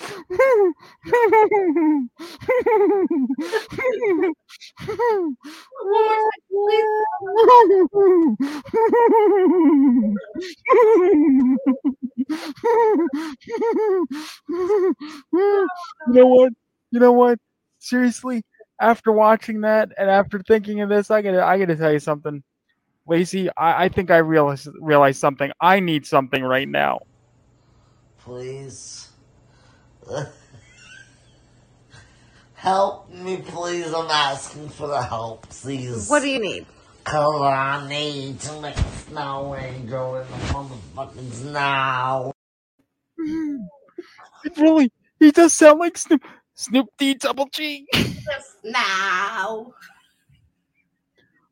[16.07, 16.53] You know what?
[16.91, 17.39] You know what?
[17.79, 18.43] Seriously,
[18.79, 22.41] after watching that and after thinking of this, I gotta I gotta tell you something.
[23.07, 25.51] Lacy, I, I think I realize realize something.
[25.59, 26.99] I need something right now.
[28.19, 29.08] Please.
[32.55, 33.93] Help me, please.
[33.93, 36.09] I'm asking for the help, please.
[36.09, 36.65] What do you need?
[37.03, 42.33] Cause I need to make a snow angel in the motherfucking snow.
[44.43, 46.23] It really, he does sound like Snoop,
[46.53, 47.87] Snoop D Double G.
[47.93, 49.73] Just now.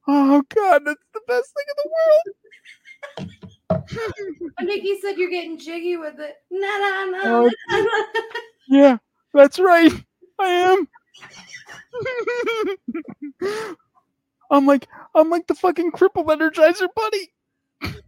[0.07, 3.31] Oh God, that's the best thing in the world.
[4.61, 6.35] Nikki said you're getting jiggy with it.
[6.53, 7.93] Oh, na, na.
[8.67, 8.97] Yeah,
[9.33, 9.91] that's right.
[10.39, 10.87] I am.
[14.51, 17.31] I'm like, I'm like the fucking crippled energizer bunny.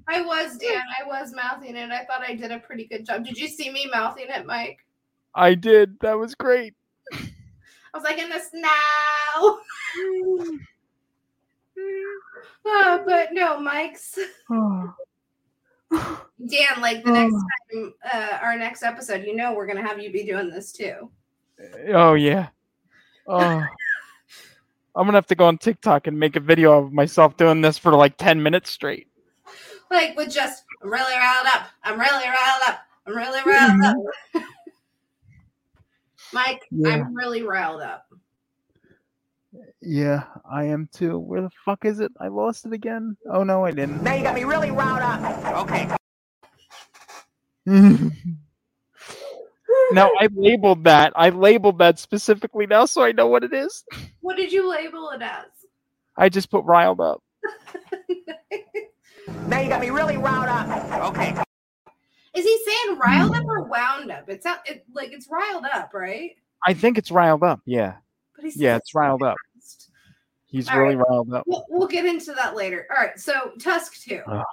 [0.08, 0.82] I was Dan.
[1.00, 1.92] I was mouthing it.
[1.92, 3.26] I thought I did a pretty good job.
[3.26, 4.80] Did you see me mouthing it, Mike?
[5.36, 6.00] I did.
[6.00, 6.74] That was great.
[7.14, 7.28] I
[7.94, 9.60] was like in the snow.
[12.66, 14.18] oh, but no, Mike's
[14.52, 14.94] Oh,
[15.92, 16.82] Dan.
[16.82, 20.24] Like the next time, uh, our next episode, you know, we're gonna have you be
[20.24, 21.12] doing this too.
[21.94, 22.50] oh yeah.
[23.28, 23.64] Oh.
[24.96, 27.78] I'm gonna have to go on TikTok and make a video of myself doing this
[27.78, 29.08] for like 10 minutes straight.
[29.92, 31.68] Like with just I'm really riled up.
[31.84, 32.80] I'm really riled up.
[33.06, 34.44] I'm really riled up.
[36.34, 36.90] Mike, Yeah.
[36.90, 38.06] I'm really riled up.
[39.82, 41.18] Yeah, I am too.
[41.18, 42.12] Where the fuck is it?
[42.20, 43.16] I lost it again.
[43.32, 44.04] Oh no, I didn't.
[44.04, 45.22] Now you got me really riled up.
[45.66, 45.88] Okay.
[49.94, 51.14] now I labeled that.
[51.16, 53.84] I labeled that specifically now so I know what it is.
[54.22, 55.46] What did you label it as?
[56.18, 57.22] I just put riled up.
[59.48, 61.10] Now you got me really riled up.
[61.10, 61.36] Okay.
[62.36, 64.30] Is he saying riled up or wound up?
[64.30, 66.32] It's not it, like it's riled up, right?
[66.66, 67.62] I think it's riled up.
[67.66, 67.96] Yeah.
[68.36, 69.38] But he Yeah, it's riled up.
[70.50, 71.06] He's All really right.
[71.10, 71.44] riled up.
[71.48, 72.88] We'll, we'll get into that later.
[72.90, 74.22] All right, so Tusk two.
[74.28, 74.44] Ugh.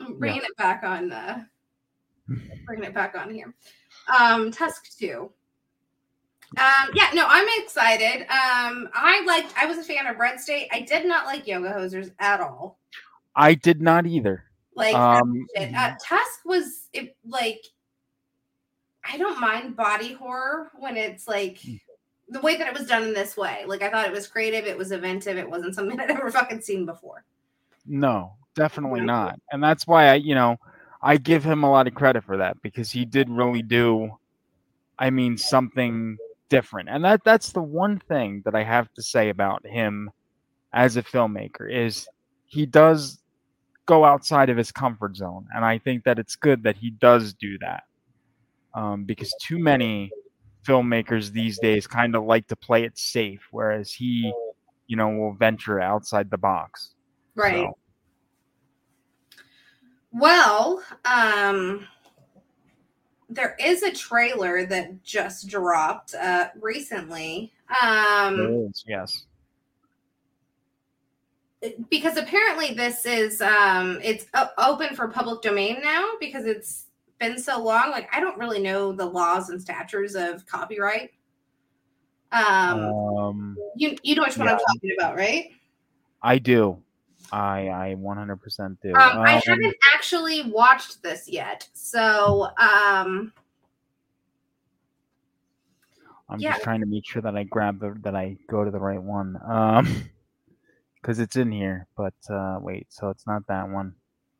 [0.00, 1.12] I'm bringing it back on.
[1.12, 1.44] Uh,
[2.66, 3.54] bringing it back on here.
[4.18, 5.30] Um, Tusk two.
[6.58, 8.22] Um, yeah, no, I'm excited.
[8.22, 9.54] Um, I liked.
[9.56, 10.68] I was a fan of Red State.
[10.72, 12.78] I did not like Yoga Hosers at all.
[13.36, 14.44] I did not either.
[14.74, 15.46] Like Um.
[15.56, 17.62] Uh, Tusk was it like.
[19.06, 21.80] I don't mind body horror when it's like Mm.
[22.28, 23.64] The way that it was done in this way.
[23.66, 26.60] Like I thought it was creative, it was inventive, it wasn't something I'd ever fucking
[26.60, 27.24] seen before.
[27.86, 29.38] No, definitely not.
[29.52, 30.56] And that's why I, you know,
[31.02, 34.10] I give him a lot of credit for that because he did really do
[34.98, 36.16] I mean something
[36.48, 36.88] different.
[36.88, 40.10] And that that's the one thing that I have to say about him
[40.72, 42.08] as a filmmaker is
[42.46, 43.18] he does
[43.86, 47.34] go outside of his comfort zone and I think that it's good that he does
[47.34, 47.84] do that.
[48.72, 50.10] Um, because too many
[50.66, 54.32] filmmakers these days kind of like to play it safe whereas he,
[54.86, 56.94] you know, will venture outside the box.
[57.34, 57.66] Right.
[57.66, 57.78] So-
[60.12, 61.86] Well, um
[63.28, 67.52] there is a trailer that just dropped uh recently.
[67.82, 69.24] Um There is, yes.
[71.90, 74.26] because apparently this is um it's
[74.58, 76.86] open for public domain now because it's
[77.18, 81.10] been so long like i don't really know the laws and statutes of copyright
[82.32, 85.50] um Um, you you know which one i'm talking about right
[86.22, 86.82] I do.
[87.30, 88.94] I I 100% do.
[88.94, 93.32] um i Um, haven't actually watched this yet so um
[96.28, 96.52] I'm yeah.
[96.52, 99.00] just trying to make sure that I grab the that I go to the right
[99.02, 99.38] one.
[99.46, 100.04] Um,
[101.00, 101.86] because it's in here.
[101.96, 103.94] But uh, wait, so it's not that one.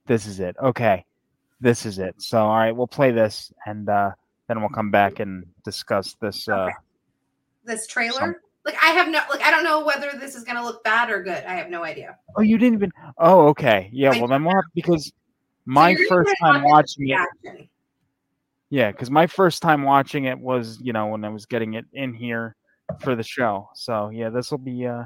[0.07, 0.57] This is it.
[0.63, 1.05] Okay,
[1.61, 2.15] this is it.
[2.19, 4.11] So all right, we'll play this, and uh,
[4.49, 6.49] then we'll come back and discuss this.
[6.49, 6.71] Uh,
[7.65, 10.85] this trailer like i have no like i don't know whether this is gonna look
[10.85, 12.91] bad or good i have no idea Oh, you didn't even.
[13.19, 13.91] Oh, okay.
[13.93, 14.11] Yeah.
[14.11, 15.13] Well, then we'll have because
[15.67, 17.69] my you're first time watching it.
[18.71, 21.85] Yeah, because my first time watching it was, you know, when I was getting it
[21.93, 22.57] in here
[23.01, 23.69] for the show.
[23.75, 25.05] So yeah, this will be uh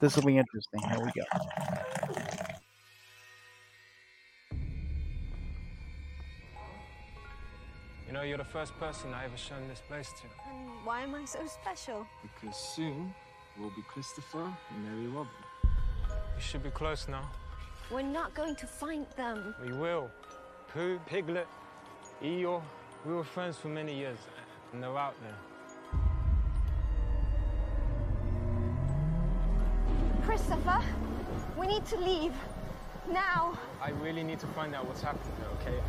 [0.00, 0.80] this will be interesting.
[0.88, 1.22] Here we go.
[8.12, 10.50] You know, you're the first person I ever shown this place to.
[10.50, 12.06] And why am I so special?
[12.20, 13.14] Because soon
[13.58, 15.32] we'll be Christopher and Mary Robin.
[15.64, 17.30] You should be close now.
[17.90, 19.54] We're not going to find them.
[19.64, 20.10] We will.
[20.74, 21.46] Pooh, Piglet,
[22.22, 22.60] Eeyore,
[23.06, 24.18] we were friends for many years,
[24.74, 25.38] and they're out there.
[30.26, 30.82] Christopher,
[31.58, 32.34] we need to leave.
[33.10, 33.58] Now.
[33.80, 35.82] I really need to find out what's happening there, okay?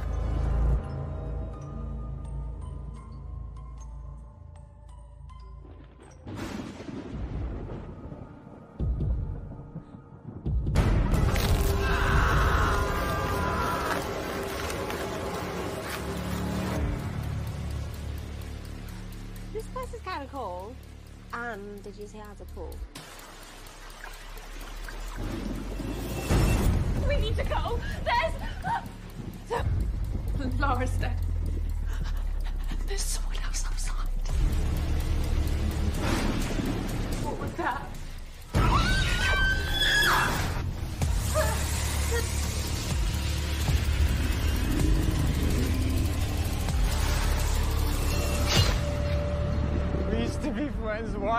[22.23, 23.02] Anne, did you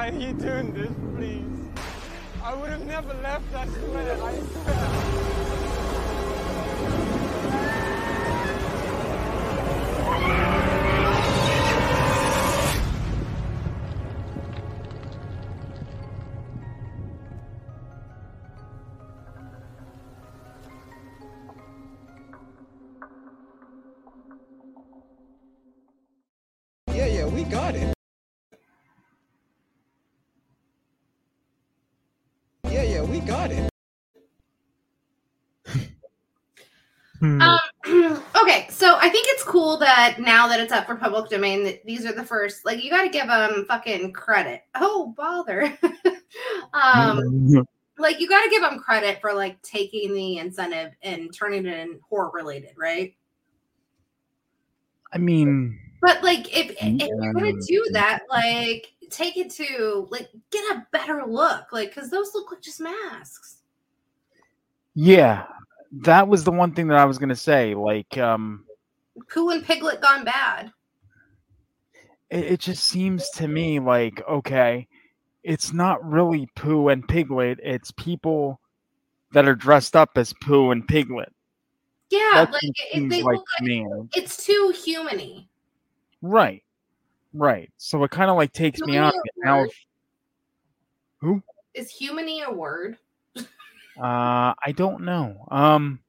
[0.05, 1.83] Why are you doing this, please?
[2.43, 4.23] I would have never left, I swear.
[4.23, 5.25] I swear.
[37.25, 37.59] Um,
[38.43, 41.85] okay, so I think it's cool that now that it's up for public domain, that
[41.85, 42.65] these are the first.
[42.65, 44.63] Like, you got to give them fucking credit.
[44.75, 45.77] Oh, bother.
[46.75, 47.21] um,
[47.99, 51.79] like you got to give them credit for like taking the incentive and turning it
[51.79, 53.15] in horror related, right?
[55.13, 60.29] I mean, But like, if if you're gonna do that, like, take it to like
[60.51, 63.59] get a better look, like, because those look like just masks.
[64.95, 65.47] yeah,
[66.03, 67.75] that was the one thing that I was gonna say.
[67.75, 68.65] Like, um,
[69.29, 70.73] Pooh and Piglet gone bad.
[72.31, 74.89] it, it just seems to me like okay,
[75.43, 77.61] it's not really Pooh and Piglet.
[77.63, 78.61] It's people
[79.33, 81.33] that are dressed up as Pooh and Piglet.
[82.11, 82.63] Yeah, That's like
[82.93, 85.47] it, they like look like it's too humany.
[86.23, 86.63] Right,
[87.33, 87.71] right.
[87.77, 89.67] So it kind of like takes me out now.
[91.19, 91.43] Who?
[91.75, 92.99] Is humany a word?
[93.99, 95.47] Uh, I don't know.
[95.51, 96.01] Um,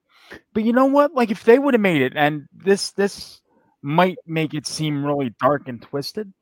[0.54, 1.14] but you know what?
[1.14, 3.42] Like, if they would have made it, and this this
[3.82, 6.34] might make it seem really dark and twisted,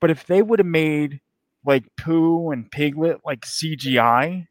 [0.00, 1.20] but if they would have made
[1.64, 4.46] like Pooh and Piglet like CGI,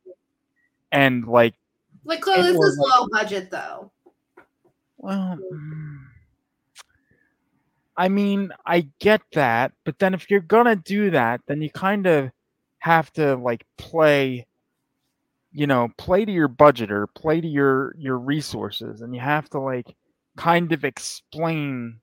[0.92, 1.54] and like,
[2.04, 3.92] Like, this is like- low budget though.
[4.98, 5.98] well, mm,
[7.98, 12.08] I mean, I get that, but then if you're gonna do that, then you kind
[12.08, 12.32] of
[12.80, 14.48] have to like play
[15.52, 19.50] you know play to your budget or play to your your resources and you have
[19.50, 19.96] to like
[20.38, 22.00] kind of explain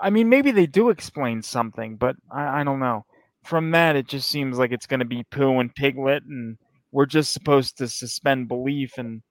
[0.00, 3.04] i mean maybe they do explain something but i, I don't know.
[3.44, 6.58] From that it just seems like it's going to be pooh and piglet and
[6.92, 9.22] we're just supposed to suspend belief and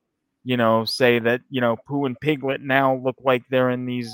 [0.43, 4.11] you know say that you know pooh and piglet now look like they're in these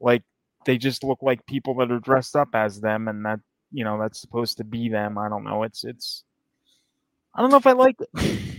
[0.00, 0.22] like
[0.64, 3.40] they just look like people that are dressed up as them and that
[3.72, 5.18] you know that's supposed to be them.
[5.18, 5.62] I don't know.
[5.62, 6.24] It's it's
[7.34, 8.38] i don't know if i like it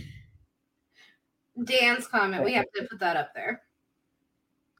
[1.62, 2.44] Dan's comment.
[2.44, 3.62] We have to put that up there.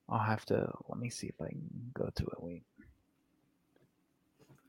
[0.09, 1.62] I'll have to let me see if I can
[1.95, 2.43] go to it.
[2.43, 2.62] Wait.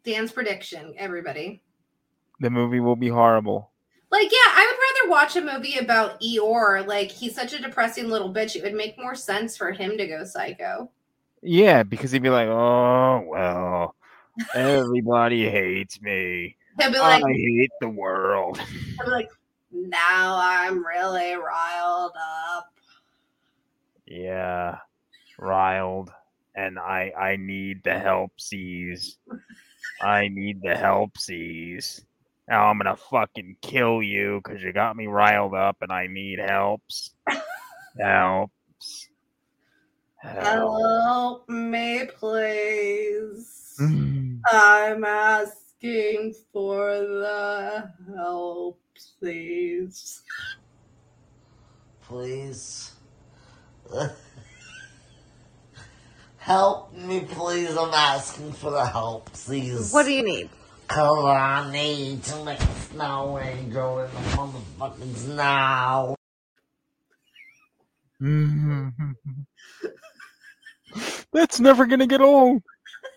[0.04, 1.64] Dan's prediction, everybody.
[2.40, 3.72] The movie will be horrible.
[4.12, 6.86] Like, yeah, I would rather watch a movie about Eeyore.
[6.86, 8.56] Like, he's such a depressing little bitch.
[8.56, 10.90] It would make more sense for him to go psycho.
[11.42, 13.96] Yeah, because he'd be like, "Oh well,
[14.56, 16.56] everybody hates me.
[16.80, 19.30] He'll be like, I hate the world." he'll be like,
[19.72, 22.14] now I'm really riled
[22.56, 22.72] up.
[24.06, 24.78] Yeah,
[25.40, 26.12] riled,
[26.56, 29.16] and I I need the helpsies.
[30.02, 32.04] I need the helpsies.
[32.48, 36.40] Now I'm gonna fucking kill you because you got me riled up, and I need
[36.40, 37.12] helps.
[37.98, 39.08] Helps.
[40.18, 40.44] Help.
[40.44, 43.80] Help me, please.
[44.52, 45.04] I'm
[45.86, 48.80] asking for the help,
[49.20, 50.24] please.
[52.02, 52.91] Please.
[56.38, 57.78] help me, please.
[57.78, 59.94] I'm asking for the help, please.
[59.94, 60.49] What do you need?
[60.88, 66.16] Cause I need to make a snow angel in the motherfucking snow.
[68.22, 68.90] Mm-hmm.
[71.34, 72.62] That's never gonna get old.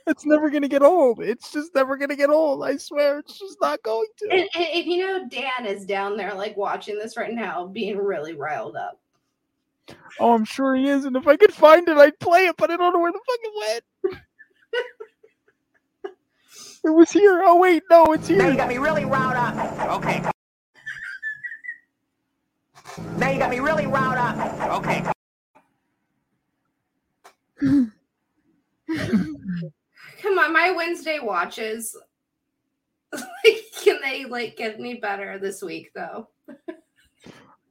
[0.08, 1.20] That's never gonna get old.
[1.20, 2.64] It's just never gonna get old.
[2.64, 4.28] I swear, it's just not going to.
[4.30, 7.98] And, and if you know Dan is down there like watching this right now, being
[7.98, 8.98] really riled up.
[10.18, 11.04] Oh, I'm sure he is.
[11.04, 13.18] And if I could find it, I'd play it, but I don't know where the
[13.18, 14.22] fuck it went.
[16.84, 17.42] it was here.
[17.44, 18.38] Oh wait, no, it's here.
[18.38, 20.02] Now you got me really riled up.
[20.02, 20.22] Okay.
[23.18, 24.82] Now you got me really riled up.
[24.82, 25.04] Okay.
[30.20, 31.96] Come on, my Wednesday watches.
[33.12, 36.28] like can they like get any better this week though?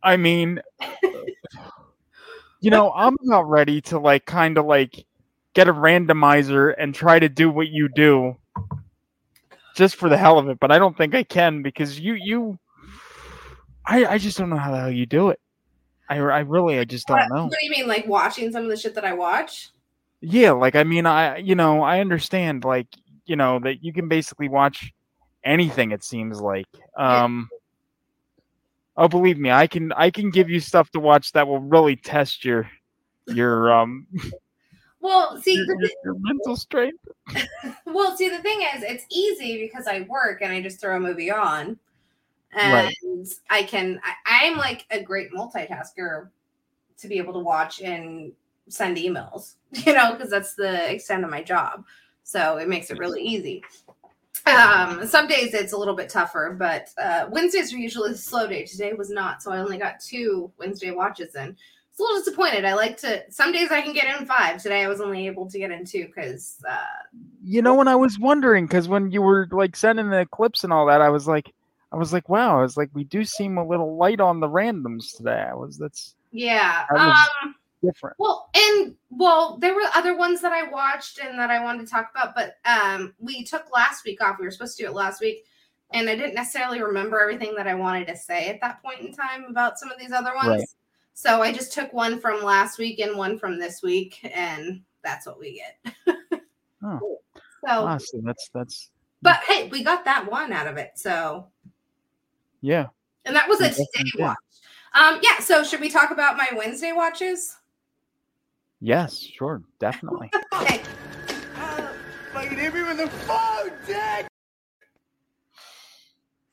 [0.01, 0.61] I mean,
[2.59, 5.05] you know, I'm not ready to like kind of like
[5.53, 8.37] get a randomizer and try to do what you do
[9.75, 12.57] just for the hell of it, but I don't think I can because you you
[13.85, 15.39] I I just don't know how the hell you do it.
[16.09, 17.43] I I really I just don't know.
[17.43, 19.69] what do you mean, like watching some of the shit that I watch?
[20.21, 22.87] Yeah, like I mean, I you know I understand like
[23.25, 24.91] you know that you can basically watch
[25.43, 25.91] anything.
[25.91, 26.67] It seems like.
[26.97, 27.49] Um,
[28.95, 31.95] oh, believe me, I can I can give you stuff to watch that will really
[31.95, 32.69] test your
[33.27, 34.07] your um
[34.99, 36.99] Well, see, your, your mental strength.
[37.85, 40.99] Well, see, the thing is, it's easy because I work and I just throw a
[40.99, 41.77] movie on,
[42.53, 43.27] and Right.
[43.49, 43.99] I can.
[44.03, 46.29] I, I'm like a great multitasker
[46.99, 48.33] to be able to watch and
[48.69, 51.85] send emails, you know, because that's the extent of my job.
[52.23, 53.63] So it makes it really easy.
[54.45, 58.47] Um, some days it's a little bit tougher, but uh, Wednesdays are usually the slow
[58.47, 58.65] day.
[58.65, 61.55] Today was not, so I only got two Wednesday watches in.
[61.89, 62.63] It's a little disappointed.
[62.63, 63.23] I like to.
[63.31, 64.61] Some days I can get in five.
[64.61, 66.77] Today I was only able to get in two because uh,
[67.43, 70.71] You know, when I was wondering, because when you were like sending the clips and
[70.71, 71.51] all that, I was like,
[71.91, 74.47] I was like, wow, I was like, we do seem a little light on the
[74.47, 75.47] randoms today.
[75.49, 76.85] I was that's Yeah.
[76.91, 78.15] That was Um different.
[78.19, 81.91] well and well there were other ones that I watched and that I wanted to
[81.91, 84.37] talk about, but um we took last week off.
[84.39, 85.45] We were supposed to do it last week
[85.91, 89.13] and I didn't necessarily remember everything that I wanted to say at that point in
[89.13, 90.49] time about some of these other ones.
[90.49, 90.67] Right.
[91.13, 95.25] So I just took one from last week and one from this week and that's
[95.25, 96.17] what we get.
[96.83, 97.19] Oh,
[97.65, 98.91] So ah, so that's that's
[99.21, 100.91] but hey, we got that one out of it.
[100.95, 101.47] So
[102.61, 102.87] yeah.
[103.25, 104.37] and that was a today watch.
[104.93, 107.57] Um yeah, so should we talk about my Wednesday watches?
[108.79, 110.31] Yes, sure, definitely.
[110.53, 110.81] Okay.
[111.55, 111.91] Ah,
[112.33, 114.27] fucking hit me with the phone, Dad!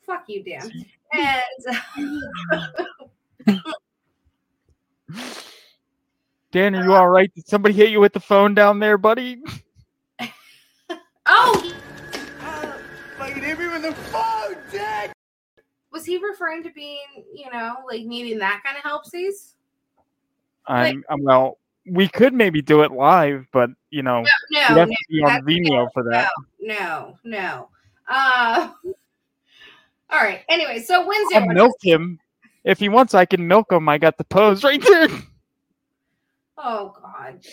[0.06, 0.70] Fuck you, Dan.
[1.12, 1.42] And
[6.52, 7.32] Dan, are you all right?
[7.34, 9.42] Did somebody hit you with the phone down there, buddy?
[11.26, 11.74] oh,
[12.40, 12.76] ah,
[13.16, 15.14] Fucking hit me with the phone, Dad!
[15.94, 19.54] was he referring to being, you know, like needing that kind of helpsies?
[20.66, 21.58] I'm, I'm uh, well.
[21.86, 25.22] We could maybe do it live, but you know, No, we'd have no, to be
[25.22, 26.30] on Vimeo for that.
[26.60, 27.68] No, no.
[28.08, 28.70] Uh,
[30.10, 30.40] all right.
[30.48, 31.38] Anyway, so Wednesday.
[31.38, 32.18] I'll milk him
[32.64, 33.14] if he wants.
[33.14, 33.88] I can milk him.
[33.88, 35.08] I got the pose right there.
[36.56, 37.44] Oh God.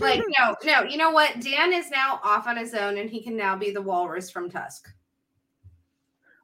[0.00, 0.82] Like no, no.
[0.82, 1.40] You know what?
[1.40, 4.50] Dan is now off on his own, and he can now be the walrus from
[4.50, 4.88] Tusk.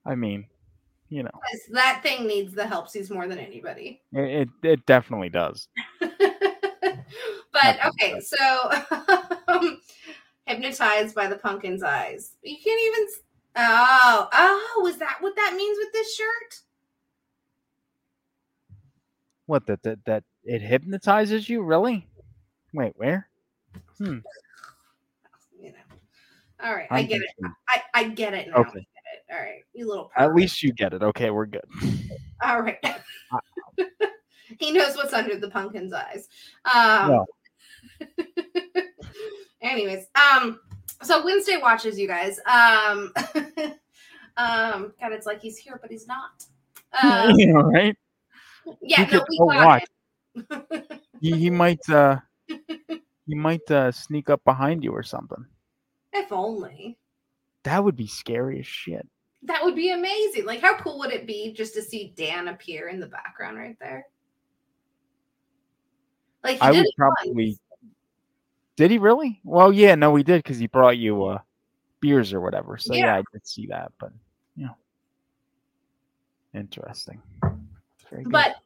[0.05, 0.47] I mean,
[1.09, 1.31] you know,
[1.73, 4.03] that thing needs the helpsies more than anybody.
[4.13, 5.69] it it, it definitely does.
[7.53, 8.73] But okay, so
[9.49, 9.81] um,
[10.47, 12.37] hypnotized by the pumpkin's eyes.
[12.43, 13.07] You can't even.
[13.57, 16.61] Oh, oh, is that what that means with this shirt?
[19.47, 21.63] What that that that it hypnotizes you?
[21.63, 22.07] Really?
[22.73, 23.29] Wait, where?
[23.99, 24.19] Hmm.
[26.63, 27.31] All right, I get it.
[27.69, 28.55] I, I get it now.
[28.57, 28.73] I Okay.
[28.75, 29.33] get it.
[29.33, 30.11] All right, you little.
[30.17, 31.03] At least you get it.
[31.03, 31.65] Okay, we're good.
[32.45, 32.79] All right.
[34.59, 36.29] he knows what's under the pumpkin's eyes.
[36.65, 37.27] Um, No.
[39.63, 40.61] anyways, um,
[41.03, 42.39] so Wednesday watches, you guys.
[42.47, 43.13] Um,
[44.37, 46.45] um, God, it's like he's here, but he's not.
[47.03, 47.97] Um, you know, right?
[48.83, 49.85] yeah, He no, we got watch.
[51.21, 52.17] He, he might uh
[53.27, 55.45] he might uh sneak up behind you or something.
[56.13, 56.99] If only.
[57.65, 59.07] That would be scary as shit.
[59.43, 60.47] That would be amazing.
[60.47, 63.77] Like, how cool would it be just to see Dan appear in the background right
[63.81, 64.07] there?
[66.43, 67.15] Like, he I did would it once.
[67.25, 67.59] probably.
[68.77, 69.41] Did he really?
[69.45, 71.39] Well, yeah, no, he did because he brought you uh
[72.01, 72.79] beers or whatever.
[72.79, 73.15] So yeah, Yeah.
[73.17, 74.11] I did see that, but
[74.57, 74.69] yeah,
[76.55, 77.21] interesting.
[78.11, 78.33] Very good.
[78.33, 78.57] But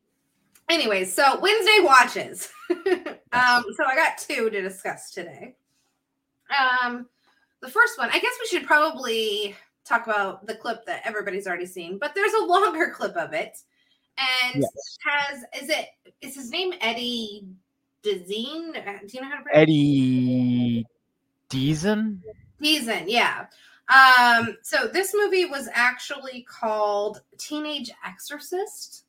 [0.68, 2.48] anyways, so Wednesday watches.
[2.70, 5.56] um, so I got two to discuss today.
[6.56, 7.06] Um,
[7.60, 11.66] the first one, I guess we should probably talk about the clip that everybody's already
[11.66, 13.56] seen, but there's a longer clip of it,
[14.18, 14.98] and Yes.
[15.05, 15.86] has is it
[16.20, 17.48] is his name Eddie
[18.05, 18.76] Dezine?
[18.76, 20.86] Uh, Do you know how to pronounce Eddie
[21.51, 22.18] Deezen.
[22.62, 23.47] Deezen, yeah.
[23.89, 29.05] Um, so this movie was actually called Teenage Exorcist.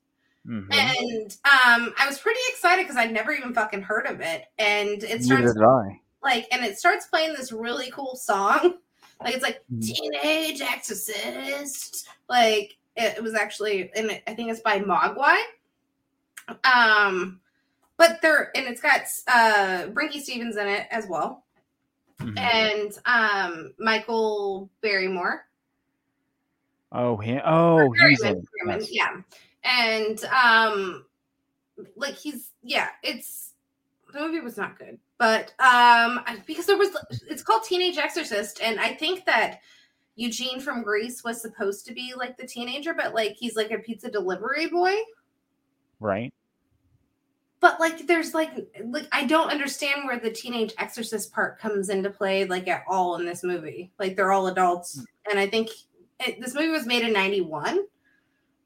[0.47, 0.67] Mhm.
[0.73, 4.43] And um, I was pretty excited because I'd never even fucking heard of it.
[4.59, 5.99] And it starts did I.
[6.21, 8.75] like, and it starts playing this really cool song.
[9.21, 9.81] Like it's like Mm.
[9.81, 12.09] Teenage Exorcist.
[12.27, 15.37] Like it, it was actually, and it, I think it's by Mogwai.
[16.65, 17.39] Um,
[17.97, 21.45] but there, and it's got uh Brinke Stevens in it as well,
[22.19, 22.39] Mhm.
[22.39, 25.39] and um Michael Berryman.
[26.91, 28.21] Oh, he, oh, he's.
[28.23, 28.87] Yes.
[28.91, 29.21] yeah.
[29.63, 31.05] And um
[31.95, 33.53] like he's yeah, it's
[34.13, 34.97] the movie was not good.
[35.17, 36.95] But um I- because there was
[37.29, 39.59] it's called Teenage Exorcist and I think that
[40.15, 43.79] Eugene from Grease was supposed to be like the teenager, but like he's like a
[43.79, 44.95] pizza delivery boy.
[45.99, 46.33] Right.
[47.65, 48.51] But like there's like
[48.89, 53.15] like I don't understand where the teenage exorcist part comes into play like at all
[53.15, 53.91] in this movie.
[53.97, 55.05] Like they're all adults mm.
[55.31, 55.69] and I think
[56.19, 57.79] it, this movie was made in 91.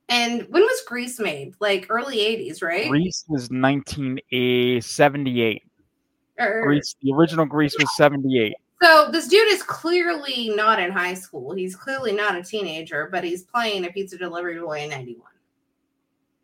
[0.10, 1.54] And when was Grease made?
[1.62, 2.90] Like early 80s, right?
[2.90, 5.64] Grease was 1978.
[6.38, 6.66] Eh, or- er, er.
[6.66, 8.54] Grease, the original Grease was 78.
[8.82, 11.54] So this dude is clearly not in high school.
[11.54, 15.26] He's clearly not a teenager, but he's playing a pizza delivery boy in 91.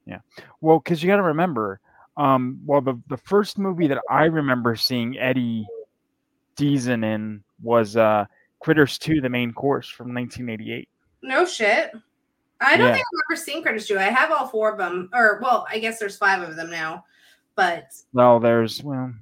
[0.05, 0.19] Yeah.
[0.61, 1.81] Well, because you got to remember,
[2.17, 5.65] um, well, the the first movie that I remember seeing Eddie
[6.57, 8.25] Deezen in was uh,
[8.59, 10.87] Critters 2: The Main Course from 1988.
[11.21, 11.91] No shit.
[12.61, 12.93] I don't Yeah.
[12.93, 13.97] think I've ever seen Critters 2.
[13.99, 15.09] I have all four of them.
[15.13, 17.03] Or well, I guess there's five of them now.
[17.55, 19.13] But Well, there's well,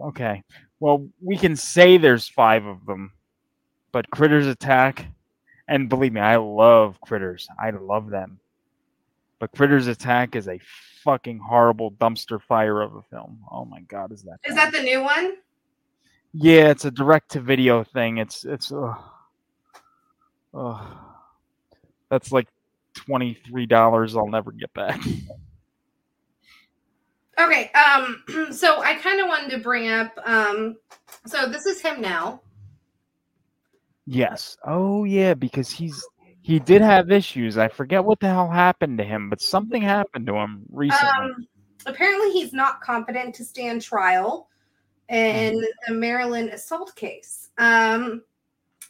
[0.00, 0.42] okay.
[0.80, 3.12] Well, we can say there's five of them,
[3.92, 5.06] but Critters Attack,
[5.68, 7.48] and believe me, I love Critters.
[7.58, 8.38] I love them.
[9.38, 10.60] But Critters Attack is a
[11.06, 13.38] fucking horrible dumpster fire of a film.
[13.50, 14.40] Oh my god, is that?
[14.44, 15.36] is that the new one?
[16.34, 18.18] Yeah, it's a direct to video thing.
[18.18, 18.94] It's it's uh,
[20.52, 20.86] uh,
[22.10, 22.48] that's like
[22.92, 24.16] twenty three dollars.
[24.16, 25.00] I'll never get back.
[27.38, 30.76] Okay, um, so I kind of wanted to bring up um
[31.26, 32.40] so this is him now.
[34.06, 34.56] Yes.
[34.64, 36.02] Oh yeah, because he's
[36.46, 37.58] he did have issues.
[37.58, 41.08] I forget what the hell happened to him, but something happened to him recently.
[41.18, 41.48] Um
[41.86, 44.48] apparently he's not competent to stand trial
[45.08, 47.50] in the Maryland assault case.
[47.58, 48.22] Um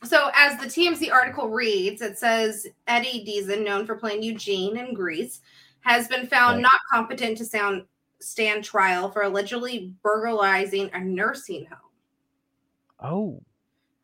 [0.05, 4.93] so as the TMZ article reads, it says Eddie Deezen, known for playing Eugene in
[4.93, 5.41] Grease,
[5.81, 6.62] has been found Right.
[6.65, 7.87] not competent to sound
[8.20, 11.78] stand trial for allegedly burglarizing a nursing home.
[13.01, 13.43] oh.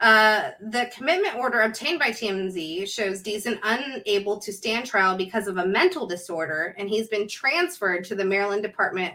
[0.03, 5.59] Uh, the commitment order obtained by TMZ shows Deezen unable to stand trial because of
[5.59, 9.15] a mental disorder, and he's been transferred to the Maryland Department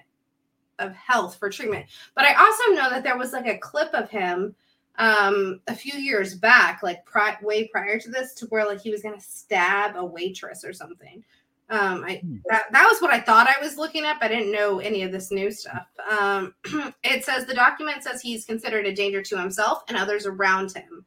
[0.80, 1.88] of Health for treatment.
[2.16, 4.56] But I also know that there was like a clip of him
[5.00, 8.90] um a few years back like pri- way prior to this to where like he
[8.90, 11.24] was gonna stab a waitress or something
[11.70, 14.80] um i that, that was what i thought i was looking up i didn't know
[14.80, 16.54] any of this new stuff um
[17.04, 21.04] it says the document says he's considered a danger to himself and others around him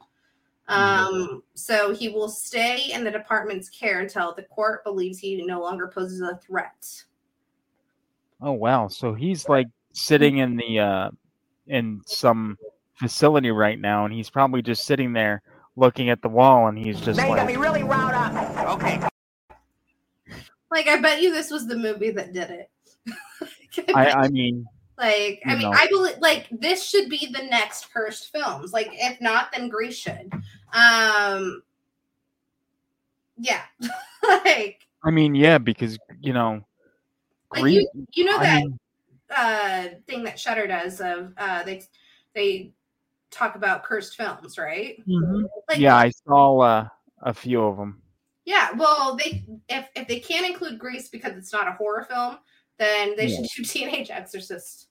[0.67, 5.59] um so he will stay in the department's care until the court believes he no
[5.59, 7.03] longer poses a threat
[8.41, 8.87] Oh wow.
[8.87, 11.09] So he's like sitting in the uh
[11.67, 12.57] in some
[12.95, 15.41] facility right now and he's probably just sitting there
[15.75, 18.81] looking at the wall and he's just Now you got like me really riled up.
[18.81, 18.99] Okay.
[20.71, 22.69] Like i bet you this was the movie that did it
[23.95, 24.65] I I mean
[24.97, 25.71] Like, I mean, know.
[25.71, 28.71] I believe like this should be the next cursed films.
[28.71, 30.31] Like, if not, then Grease should.
[30.73, 31.63] Um,
[33.37, 33.63] yeah,
[34.45, 36.61] like, I mean yeah, because you know
[37.51, 38.79] like Grease- you, you know I that mean,
[39.35, 41.81] uh thing that Shutter does of uh they
[42.35, 42.71] they
[43.31, 45.01] talk about cursed films, right?
[45.07, 45.45] mhm.
[45.67, 46.87] Like, yeah, I saw uh,
[47.23, 48.00] a few of them.
[48.51, 48.71] Yeah.
[48.75, 52.37] Well, they if if they can't include Grease because it's not a horror film,
[52.77, 54.89] then they should do Teenage Exorcist.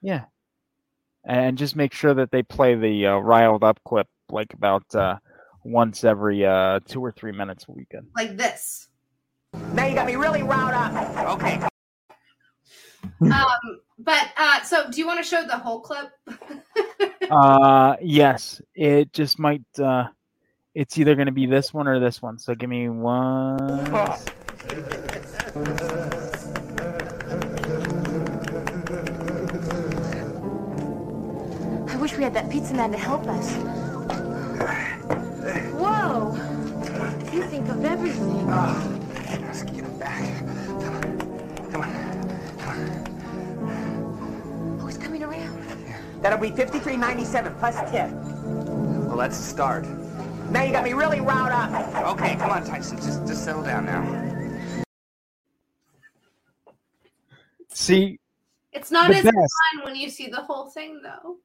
[0.00, 0.24] Yeah.
[1.24, 5.18] And just make sure that they play the uh, riled up clip like about uh,
[5.64, 8.06] once every uh, two or three minutes a weekend.
[8.16, 8.88] like this.
[9.74, 11.38] Now you got me really riled up.
[11.38, 11.60] Okay.
[13.20, 16.10] Um, but uh, so do you want to show the whole clip?
[17.30, 19.64] Uh, yes, it just might.
[19.78, 20.04] Uh,
[20.74, 22.38] it's either going to be this one or this one.
[22.38, 23.60] So give me one.
[31.88, 33.54] I wish we had that pizza man to help us.
[35.74, 36.34] Whoa!
[37.32, 38.46] You think of everything.
[38.48, 38.88] Ah,
[39.42, 40.38] let's get him back.
[41.70, 41.98] Come on.
[42.58, 42.78] Come
[43.60, 44.78] on.
[44.80, 45.62] Oh, he's coming around.
[46.22, 48.10] That'll be fifty-three ninety-seven plus tip.
[48.10, 49.86] Well, that's a start.
[50.52, 51.70] Now you got me really riled up.
[52.18, 52.98] Okay, come on, Tyson.
[52.98, 54.02] Just, just settle down now.
[57.70, 58.18] See,
[58.72, 59.34] It's not as best.
[59.34, 61.38] fun when you see the whole thing, though.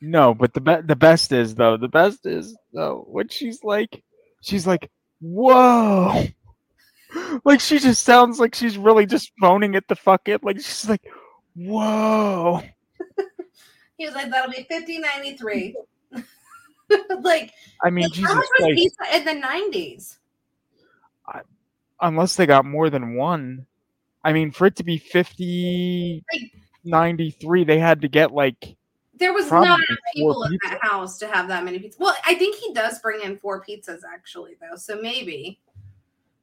[0.00, 1.76] no, but the be- the best is though.
[1.76, 4.02] The best is though when she's like,
[4.40, 4.90] she's like,
[5.20, 6.24] whoa.
[7.46, 10.44] Like she just sounds like she's really just phoning it the fuck it.
[10.44, 11.02] Like she's like,
[11.56, 12.60] whoa.
[13.96, 15.74] He was like, "That'll be fifty ninety three.
[17.22, 17.52] like,
[17.82, 20.18] I mean, like, Jesus how much was pizza in the nineties?
[22.00, 23.66] unless they got more than one.
[24.24, 26.24] I mean, for it to be 50,
[26.84, 28.76] 93, they had to get like
[29.18, 31.98] There was not enough people in that house to have that many pizzas.
[31.98, 34.76] Well, I think he does bring in four pizzas actually, though.
[34.76, 35.60] So maybe,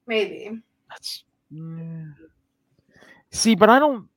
[0.08, 0.62] maybe.
[0.90, 1.24] That's
[1.54, 2.14] mm.
[3.32, 4.08] See, but I don't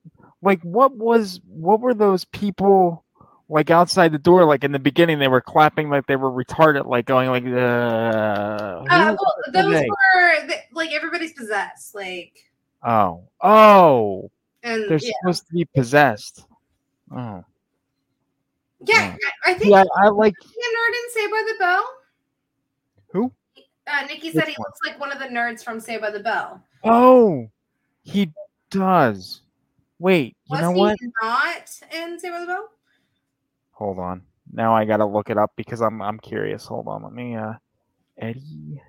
[0.41, 3.03] like what was what were those people
[3.49, 4.45] like outside the door?
[4.45, 8.85] Like in the beginning, they were clapping like they were retarded, like going like, uh,
[8.89, 9.87] Uh, well, those they?
[9.89, 12.33] were th- like everybody's possessed, like,
[12.83, 14.29] oh, oh,
[14.63, 16.45] and they're yeah, supposed to be possessed.
[17.11, 17.43] Oh,
[18.85, 19.15] yeah.
[19.45, 21.85] I I think yeah, I like a nerd in Saved by the Bell.
[23.11, 23.31] who?
[23.87, 24.65] Uh, Nikki said Which he one?
[24.67, 26.63] looks like one of the nerds from Saved by the Bell.
[26.83, 27.49] Oh,
[28.03, 28.31] he
[28.69, 29.41] does.
[29.97, 30.97] Wait, you Was know he what?
[31.21, 32.69] not in Saved by the Bell?
[33.79, 34.21] Hold on.
[34.51, 36.65] Now I gotta look it up because I'm I'm curious.
[36.65, 37.53] Hold on, let me uh
[38.17, 38.81] Eddie.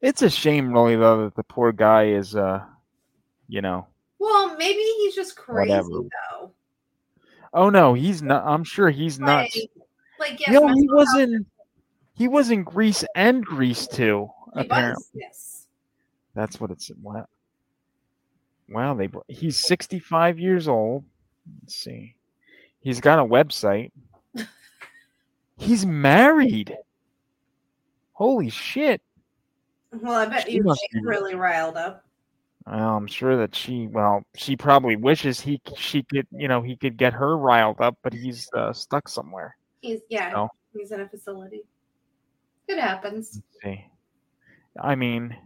[0.00, 2.62] It's a shame really though that the poor guy is uh
[3.48, 3.88] you know
[4.20, 5.88] Well, maybe he's just crazy Whatever.
[5.90, 6.52] though.
[7.52, 9.66] oh no, he's not I'm sure he's Like, nuts.
[10.20, 11.40] like yes, no, he was not
[12.14, 14.92] he was in Grease and Grease too, He apparently.
[14.94, 15.66] was, yes.
[16.34, 17.26] That's what it's wow.
[18.68, 21.04] Wow, they he's 65 years old.
[21.62, 22.14] Let's see.
[22.86, 23.90] He's got a website.
[25.56, 26.76] he's married.
[28.12, 29.02] Holy shit.
[29.90, 32.04] Well, I bet She you she's really riled up.
[32.64, 36.76] Well, I'm sure that she, well, she probably wishes he, she could, you know, he
[36.76, 39.56] could get her riled up, but he's uh, stuck somewhere.
[39.80, 41.64] He's yeah, So, he's in a facility.
[42.68, 43.42] It happens.
[44.80, 45.36] I mean,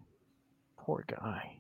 [0.77, 1.57] poor guy.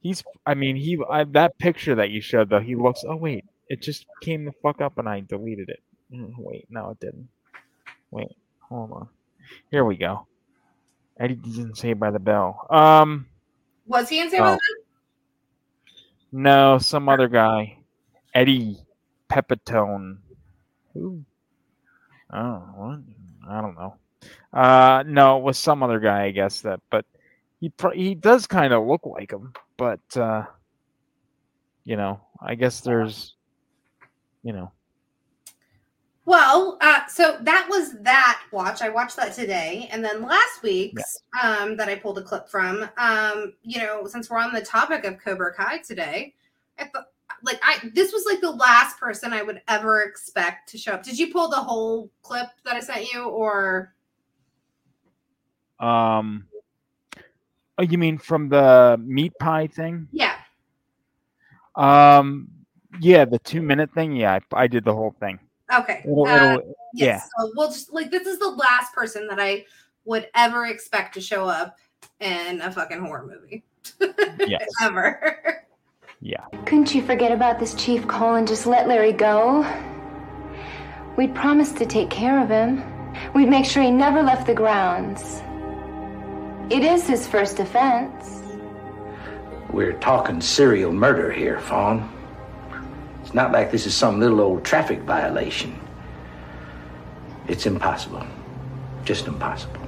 [0.00, 3.04] He's, I mean, he, I, that picture that you showed though, he looks.
[3.08, 5.80] Oh wait, it just came the fuck up and I deleted it.
[6.12, 7.28] Mm, Wait, no, it didn't.
[8.10, 9.08] Wait, hold on.
[9.70, 10.26] Here we go.
[11.18, 12.66] Eddie didn't say by the bell.
[12.70, 13.26] Um,
[13.86, 14.44] Was he in by Oh.
[14.44, 14.58] the Bell?
[16.32, 17.78] no, some other guy,
[18.34, 18.78] Eddie
[19.30, 20.18] Pepitone.
[20.94, 21.22] Who?
[22.32, 23.00] Oh, what?
[23.48, 23.96] I don't know.
[24.52, 26.80] Uh, no, it was some other guy, I guess that.
[26.90, 27.04] But
[27.60, 30.44] he pro- he does kind of look like him, but uh,
[31.84, 33.34] you know, I guess there's,
[34.48, 34.72] you know,
[36.24, 38.80] Well, uh, so that was that watch.
[38.80, 42.88] I watched that today, and then last week's um, that I pulled a clip from.
[42.96, 46.32] Um, you know, since we're on the topic of Cobra Kai today,
[46.78, 47.08] I thought
[47.42, 51.02] like I this was like the last person I would ever expect to show up.
[51.02, 53.92] Did you pull the whole clip that I sent you, or
[55.78, 56.46] um.
[57.76, 60.08] Oh, you mean from the meat pie thing?
[60.10, 60.36] yeah?
[61.76, 62.48] Um,
[63.00, 64.12] yeah, the two minute thing.
[64.14, 65.38] Yeah, I, I did the whole thing.
[65.72, 66.00] Okay.
[66.04, 67.28] It'll- Uh, it'll- yes.
[67.38, 69.64] So we'll just like this is the last person that I
[70.04, 71.76] would ever expect to show up
[72.20, 73.64] in a fucking horror movie.
[74.46, 74.66] Yes.
[74.82, 75.64] ever.
[76.20, 76.44] Yeah.
[76.64, 79.64] Couldn't you forget about this Chief Cole and just let Larry go?
[81.16, 82.82] We'd promised to take care of him.
[83.34, 85.42] We'd make sure he never left the grounds.
[86.72, 88.42] It is his first offense.
[89.70, 92.08] We're talking serial murder here, Fawn.
[93.28, 95.78] It's not like this is some little old traffic violation.
[97.46, 98.26] It's impossible.
[99.04, 99.82] Just impossible.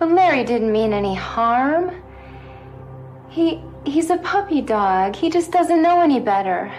[0.00, 1.94] But Larry didn't mean any harm.
[3.28, 5.14] He he's a puppy dog.
[5.14, 6.72] He just doesn't know any better.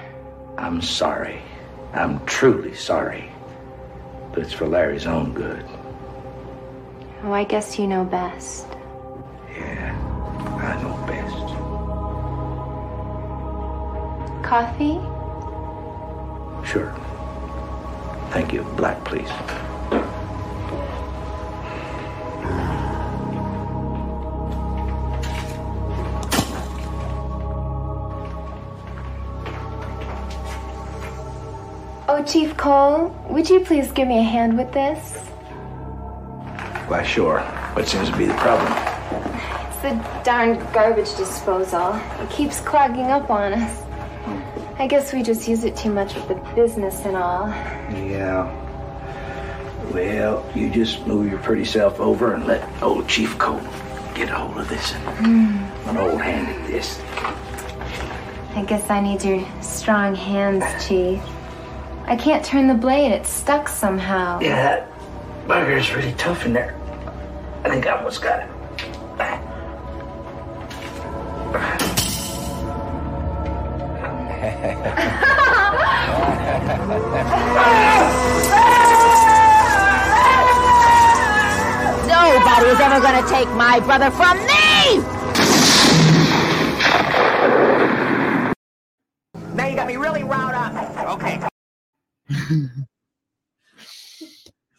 [0.57, 1.41] I'm sorry.
[1.93, 3.31] I'm truly sorry.
[4.34, 5.65] But it's for Larry's own good.
[7.23, 8.67] Oh, I guess you know best.
[9.55, 9.95] Yeah,
[10.59, 11.47] I know best.
[14.45, 14.99] Coffee?
[16.65, 16.94] Sure.
[18.31, 18.64] Thank you.
[18.76, 19.30] Black, please.
[32.06, 35.18] Oh, Chief Cole, would you please give me a hand with this?
[36.88, 37.40] Why, sure.
[37.73, 38.72] What seems to be the problem?
[39.68, 41.95] It's the darn garbage disposal.
[42.22, 43.84] It keeps clogging up on us.
[44.79, 47.47] I guess we just use it too much with the business and all.
[47.47, 48.51] Yeah.
[49.91, 53.61] Well, you just move your pretty self over and let old Chief Cole
[54.15, 56.99] get a hold of this and an old hand at this.
[58.55, 61.21] I guess I need your strong hands, Chief.
[62.05, 64.39] I can't turn the blade, it's stuck somehow.
[64.39, 64.89] Yeah, that
[65.47, 66.75] bugger's really tough in there.
[67.63, 68.49] I think I almost got it.
[82.07, 85.03] Nobody is ever going to take my brother from me!
[89.53, 90.73] Now you got me really riled up.
[91.19, 91.41] Okay.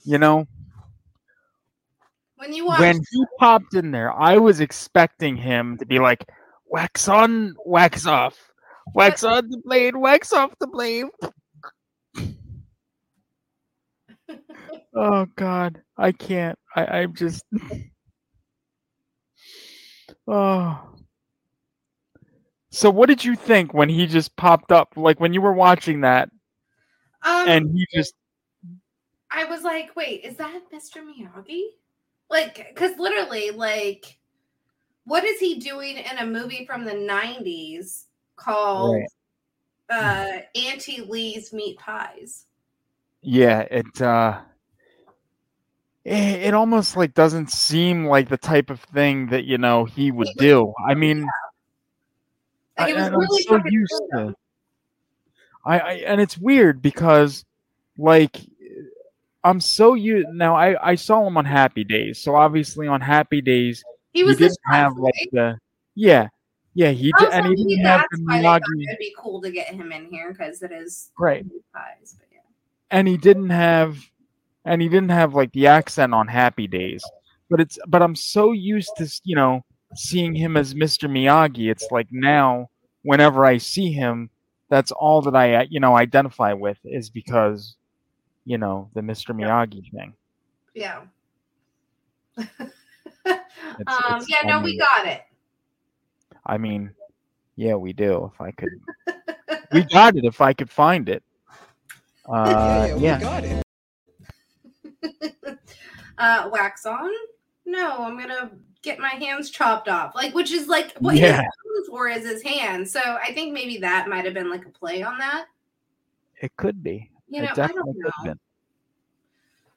[0.04, 0.46] you know,
[2.36, 6.24] when you watched- when he popped in there, I was expecting him to be like,
[6.66, 8.43] "Wax on, wax off,"
[8.92, 11.06] wax on the blade, wax off the blade.
[14.94, 16.58] oh God, I can't.
[16.74, 17.44] I, I'm just.
[20.28, 20.90] oh.
[22.70, 24.94] So, what did you think when he just popped up?
[24.96, 26.28] Like when you were watching that,
[27.22, 28.14] um, and he just
[29.34, 31.02] I was like, wait, is that Mr.
[31.02, 31.62] Miyagi?
[32.30, 34.18] Like, because literally, like,
[35.04, 38.04] what is he doing in a movie from the 90s
[38.36, 39.08] called Right.
[39.90, 42.46] uh, Auntie Lee's Meat Pies?
[43.22, 44.40] yeah, it uh
[46.04, 46.12] it,
[46.48, 50.28] it almost like doesn't seem like the type of thing that you know he would
[50.38, 50.72] do.
[50.86, 51.26] I mean,
[52.78, 54.34] Like, it I, was and I'm really so used to.
[55.64, 57.44] I, I and it's weird because
[57.96, 58.36] like
[59.42, 60.54] I'm so used now.
[60.56, 63.82] I I saw him on Happy Days, so obviously on Happy Days
[64.12, 65.58] He was the didn't have like the
[65.94, 66.28] yeah
[66.74, 69.14] yeah he did, and he didn't have that's the why they thought Miyagi it'd be
[69.18, 71.44] cool to get him in here because it is Right.
[71.72, 72.16] pies.
[72.18, 72.38] But yeah.
[72.90, 73.98] and he didn't have
[74.64, 77.04] and he didn't have like the accent on happy days
[77.50, 79.62] but it's but i'm so used to you know
[79.94, 82.68] seeing him as mr miyagi it's like now
[83.02, 84.30] whenever i see him
[84.70, 87.76] that's all that i you know identify with is because
[88.46, 90.14] you know the mr miyagi thing
[90.74, 91.02] Yeah.
[93.26, 95.22] It's- um, it's yeah, no, we got it.
[96.46, 96.90] I mean
[97.56, 98.80] yeah we do if i could
[99.72, 101.22] we got it if i could find it
[102.26, 103.62] uh yeah, got it.
[106.16, 107.10] Uh, wax on?
[107.66, 108.52] No, I'm gonna
[108.82, 110.14] get my hands chopped off.
[110.14, 111.42] Like, which is like what Yeah.
[111.42, 112.92] he's for is his hands.
[112.92, 115.46] So I think maybe that might have been like a play on that.
[116.40, 117.94] it could be You know, I don't definitely
[118.26, 118.34] know.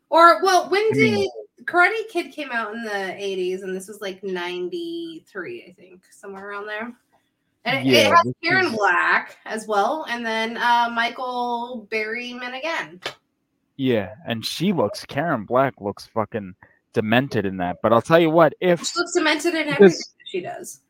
[0.10, 1.30] Or well, when did
[1.66, 6.50] Karate Kid came out in the 80s, and this was like 93, I think, somewhere
[6.50, 6.94] around there.
[7.66, 13.02] And it, it has Karen is- Black as well, and then uh, Michael Berryman again.
[13.76, 16.56] Yeah, and she looks Karen Black looks fucking
[16.94, 17.78] demented in that.
[17.84, 20.82] But I'll tell you what, if She looks cemented in everything she does.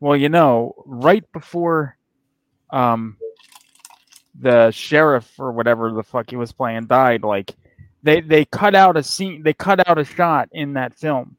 [0.00, 1.96] well, you know, right before
[2.70, 3.16] um
[4.40, 7.54] the sheriff or whatever the fuck he was playing died, like
[8.02, 11.36] they they cut out a scene they cut out a shot in that film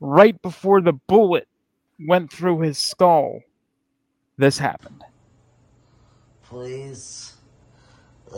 [0.00, 1.48] right before the bullet
[1.98, 3.40] went through his skull.
[4.36, 5.02] This happened.
[6.44, 7.34] Please.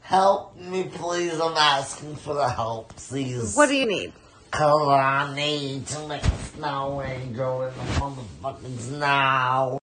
[0.00, 1.40] help me, please.
[1.40, 3.56] I'm asking for the help, please.
[3.56, 4.12] What do you need?
[4.50, 9.78] Cause I need to make a snow angel in the motherfucking snow.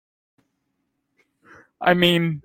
[1.81, 2.41] I mean,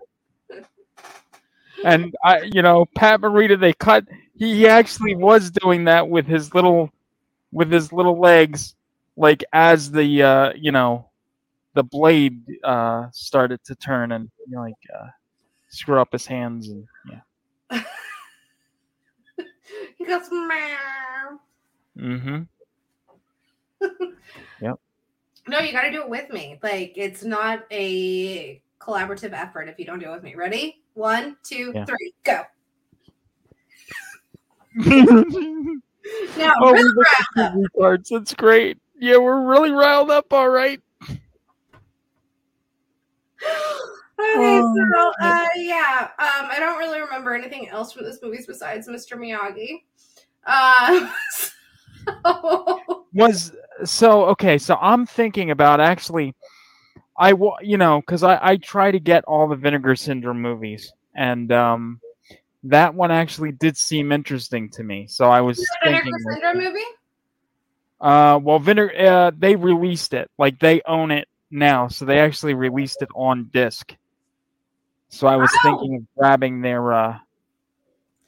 [1.86, 4.06] and I, you know, Pat Morita, they cut.
[4.36, 6.92] He, actually was doing that with his little,
[7.52, 8.76] with his little legs,
[9.18, 11.06] like as the, uh, you know,
[11.76, 15.08] the blade uh started to turn and you know, like uh,
[15.70, 17.84] screw up his hands and yeah.
[19.98, 21.40] He goes, meow.
[21.98, 22.42] Mm-hmm.
[24.62, 24.78] Yep.
[25.48, 26.60] No, you got to do it with me.
[26.62, 30.36] Like, it's not a collaborative effort if you don't do it with me.
[30.36, 30.82] Ready?
[31.00, 31.86] One, two, Yeah.
[31.86, 32.42] three, go.
[34.86, 35.80] oh,
[36.38, 36.94] Now, we really
[37.34, 37.42] two
[37.80, 38.08] retards.
[38.12, 38.78] That's great.
[39.00, 40.32] Yeah, we're really riled up.
[40.34, 40.82] All right.
[44.22, 48.44] Okay, Oh, so uh, yeah, um, I don't really remember anything else from this movie
[48.46, 49.16] besides Mr.
[49.18, 49.84] Miyagi.
[50.46, 51.10] Uh,
[52.26, 53.54] so- was
[53.86, 56.34] so okay so i'm thinking about actually
[57.20, 61.52] i you know because I, I try to get all the vinegar syndrome movies and
[61.52, 62.00] um
[62.64, 66.86] that one actually did seem interesting to me so i was thinking Vinegar Syndrome movie?
[68.02, 72.54] uh well vinegar uh, they released it like they own it now so they actually
[72.54, 73.96] released it on disc
[75.10, 77.18] so i was thinking of grabbing their uh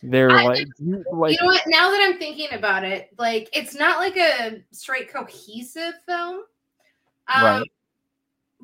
[0.03, 1.61] their I like, you- like you know what?
[1.67, 6.43] Now that I'm thinking about it, like it's not like a straight cohesive film.
[7.33, 7.71] Um, Right.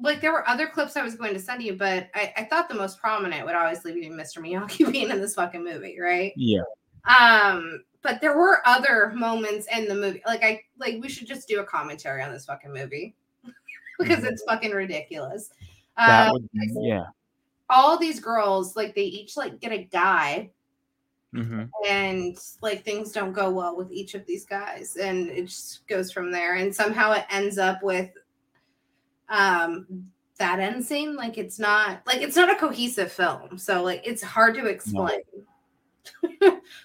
[0.02, 2.70] Like there were other clips I was going to send you, but I, I thought
[2.70, 4.40] the most prominent would obviously be Mr.
[4.40, 6.34] Miyagi being in this fucking movie, right?
[6.36, 6.62] yeah
[7.08, 10.22] Um, but there were other moments in the movie.
[10.26, 13.16] Like I like we should just do a commentary on this fucking movie
[14.00, 15.50] because it's fucking ridiculous.
[16.00, 16.10] Mm-hmm.
[16.12, 17.06] that Uh, would yeah
[17.70, 20.52] all these girls, like they each like get a guy
[21.34, 25.86] hmm and like things don't go well with each of these guys and it just
[25.86, 28.10] goes from there and somehow it ends up with
[29.30, 31.16] um that end scene.
[31.16, 35.22] Like it's not like it's not a cohesive film, so like it's hard to explain.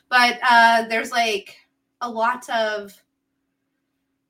[0.08, 1.56] but uh there's like
[2.00, 2.92] a lot of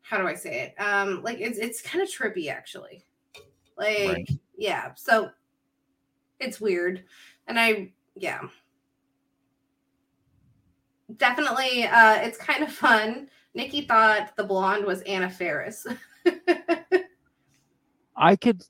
[0.03, 0.83] how do I say it?
[0.83, 3.05] Um, like it's it's kind of trippy actually.
[3.79, 4.31] Like Right.
[4.57, 5.31] yeah, so
[6.39, 7.05] it's weird,
[7.47, 8.43] and I yeah
[11.17, 13.29] definitely uh it's kind of fun.
[13.55, 15.87] Nikki thought the blonde was Anna Faris.
[18.23, 18.63] I could,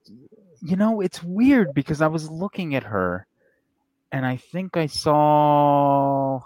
[0.62, 3.26] you know, it's weird because I was looking at her,
[4.12, 6.40] and I think I saw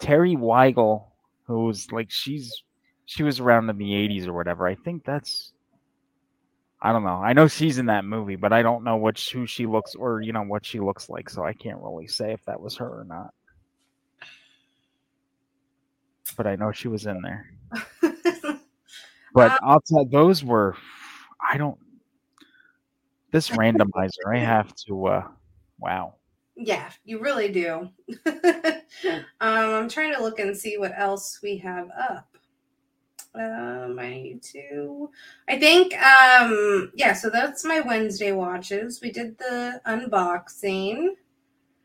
[0.00, 1.06] Teri Weigel,
[1.46, 2.62] who was like she's
[3.06, 4.66] she was around in the '80s or whatever.
[4.68, 5.52] I think that's.
[6.80, 7.22] I don't know.
[7.22, 10.20] I know she's in that movie, but I don't know what who she looks or
[10.22, 12.88] you know what she looks like, so I can't really say if that was her
[13.00, 13.34] or not.
[16.36, 17.50] But I know she was in there.
[19.34, 20.76] But Um, I'll tell those were
[21.52, 21.78] I don't
[23.36, 25.28] this randomizer I have to uh
[25.78, 26.14] wow.
[26.56, 27.90] Yeah, you really do.
[28.26, 28.80] um,
[29.40, 32.34] I'm trying to look and see what else we have up.
[33.34, 35.10] Um, I need to.
[35.50, 35.92] I think.
[36.00, 37.12] Um, yeah.
[37.12, 39.02] So that's my Wednesday watches.
[39.02, 41.08] We did the unboxing.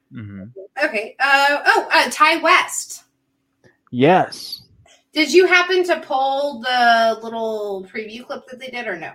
[0.09, 0.43] hmm
[0.81, 1.17] Okay.
[1.19, 3.03] Uh, oh, uh, Ti West.
[3.91, 4.63] Yes.
[5.11, 9.11] Did you happen to pull the little preview clip that they did, or no?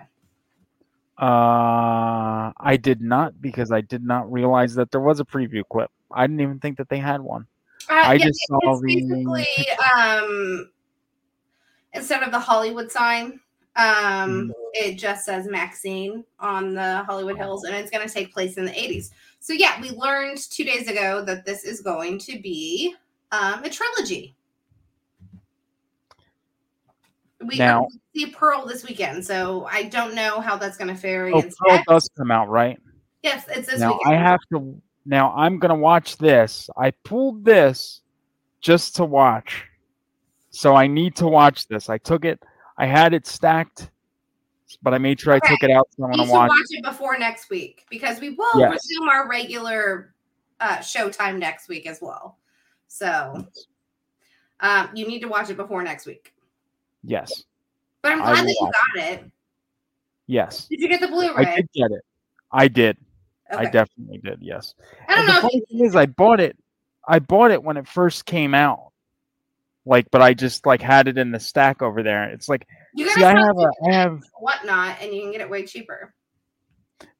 [1.17, 5.89] Uh I did not because I did not realize that there was a preview clip.
[6.11, 7.47] I didn't even think that they had one.
[7.89, 9.47] Uh, I yeah, just saw the basically
[9.95, 10.69] um
[11.93, 13.39] instead of the Hollywood sign,
[13.77, 18.57] um, it just says MaXXXine on the Hollywood Hills, and it's going to take place
[18.57, 19.11] in the 80s.
[19.39, 22.95] So yeah, we learned two days ago that this is going to be
[23.31, 24.35] um, a trilogy.
[27.45, 31.27] We Now- see Pearl this weekend, so I don't know how that's going to fare
[31.33, 31.43] Oh.
[31.59, 32.79] Pearl does come out, right?
[33.21, 34.15] Yes, it's this now weekend.
[34.15, 36.69] I have to now I'm gonna watch this.
[36.77, 38.01] I pulled this
[38.61, 39.65] just to watch.
[40.49, 41.89] So I need to watch this.
[41.89, 42.41] I took it,
[42.77, 43.89] I had it stacked,
[44.81, 45.87] but I made sure I took it out.
[45.97, 46.49] So I'm gonna watch.
[46.49, 46.59] watch.
[46.71, 48.71] it before next week because we will Yes.
[48.71, 50.13] resume our regular
[50.59, 52.37] uh, showtime next week as well.
[52.87, 53.47] So
[54.59, 56.33] um, you need to watch it before next week.
[57.07, 57.45] Yes.
[58.01, 59.31] But I'm glad that you got it.
[60.27, 60.67] Yes.
[60.67, 61.55] Did you get the I Blu-ray?
[61.55, 62.01] did get it.
[62.51, 62.97] I did.
[63.49, 64.39] I definitely did.
[64.41, 64.75] Yes.
[65.07, 66.57] I don't And the know if funny thing is, I bought it.
[67.07, 68.91] I bought it when it first came out.
[69.85, 72.25] Like, but I just like had it in the stack over there.
[72.25, 74.21] It's like, You see, I have a, I have.
[74.37, 76.13] whatnot, and you can get it way cheaper.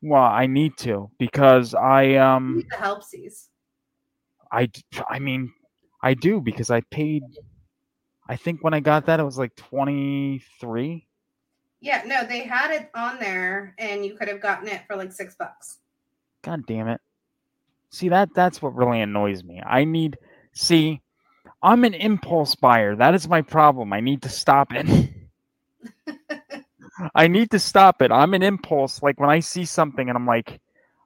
[0.01, 3.47] Well, I need to because I um The helpsies.
[4.51, 4.69] I
[5.07, 5.53] I mean
[6.03, 7.23] I do because I paid.
[8.27, 11.07] I think when I got that it was like twenty three.
[11.79, 15.11] Yeah, no, they had it on there, and you could have gotten it for like
[15.11, 15.77] six bucks.
[16.41, 17.01] God damn it!
[17.89, 19.61] See that that's what really annoys me.
[19.65, 20.17] I need
[20.53, 21.01] see.
[21.61, 22.95] I'm an impulse buyer.
[22.95, 23.91] That is my problem.
[23.91, 25.09] I need to stop it.
[27.15, 28.11] I need to stop it.
[28.11, 29.01] I'm an impulse.
[29.01, 30.59] Like when I see something and I'm like,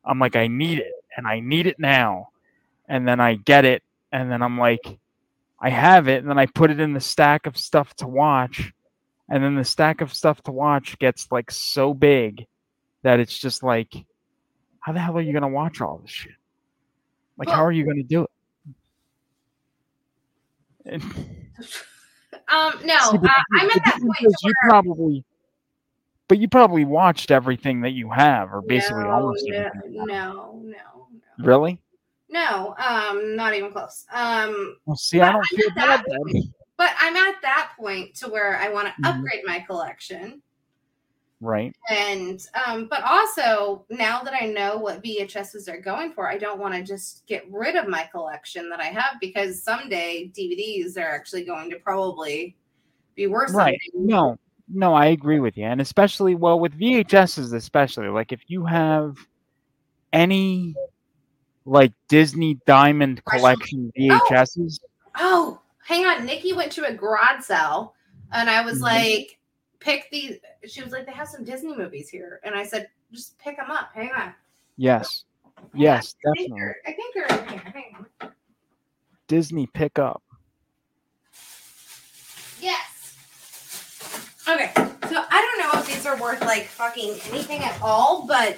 [0.06, 2.30] I'm like, I need it and I need it now.
[2.88, 3.84] And then I get it.
[4.12, 5.00] And then I'm like,
[5.62, 6.20] I have it.
[6.22, 8.74] And then I put it in the stack of stuff to watch.
[9.30, 12.46] And then the stack of stuff to watch gets like so big
[13.04, 13.94] that it's just like,
[14.80, 16.34] how the hell are you going to watch all this shit?
[17.38, 18.28] Like, how are you going to do
[20.86, 21.02] it?
[22.52, 25.24] Um, no, See, uh, I'm at that point is you probably,
[26.28, 30.06] but you probably watched everything that you have, or basically no, almost no, everything.
[30.06, 31.08] no, no,
[31.40, 31.80] Really?
[32.32, 34.06] No, um, not even close.
[34.12, 36.18] Um, Well, see, I don't I'm feel bad then.
[36.24, 36.46] point-
[36.78, 39.10] but I'm at that point to where I want to Mhm.
[39.18, 40.42] upgrade my collection.
[41.40, 41.76] Right?
[41.90, 46.60] And um, but also now that I know what VHSs are going for, I don't
[46.60, 51.12] want to just get rid of my collection that I have because someday DVDs are
[51.16, 52.56] actually going to probably
[53.16, 53.80] be worth Right.
[53.94, 54.08] something.
[54.08, 54.38] No,
[54.70, 59.18] no, I agree with you, and especially well with VHSs, especially like if you have
[60.14, 60.76] any
[61.66, 64.80] like Disney Diamond collection VHSs.
[65.18, 66.26] Oh, hang on.
[66.26, 67.94] Nikki went to a garage sale
[68.32, 68.84] and I was Mhm.
[68.84, 69.40] like,
[69.80, 70.38] pick these.
[70.68, 72.40] She was like, they have some Disney movies here.
[72.44, 73.92] And I said, just pick them up.
[73.94, 74.34] Hang on.
[74.78, 75.26] Yes,
[75.74, 76.74] yes, I think definitely.
[76.88, 77.72] I think they're in here.
[77.74, 78.32] Hang on.
[79.28, 80.24] Disney pickup.
[82.60, 83.16] Yes.
[84.48, 84.72] Okay.
[84.76, 88.56] So I don't know if these are worth like fucking anything at all, but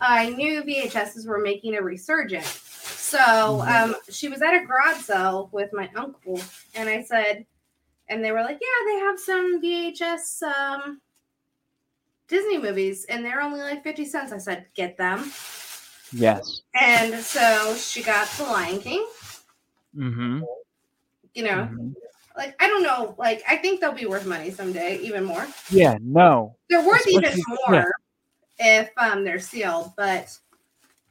[0.00, 2.46] I knew VHSs were making a resurgence.
[2.48, 6.40] So um, she was at a garage sale with my uncle,
[6.74, 7.46] and I said,
[8.08, 11.00] and they were like, "Yeah, they have some VHS um,
[12.28, 14.32] Disney movies, and they're only like 50 cents.
[14.32, 15.30] I said, get them.
[16.12, 16.62] Yes.
[16.80, 19.06] And so she got The Lion King,
[19.96, 20.42] Mm-hmm.
[21.34, 21.68] you know.
[22.36, 23.14] Like, I don't know.
[23.18, 25.46] Like, I think they'll be worth money someday, even more.
[25.70, 25.98] Yeah.
[26.00, 26.54] No.
[26.70, 27.92] They're worth even Especially- more
[28.58, 30.36] if um they're sealed, but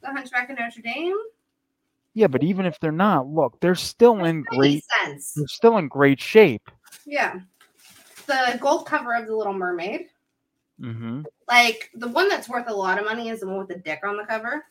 [0.02, 1.16] The Hunchback of Notre Dame,
[2.14, 4.84] Yeah, but even if they're not, look, they're still in great.
[5.04, 5.32] cents.
[5.34, 6.70] They're still in great shape.
[7.06, 7.40] Yeah.
[8.26, 10.06] The gold cover of The Little Mermaid.
[10.80, 11.22] Mm-hmm.
[11.48, 14.00] Like, the one that's worth a lot of money is the one with the dick
[14.04, 14.64] on the cover.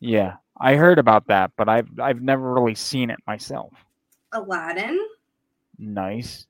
[0.00, 3.72] Yeah, I heard about that, but I've I've never really seen it myself.
[4.32, 4.98] Aladdin.
[5.78, 6.46] Nice.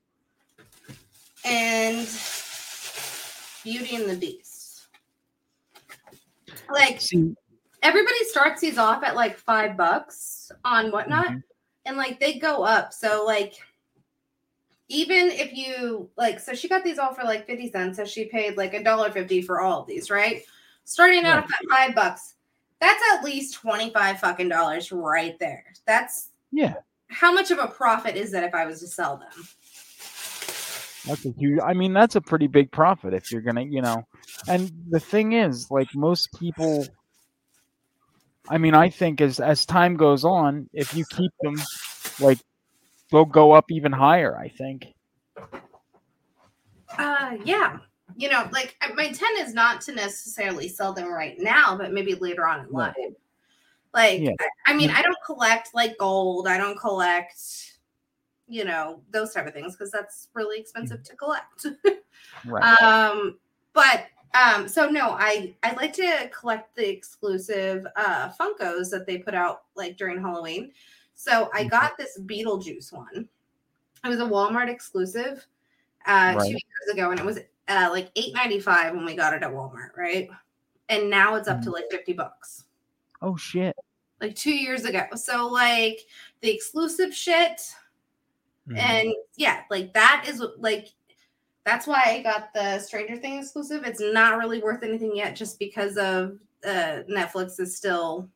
[1.45, 2.07] and
[3.63, 4.46] Beauty and the Beast.
[6.71, 7.35] Like See,
[7.83, 11.39] everybody starts these off at like five bucks on whatnot, mm-hmm.
[11.85, 12.93] and like they go up.
[12.93, 13.53] So like
[14.89, 18.25] even if you like, so she got these all for like fifty cents, so she
[18.25, 20.43] paid like a dollar fifty for all of these, right?
[20.85, 22.35] Starting out at five bucks,
[22.79, 25.65] that's at least twenty five fucking dollars right there.
[25.85, 26.75] That's yeah,
[27.09, 29.47] how much of a profit is that if I was to sell them?
[31.07, 31.59] That's a huge.
[31.63, 34.05] I mean, that's a pretty big profit if you're gonna, you know.
[34.47, 36.85] And the thing is, like most people,
[38.49, 41.55] I mean, I think as as time goes on, if you keep them,
[42.19, 42.39] like
[43.11, 44.37] they'll go up even higher.
[44.37, 44.87] I think.
[46.97, 47.77] Uh, yeah.
[48.15, 52.15] You know, like my intent is not to necessarily sell them right now, but maybe
[52.15, 52.95] later on in life.
[53.93, 54.31] Like, Yeah.
[54.65, 56.47] I, I mean, I don't collect like gold.
[56.47, 57.66] I don't collect,
[58.47, 61.65] you know, those type of things because that's really expensive to collect.
[62.45, 62.63] Right.
[62.81, 63.37] um,
[63.73, 69.17] but um, so no, I I like to collect the exclusive uh Funkos that they
[69.19, 70.71] put out like during Halloween.
[71.13, 73.27] So I got this Beetlejuice one.
[74.03, 75.45] It was a Walmart exclusive
[76.05, 76.41] uh Right.
[76.43, 79.43] two years ago, and it was uh like eight ninety five when we got it
[79.43, 80.29] at Walmart, right?
[80.89, 82.65] And now it's up to like fifty bucks
[83.21, 83.75] Oh shit.
[84.21, 85.03] like two years ago.
[85.15, 85.99] So like
[86.41, 87.61] the exclusive shit,
[88.67, 88.77] Mhm.
[88.77, 90.89] and yeah, like that is like
[91.63, 93.83] that's why I got the Stranger Things exclusive.
[93.83, 98.29] It's not really worth anything yet, just because of uh Netflix is still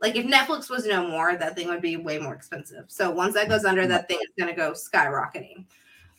[0.00, 2.84] like if Netflix was no more, that thing would be way more expensive.
[2.88, 5.64] So once that goes under, that thing is gonna go skyrocketing.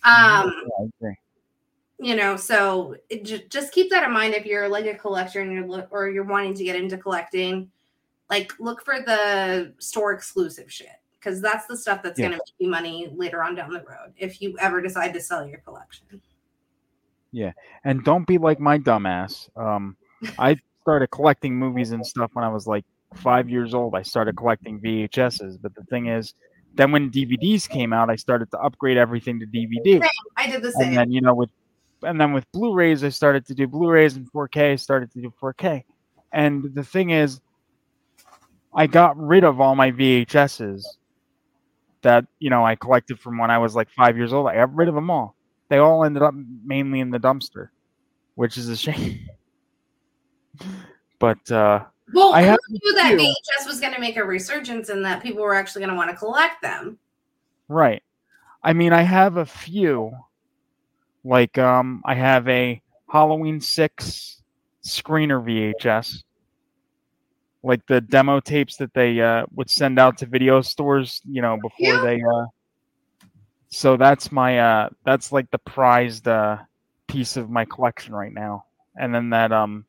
[0.03, 1.15] Um, I agree.
[1.99, 5.41] you know so it, ju- just keep that in mind if you're like a collector
[5.41, 7.69] and you're look or you're wanting to get into collecting
[8.29, 12.27] like look for the store exclusive shit because that's the stuff that's Yeah.
[12.27, 15.21] going to make you money later on down the road if you ever decide to
[15.21, 16.21] sell your collection
[17.31, 17.51] Yeah,
[17.83, 19.49] and don't be like my dumbass.
[19.57, 19.97] Um,
[20.39, 22.85] I started collecting movies and stuff when I was like
[23.15, 23.95] five years old.
[23.95, 26.33] I started collecting VHSs, but the thing is,
[26.75, 30.01] then when DVDs came out, I started to upgrade everything to DVD.
[30.37, 31.49] I did the same And then you know with,
[32.03, 34.71] and then with Blu-rays, I started to do Blu-rays and 4K.
[34.71, 35.83] I started to do 4K,
[36.31, 37.41] and the thing is,
[38.73, 40.83] I got rid of all my VHSs
[42.01, 44.47] that you know I collected from when I was like five years old.
[44.47, 45.35] I got rid of them all.
[45.69, 46.33] They all ended up
[46.63, 47.69] mainly in the dumpster,
[48.35, 49.27] which is a shame.
[51.19, 51.83] but uh,
[52.13, 55.43] well I have knew that vhs was going to make a resurgence and that people
[55.43, 56.97] were actually going to want to collect them
[57.67, 58.01] Right.
[58.63, 60.11] I mean, I have a few.
[61.23, 64.41] Like, um, I have a Halloween six
[64.83, 66.23] screener VHS.
[67.67, 71.57] Like the demo tapes that they uh, would send out to video stores, you know,
[71.57, 72.21] before they.
[72.21, 72.45] Uh...
[73.69, 76.57] So that's my uh, that's like the prized uh,
[77.07, 78.65] piece of my collection right now.
[78.95, 79.85] And then that um,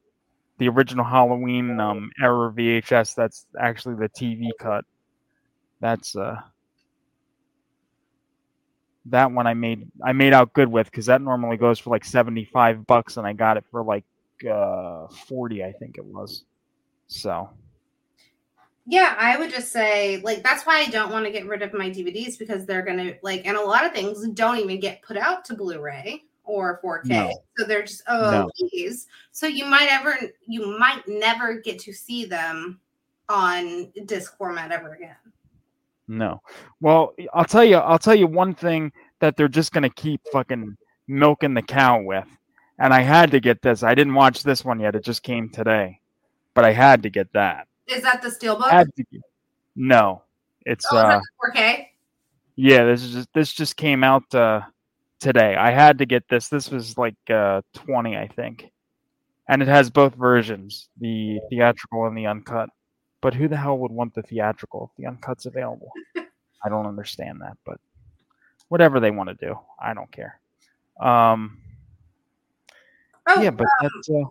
[0.59, 3.14] the original Halloween um error VHS.
[3.14, 4.84] That's actually the TV cut.
[5.80, 6.40] That's uh
[9.06, 12.05] that one I made I made out good with because that normally goes for like
[12.05, 14.05] seventy five bucks and I got it for like
[14.48, 16.44] uh forty I think it was.
[17.06, 17.48] So
[18.90, 21.74] Yeah, I would just say like that's why I don't want to get rid of
[21.74, 25.19] my DVDs because they're gonna like and a lot of things don't even get put
[25.19, 27.05] out to Blu-ray or 4K.
[27.05, 27.32] No.
[27.59, 28.48] So they're just No.
[28.48, 29.06] Oh, OOPs.
[29.31, 30.16] So you might ever
[30.47, 32.81] you might never get to see them
[33.28, 35.16] on disc format ever again.
[36.06, 36.40] no.
[36.81, 38.90] Well, I'll tell you I'll tell you one thing
[39.20, 42.27] that they're just gonna keep fucking milking the cow with.
[42.78, 43.82] And I had to get this.
[43.82, 44.94] I didn't watch this one yet.
[44.94, 46.01] It just came today.
[46.55, 47.68] But I had to get that.
[47.89, 48.86] Is that the Steelbook?
[49.74, 50.23] No.
[50.66, 51.86] It's oh, uh 4K?
[52.56, 54.60] Yeah, this is just this just came out uh
[55.20, 55.56] today.
[55.56, 56.48] I had to get this.
[56.48, 58.70] This was like uh 20, I think.
[59.48, 62.69] And it has both versions, the theatrical and the uncut.
[63.20, 65.90] But who the hell would want the theatrical if the uncut's available?
[66.65, 67.81] I don't understand that, but
[68.69, 70.40] whatever they want to do, I don't care.
[71.01, 71.59] Um
[73.31, 74.24] Oh, yeah, but um, that's uh,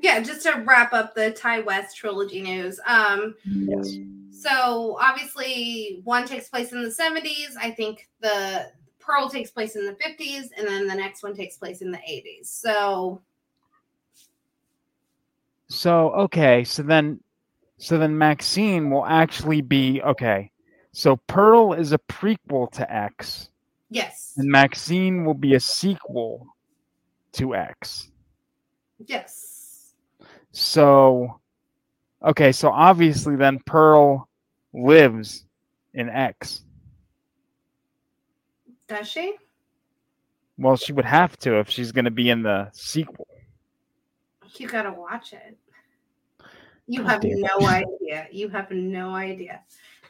[0.00, 2.80] yeah, just to wrap up the Ti West trilogy news.
[2.86, 3.96] Um, yes.
[4.30, 7.56] so obviously one takes place in the 70s.
[7.60, 11.56] I think the Pearl takes place in the 50s, and then the next one takes
[11.56, 12.46] place in the 80s.
[12.46, 13.20] So
[15.68, 17.20] So okay, so then
[17.78, 20.50] so then MaXXXine will actually be okay.
[20.92, 23.50] So Pearl is a prequel to X,
[23.88, 26.46] yes, and MaXXXine will be a sequel
[27.32, 28.10] to X.
[29.06, 29.49] yes,
[30.52, 31.40] So
[32.22, 34.28] okay, so obviously then Pearl
[34.72, 35.44] lives
[35.94, 36.62] in X.
[38.86, 39.36] does she?
[40.58, 43.26] Well, she would have to if she's going to be in the sequel.
[44.56, 45.56] You gotta watch it.
[46.86, 47.50] You have damn it.
[47.58, 48.26] no idea.
[48.32, 49.60] You have no idea.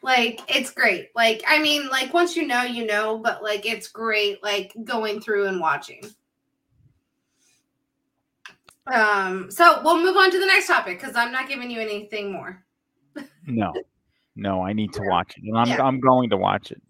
[0.02, 1.10] Like it's great.
[1.14, 3.18] Like I mean, like once you know, you know.
[3.18, 4.42] But like it's great.
[4.42, 6.02] Like going through and watching.
[8.86, 9.50] Um.
[9.50, 12.64] So we'll move on to the next topic because I'm not giving you anything more.
[13.46, 13.72] No,
[14.36, 15.82] no, I need to watch it, and I'm Yeah.
[15.82, 16.80] I'm going to watch it.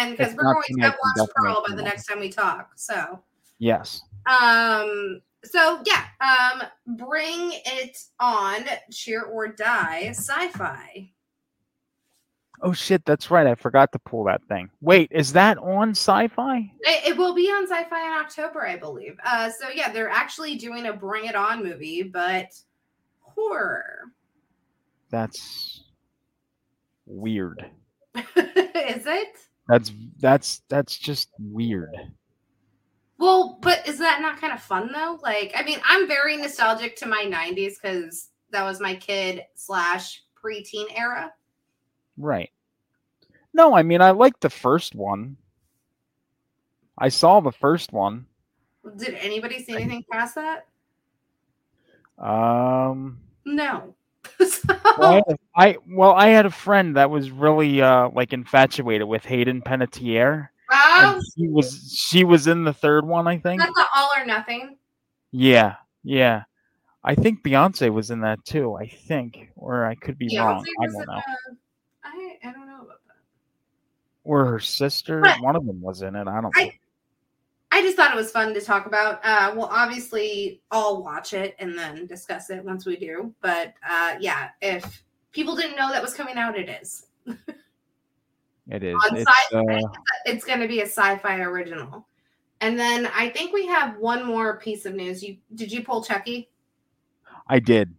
[0.00, 2.70] And because we're going to watch Pearl by the next time we talk.
[2.76, 3.22] So.
[3.58, 4.02] Yes.
[4.26, 5.20] Um.
[5.44, 6.04] So yeah.
[6.20, 6.62] Um.
[6.96, 8.64] Bring it on.
[8.90, 10.08] Cheer or die.
[10.08, 11.12] Sci-fi.
[12.62, 13.46] Oh shit, that's right.
[13.46, 14.70] I forgot to pull that thing.
[14.80, 16.58] Wait, is that on Sci-Fi?
[16.80, 19.16] It, it will be on Sci-Fi in October, I believe.
[19.24, 19.50] Uh.
[19.50, 22.48] So yeah, they're actually doing a Bring It On movie, but
[23.20, 24.12] horror.
[25.10, 25.84] That's
[27.04, 27.64] weird.
[28.14, 29.38] Is it?
[29.68, 31.94] That's that's that's just weird.
[33.18, 35.18] Well, but is that not kind of fun though?
[35.22, 40.22] Like, I mean, I'm very nostalgic to my '90s because that was my kid slash
[40.42, 41.32] preteen era.
[42.16, 42.50] Right.
[43.52, 45.36] No, I mean I like the first one.
[46.98, 48.26] I saw the first one.
[48.96, 50.66] Did anybody see anything past that?
[52.18, 53.94] Um No.
[54.98, 55.22] well,
[55.54, 59.62] I, had well I had a friend that was really uh like infatuated with Hayden
[59.62, 60.48] Panettiere.
[60.70, 63.60] Oh, and he was she was in the third one, I think.
[63.60, 64.76] that's the All or Nothing.
[65.30, 66.42] Yeah, yeah.
[67.04, 68.74] I think Beyonce was in that too.
[68.74, 70.64] I think, or I could be wrong.
[70.82, 71.14] I don't know.
[71.14, 71.54] uh,
[72.44, 73.16] I I don't know about that.
[74.24, 75.20] Or her sister.
[75.20, 76.26] But- One of them was in it.
[76.28, 76.52] I don't.
[76.56, 76.78] I
[77.72, 79.20] I just thought it was fun to talk about.
[79.24, 83.34] Uh, well, obviously, I'll watch it and then discuss it once we do.
[83.42, 85.02] But uh, yeah, if
[85.32, 87.06] people didn't know that was coming out, it is.
[88.68, 88.94] It is.
[88.94, 89.88] On It's, uh,
[90.24, 92.06] it's going to be a sci-fi original.
[92.62, 95.22] And then I think we have one more piece of news.
[95.22, 96.48] You did you pull Chucky?
[97.48, 97.94] I did.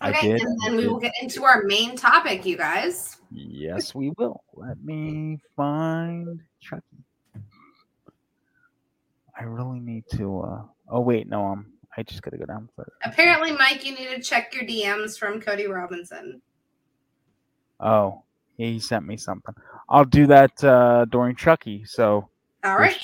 [0.00, 0.40] I Okay, did.
[0.40, 3.17] and then we will get into our main topic, you guys.
[3.30, 4.42] Yes, we will.
[4.54, 6.82] Let me find Chucky.
[9.38, 10.40] I really need to.
[10.40, 11.46] uh Oh wait, no.
[11.46, 11.72] I'm.
[11.96, 12.92] I just gotta go down further.
[13.04, 16.40] Apparently, Mike, you need to check your DMs from Cody Robinson.
[17.80, 18.22] Oh,
[18.56, 19.54] he sent me something.
[19.88, 21.84] I'll do that uh during Chucky.
[21.84, 22.28] So
[22.64, 22.96] All right,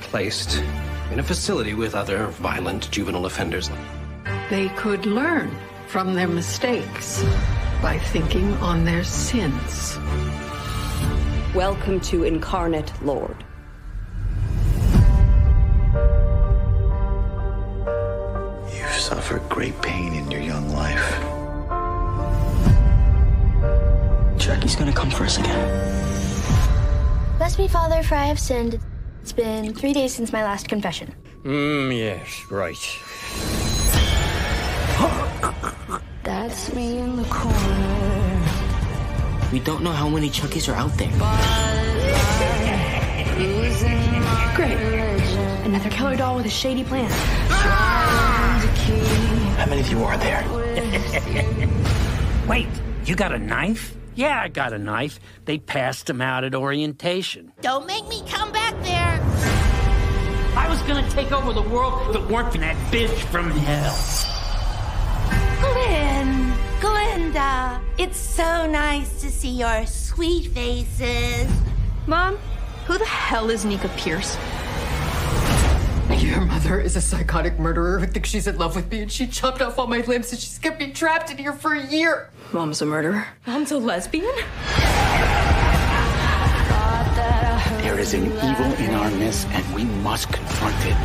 [0.00, 0.62] placed
[1.10, 3.70] in a facility with other violent juvenile offenders.
[4.48, 5.50] They could learn
[5.86, 7.24] from their mistakes
[7.82, 9.98] by thinking on their sins.
[11.54, 13.44] Welcome to Incarnate Lord.
[18.72, 21.20] You've suffered great pain in your young life.
[24.38, 25.90] Chucky's gonna come for us again.
[27.38, 28.78] Bless me, Father, for I have sinned.
[29.30, 31.14] It's been three days since my last confession.
[31.44, 32.74] Mm, yes, right.
[36.24, 38.42] That's me in the corner.
[39.52, 41.12] We don't know how many Chuckies are out there.
[44.56, 44.76] Great.
[45.64, 47.08] Another killer doll with a shady plan.
[49.60, 50.44] How many of you are there?
[52.48, 52.66] Wait,
[53.04, 53.94] you got a knife?
[54.20, 55.18] Yeah, I got a knife.
[55.46, 57.54] They passed them out at orientation.
[57.62, 59.18] Don't make me come back there.
[60.58, 63.96] I was gonna take over the world if it weren't for that bitch from hell.
[65.62, 66.52] Glenn,
[66.82, 67.80] Glinda!
[67.96, 71.50] it's so nice to see your sweet faces.
[72.06, 72.36] Mom,
[72.86, 74.36] who the hell is Nica Pierce?
[76.20, 79.26] Your mother is a psychotic murderer who thinks she's in love with me, and she
[79.26, 82.28] chopped off all my limbs, and she's kept me trapped in here for a year.
[82.52, 83.26] Mom's a murderer.
[83.46, 84.30] Mom's a lesbian?
[87.82, 90.96] There is an evil in our midst, and we must confront it.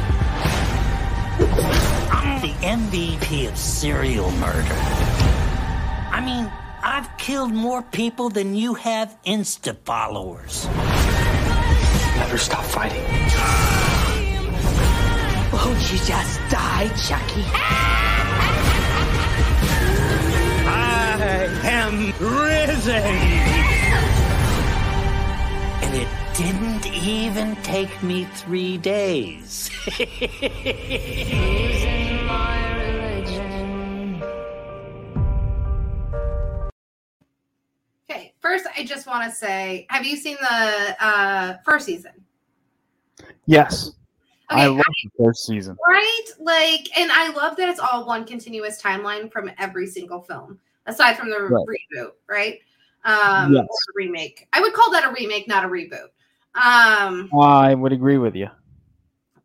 [2.12, 4.76] I'm the MVP of serial murder.
[6.12, 6.52] I mean,
[6.84, 10.68] I've killed more people than you have Insta followers.
[12.18, 14.05] Never stop fighting.
[15.54, 17.44] Won't you just die, Chucky?
[20.68, 22.96] I am risen!
[25.82, 29.70] And it didn't even take me three days.
[38.10, 42.26] Okay, first I just want to say, have you seen the uh first season?
[43.46, 43.92] Yes.
[44.50, 45.78] I Okay, love the first season.
[45.88, 46.26] Right?
[46.40, 51.18] Like, and I love that it's all one continuous timeline from every single film, aside
[51.18, 51.66] from the Right.
[51.68, 52.60] reboot, right?
[53.04, 53.68] Um, Yes.
[53.96, 54.48] remake.
[54.54, 56.10] I would call that a remake, not a reboot.
[56.56, 58.50] Um, I would agree with you.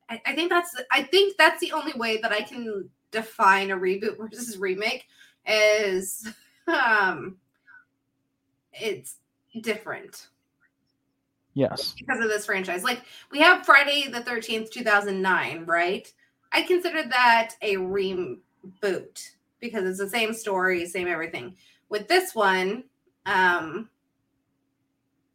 [0.08, 3.76] I, I think that's I think that's the only way that I can define a
[3.76, 5.06] reboot versus remake
[5.46, 6.28] is
[6.66, 7.38] um
[8.72, 9.16] it's
[9.62, 10.28] different
[11.54, 11.94] Yes.
[11.98, 12.84] because of this franchise.
[12.84, 16.12] Like we have Friday the 13th, 2009, right?
[16.52, 18.38] I consider that a reboot
[19.60, 21.56] because it's the same story, same everything.
[21.88, 22.84] With this one,
[23.26, 23.88] um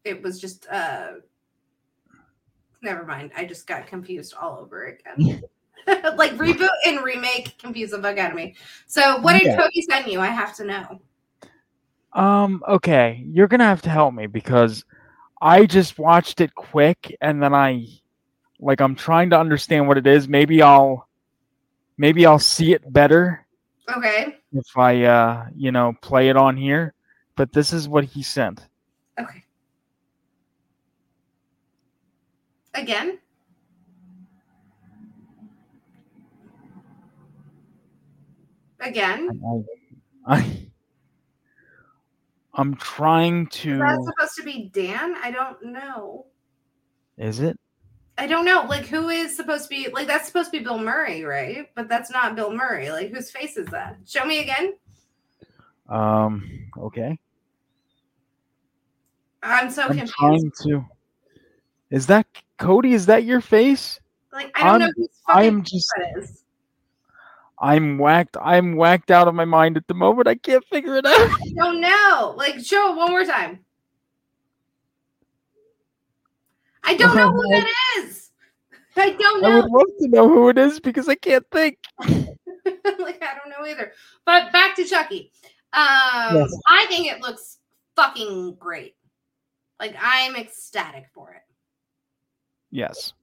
[0.03, 1.13] it was just uh
[2.81, 3.31] never mind.
[3.35, 5.43] I just got confused all over again.
[6.15, 8.55] like reboot and remake confuse the fuck out of me.
[8.87, 9.57] So what did.
[9.57, 10.19] Cody send you?
[10.19, 11.01] I have to know.
[12.13, 14.85] Um, okay, you're gonna have to help me because
[15.41, 17.87] I just watched it quick and then I
[18.59, 20.27] like I'm trying to understand what it is.
[20.27, 21.07] Maybe I'll
[21.97, 23.45] maybe I'll see it better
[23.95, 24.37] Okay.
[24.53, 26.93] if I uh you know play it on here.
[27.35, 28.65] But this is what he sent.
[29.19, 29.43] Okay.
[32.73, 33.19] Again?
[38.79, 39.65] Again?
[40.27, 40.67] I, I
[42.57, 45.15] I'm trying Is to that supposed to be Dan?
[45.21, 46.25] I don't know.
[47.17, 47.59] is it?
[48.17, 48.65] I don't know.
[48.69, 51.67] Like, who is supposed to be like that's supposed to be Bill Murray, right?
[51.75, 52.89] But that's not Bill Murray.
[52.89, 53.97] Like, whose face is that?
[54.07, 54.73] Show me again.
[55.89, 57.19] Um okay.
[59.43, 60.13] I'm so I'm confused.
[60.17, 60.85] trying to
[61.91, 62.25] Is that
[62.57, 62.93] Cody?
[62.93, 63.99] Is that your face?
[64.31, 66.43] Like, I don't know I'm- whose fucking I'm just that is.
[67.59, 68.37] I'm whacked.
[68.41, 70.27] I'm whacked out of my mind at the moment.
[70.27, 71.13] I can't figure it out.
[71.13, 72.33] I don't know.
[72.37, 73.59] Like, show it one more time.
[76.83, 77.67] I don't know who that
[77.97, 78.31] is.
[78.97, 79.49] I don't know.
[79.49, 81.77] I would love to know who it is because I can't think.
[81.99, 83.91] like I don't know either.
[84.25, 85.31] But back to Chucky.
[85.73, 86.55] Um, Yes.
[86.69, 87.57] I think it looks
[87.95, 88.95] fucking great.
[89.79, 91.41] Like I'm ecstatic for it.
[92.71, 93.13] Yes.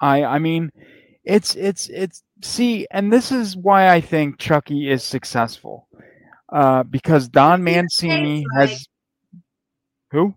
[0.00, 0.70] I I mean
[1.24, 5.88] it's it's it's see and this is why I think Chucky is successful.
[6.48, 8.88] Uh because Don Mancini like- has
[10.10, 10.34] who?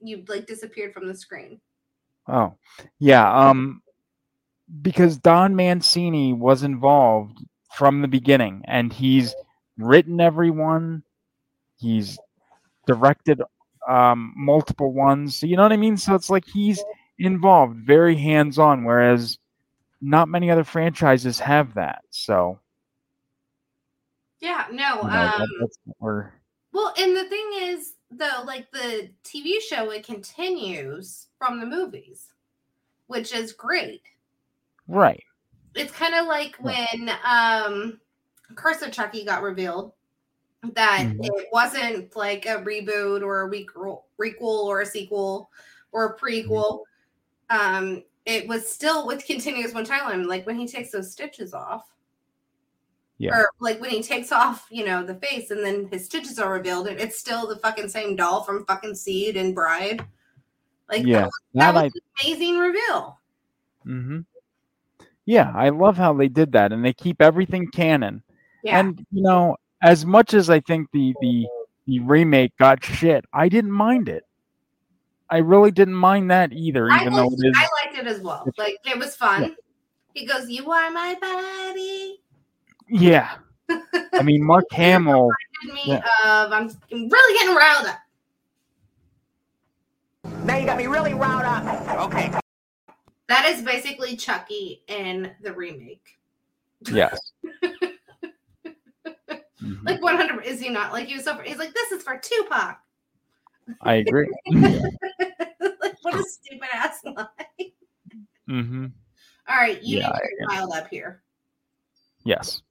[0.00, 1.60] You like disappeared from the screen.
[2.26, 2.54] Oh.
[2.98, 3.82] Yeah, um
[4.82, 7.38] because Don Mancini was involved
[7.74, 9.34] from the beginning and he's
[9.76, 11.02] written everyone.
[11.78, 12.18] He's
[12.86, 13.42] directed
[13.88, 15.36] um multiple ones.
[15.36, 15.96] So you know what I mean?
[15.96, 16.82] So it's like he's
[17.18, 19.38] involved, very hands-on whereas
[20.00, 22.02] not many other franchises have that.
[22.10, 22.58] So
[24.40, 25.02] Yeah, no.
[25.02, 25.42] you know, Um,
[25.98, 26.26] what
[26.72, 32.32] well, and the thing is, though, like the TV show, it continues from the movies,
[33.08, 34.02] which is great.
[34.88, 35.22] right.
[35.74, 38.00] it's kind of like when um
[38.56, 39.92] curse of chucky got revealed
[40.74, 41.24] that Mhm.
[41.24, 45.48] it wasn't like a reboot or a requel, requel or a sequel
[45.92, 46.82] or a prequel
[47.50, 51.90] um it was still with continuous one timeline like when he takes those stitches off
[53.18, 53.34] Yeah.
[53.36, 56.52] or like when he takes off you know the face and then his stitches are
[56.52, 60.04] revealed and it's still the fucking same doll from fucking seed and bride
[60.88, 61.20] like yeah.
[61.20, 61.92] that was, that That was I an
[62.32, 63.18] amazing reveal
[63.84, 64.20] hmm
[65.24, 68.22] Yeah, I love how they did that, and they keep everything canon.
[68.62, 71.46] yeah And you know, as much as I think the the
[71.86, 74.24] the remake got shit, I didn't mind it.
[75.30, 77.56] I really didn't mind that either, even though it is.
[77.90, 78.46] I liked it as well.
[78.58, 79.56] Like it was fun.
[80.14, 82.20] He goes, "You are my buddy."
[82.88, 83.36] Yeah,
[84.12, 85.30] I mean, Mark Hamill.
[85.64, 86.44] Reminded me Yeah.
[86.44, 87.98] of I'm really getting riled up.
[90.44, 92.08] Now you got me really riled up.
[92.12, 92.32] Okay.
[93.28, 96.18] That is basically Chucky in the remake.
[96.90, 97.18] Yes.
[99.82, 100.46] Like 100.
[100.46, 100.90] Is he not?
[100.90, 101.36] Like he was so.
[101.38, 102.78] He's like, "This is for Tupac."
[103.82, 104.26] I agree.
[104.50, 107.72] like, what a stupid ass line.
[108.50, 108.86] Mm-hmm.
[109.48, 111.22] All right, you Yeah, need to get riled up here.
[112.24, 112.62] Yes.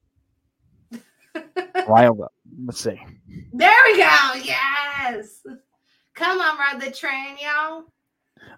[1.88, 2.34] Wild up.
[2.66, 3.00] Let's see.
[3.54, 4.34] There we go.
[4.44, 5.42] Yes.
[6.16, 7.86] Come on, ride the train, y'all.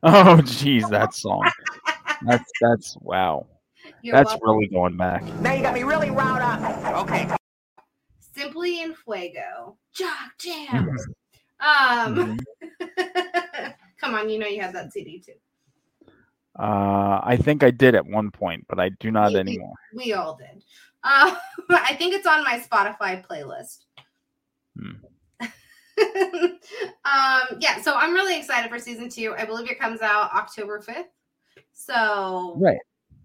[0.04, 1.50] Oh, jeez, that song.
[2.26, 3.48] That's that's wow.
[4.04, 4.50] You're that's welcome.
[4.50, 5.24] really going back.
[5.42, 7.04] Now you got me really riled up.
[7.04, 7.28] Okay.
[8.36, 9.78] Simply in Fuego.
[9.94, 10.88] Jock Mm-hmm.
[10.88, 11.08] jams.
[11.60, 12.40] Um,
[14.00, 15.34] come on, you know you have that CD too.
[16.60, 19.74] Uh, I think I did at one point, but I do not We- anymore.
[19.94, 20.64] We all did.
[21.04, 21.36] Uh,
[21.70, 23.86] I think it's on my Spotify playlist.
[24.78, 25.04] Hmm.
[27.06, 29.34] um, yeah, so I'm really excited for season two.
[29.38, 31.06] I believe it comes out October 5th.
[31.74, 32.80] So Right.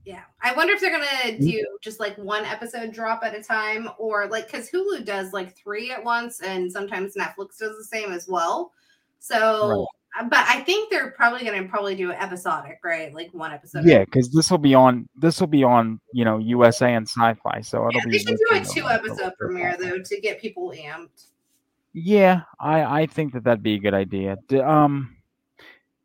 [0.05, 3.89] yeah, I wonder if they're gonna do just like one episode drop at a time,
[3.99, 8.13] or like because Hulu does like three at once, and sometimes Netflix does the same
[8.13, 8.73] as well.
[9.19, 9.85] So, uh,
[10.25, 13.13] but I think they're probably gonna probably do it episodic, right?
[13.15, 13.85] Like one episode.
[13.85, 17.61] Yeah, because this will be on this will be on you know USA and Sci-Fi,
[17.61, 18.11] so it'll Yeah, be.
[18.13, 21.27] they should do a two on- episode premiere though to get people amped.
[21.93, 24.37] Yeah, I I think that that'd be a good idea.
[24.63, 25.17] Um,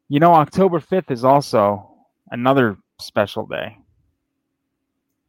[0.09, 1.89] you know, October fifth is also
[2.31, 3.77] another special day.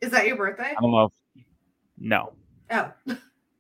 [0.00, 0.74] Is that your birthday?
[0.76, 1.04] I don't know.
[1.36, 1.44] If,
[1.98, 2.32] no,
[2.70, 2.92] Oh,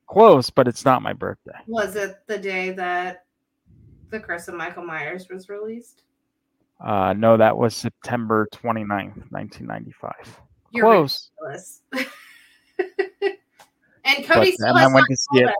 [0.08, 1.58] close, but it's not my birthday.
[1.66, 3.24] was it the day that
[4.12, 6.02] the Curse of Michael Myers was released?
[6.84, 10.40] Uh, no, that was September 29th, 1995.
[10.70, 11.30] You're Close.
[14.04, 15.50] and Cody But then I went to see it.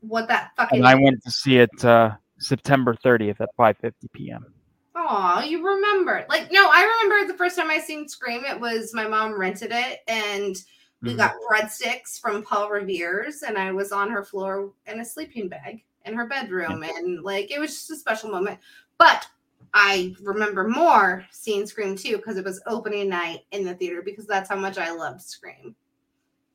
[0.00, 0.78] what that fucking.
[0.78, 4.46] And I went to see it uh, September 30th at 5:50 p.m.
[4.94, 6.26] Oh, you remember?
[6.28, 8.44] Like, no, I remember the first time I seen Scream.
[8.44, 10.56] It was my mom rented it, and
[11.02, 11.16] we Mhm.
[11.16, 15.84] got breadsticks from Paul Revere's, and I was on her floor in a sleeping bag
[16.08, 18.58] in her bedroom, and like it was just a special moment.
[18.98, 19.26] But
[19.74, 24.26] I remember more seeing Scream 2 because it was opening night in the theater because
[24.26, 25.74] that's how much I loved Scream.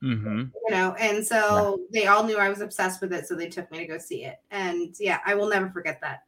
[0.04, 0.40] Mm-hmm.
[0.68, 3.72] You know, and so they all knew I was obsessed with it, so they took
[3.72, 4.40] me to go see it.
[4.52, 6.24] And yeah, I will never forget that.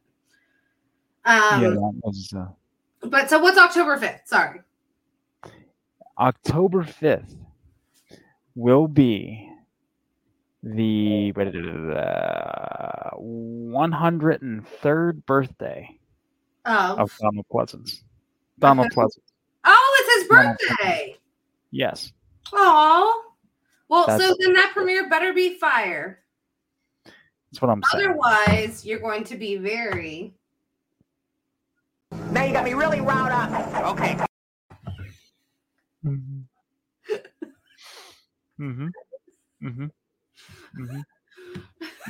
[1.26, 2.46] Um, yeah, that was uh,
[3.00, 4.26] but so what's October 5th?
[4.26, 4.60] Sorry.
[6.18, 7.36] October 5th
[8.54, 9.50] will be
[10.74, 15.98] the what is it, uh, 103rd birthday
[16.64, 16.96] Oh.
[16.96, 18.02] of Donald Pleasence.
[18.58, 19.20] Donald Pleasence.
[19.64, 21.16] Oh, it's his birthday.
[21.70, 22.12] Yes.
[22.52, 23.22] Oh.
[23.88, 26.18] Well, so then that premiere better be fire.
[27.04, 28.08] That's what I'm saying.
[28.08, 30.34] Otherwise, you're going to be very.
[32.32, 33.92] Now you got me really riled up.
[33.92, 34.16] Okay.
[36.04, 36.40] Mm-hmm.
[38.58, 38.88] Mm-hmm.
[39.62, 39.86] Mm-hmm.
[40.78, 41.00] Mm-hmm.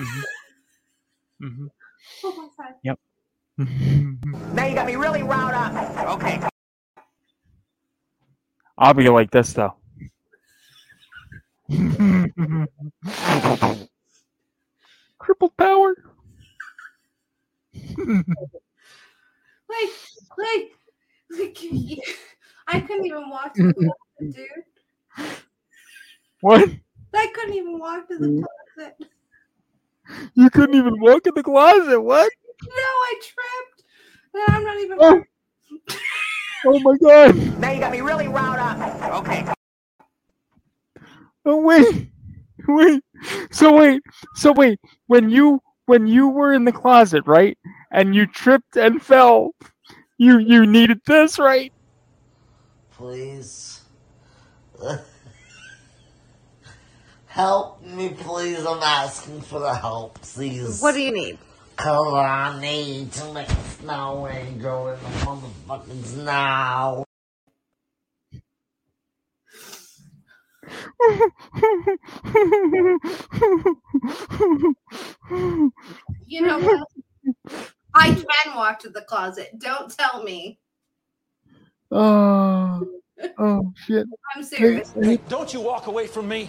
[0.03, 0.21] Mm-hmm.
[1.47, 1.67] Mm-hmm.
[2.25, 2.75] Oh my god.
[2.83, 2.99] Yep.
[4.55, 6.17] Now you got me really riled up.
[6.21, 6.41] Okay.
[8.79, 9.75] I'll be like this though.
[15.19, 15.95] Crippled power.
[19.69, 19.91] Like,
[20.39, 20.71] like,
[21.31, 21.59] like
[22.69, 25.35] I couldn't even walk to the closet, dude.
[26.41, 26.71] what?
[27.15, 28.45] I couldn't even walk to the mm.
[28.77, 28.97] closet.
[30.35, 32.01] You couldn't even walk in the closet.
[32.01, 32.31] What?
[32.63, 33.83] No, I tripped.
[34.35, 34.99] And I'm not even.
[35.01, 35.23] Oh.
[36.67, 37.37] Oh my god.
[37.59, 39.23] Now you got me really riled up.
[39.23, 39.47] Okay.
[41.45, 42.11] Oh wait.
[42.69, 43.03] Wait.
[43.53, 44.03] So wait.
[44.35, 44.81] So wait.
[45.07, 47.57] When you when you were in the closet, right?
[47.93, 49.53] And you tripped and fell.
[50.19, 51.73] You you needed this, right?
[52.91, 53.83] Please.
[57.37, 58.65] help me, please.
[58.67, 60.81] I'm asking for the help, please.
[60.81, 61.39] What do you need?
[61.77, 67.05] Cause I need to make a snow angel in the motherfucking snow.
[76.27, 76.89] You know what?
[77.95, 79.59] I can walk to the closet.
[79.59, 80.59] Don't tell me.
[81.91, 82.87] Oh.
[83.39, 84.07] Oh shit.
[84.35, 84.93] I'm serious.
[84.95, 86.49] Hey, don't you walk away from me.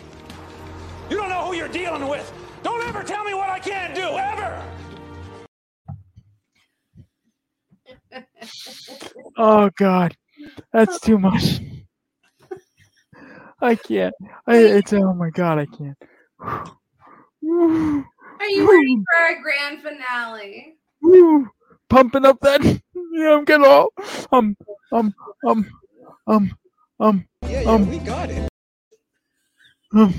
[1.09, 2.31] You don't know who you're dealing with.
[2.63, 4.63] Don't ever tell me what I can't do, ever.
[9.39, 10.15] Oh god.
[10.73, 11.59] That's too much.
[13.61, 14.13] I can't.
[14.47, 15.97] I, it's oh my god, I can't.
[18.39, 20.75] Are you ready for a grand finale?
[21.01, 21.47] Woo,
[21.89, 22.61] pumping up that.
[23.13, 23.89] Yeah, I'm getting all.
[24.31, 24.55] Um,
[24.91, 25.11] um,
[25.43, 25.65] um,
[26.27, 26.51] um,
[26.99, 27.25] um.
[27.41, 28.47] Yeah, yeah, um, we got it.
[29.95, 30.13] um.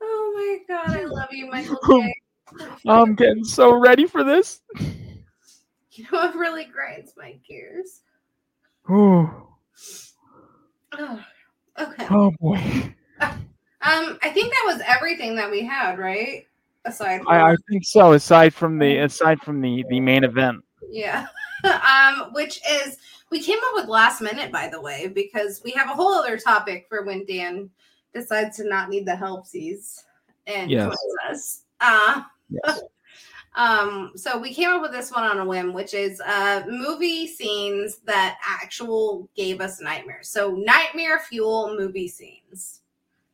[0.00, 2.88] Oh my god, I love you, Michael Um, J.
[2.88, 4.60] I'm getting so ready for this.
[5.94, 8.00] You know what really grinds my gears?
[8.90, 9.30] Ooh.
[10.98, 11.20] Ugh.
[11.78, 12.06] okay.
[12.08, 12.94] Oh boy.
[13.84, 16.46] Um, I think that was everything that we had, right?
[16.84, 18.12] Aside from I, I think so.
[18.12, 20.64] Aside from the aside from the the main event.
[20.88, 21.26] Yeah.
[21.64, 22.96] um, which is
[23.30, 26.38] we came up with last minute, by the way, because we have a whole other
[26.38, 27.68] topic for when Dan
[28.14, 30.04] decides to not need the helpsies
[30.46, 30.96] and Yes.
[31.28, 31.62] us.
[31.80, 32.22] Uh
[33.54, 37.26] um, so we came up with this one on a whim, which is uh movie
[37.26, 40.28] scenes that actual gave us nightmares.
[40.28, 42.82] So nightmare fuel movie scenes.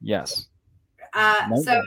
[0.01, 0.49] Yes.
[1.15, 1.81] Uh, so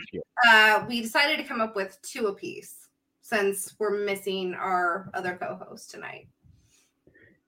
[0.48, 2.88] uh, we decided to come up with two a piece
[3.22, 6.27] since we're missing our other co-host tonight.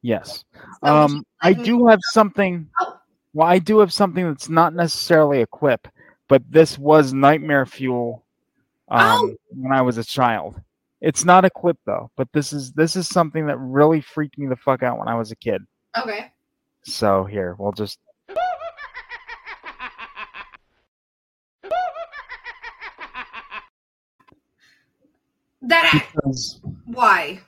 [0.01, 0.45] Yes.
[0.83, 2.69] So Um, I do have something.
[2.81, 2.99] Oh.
[3.33, 5.87] Well, I do have something that's not necessarily a quip,
[6.27, 8.23] but this was nightmare fuel
[8.89, 8.97] Oh.
[8.97, 10.61] um, when I was a child.
[11.01, 14.47] It's not a clip though, but this is this is something that really freaked me
[14.47, 15.61] the fuck out when I was a kid.
[15.97, 16.31] Okay.
[16.83, 17.99] So here, we'll just
[25.61, 27.39] That because why?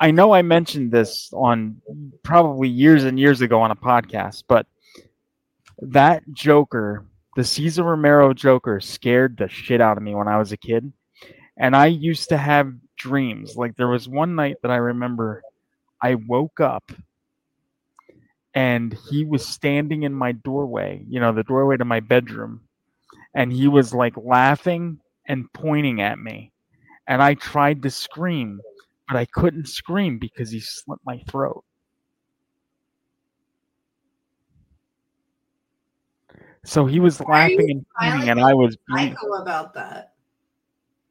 [0.00, 1.80] I know I mentioned this on
[2.24, 4.66] probably years and years ago on a podcast, but
[5.78, 7.04] that Joker,
[7.36, 10.92] the Cesar Romero Joker, scared the shit out of me when I was a kid.
[11.56, 13.56] And I used to have dreams.
[13.56, 15.42] Like there was one night that I remember
[16.00, 16.92] I woke up
[18.54, 22.62] and he was standing in my doorway, you know, the doorway to my bedroom.
[23.34, 26.52] And he was like laughing and pointing at me.
[27.06, 28.60] And I tried to scream,
[29.08, 31.64] but I couldn't scream because he slit my throat.
[36.64, 38.76] So he was Why laughing and pointing, and I was.
[38.90, 40.12] Psycho about that.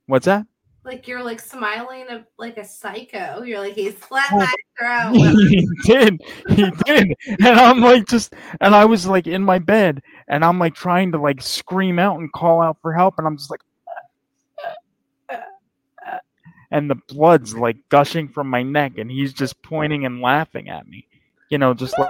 [0.07, 0.45] What's that?
[0.83, 3.43] Like you're like smiling a, like a psycho.
[3.43, 5.13] You're like he slapped Well, my throat.
[5.49, 6.21] he did.
[6.49, 7.15] He did.
[7.27, 11.11] And I'm like just and I was like in my bed and I'm like trying
[11.11, 13.61] to like scream out and call out for help and I'm just like
[16.71, 20.87] and the blood's like gushing from my neck and he's just pointing and laughing at
[20.87, 21.05] me.
[21.49, 22.09] You know, just like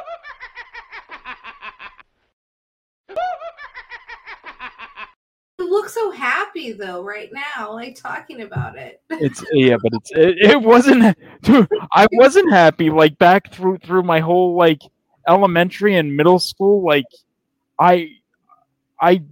[5.59, 9.01] You look so happy though right now, like talking about it.
[9.09, 14.03] it's yeah, but it's it, it wasn't dude, I wasn't happy like back through through
[14.03, 14.81] my whole like
[15.27, 17.05] elementary and middle school like
[17.79, 18.09] I
[18.99, 19.23] I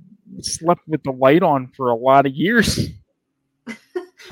[0.42, 2.90] slept with the light on for a lot of years.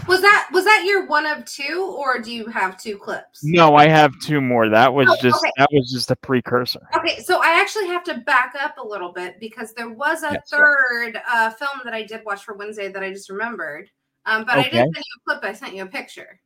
[0.07, 3.43] Was that was that your one of two, or do you have two clips?
[3.43, 4.69] No, I have two more.
[4.69, 5.51] That was Oh, just okay.
[5.57, 6.81] that was just a precursor.
[6.95, 10.33] Okay, so I actually have to back up a little bit because there was a
[10.33, 13.89] Yes, third uh, film that I did watch for Wednesday that I just remembered.
[14.25, 15.01] Um, but I didn't send you
[15.33, 15.43] a clip.
[15.43, 16.39] I sent you a picture.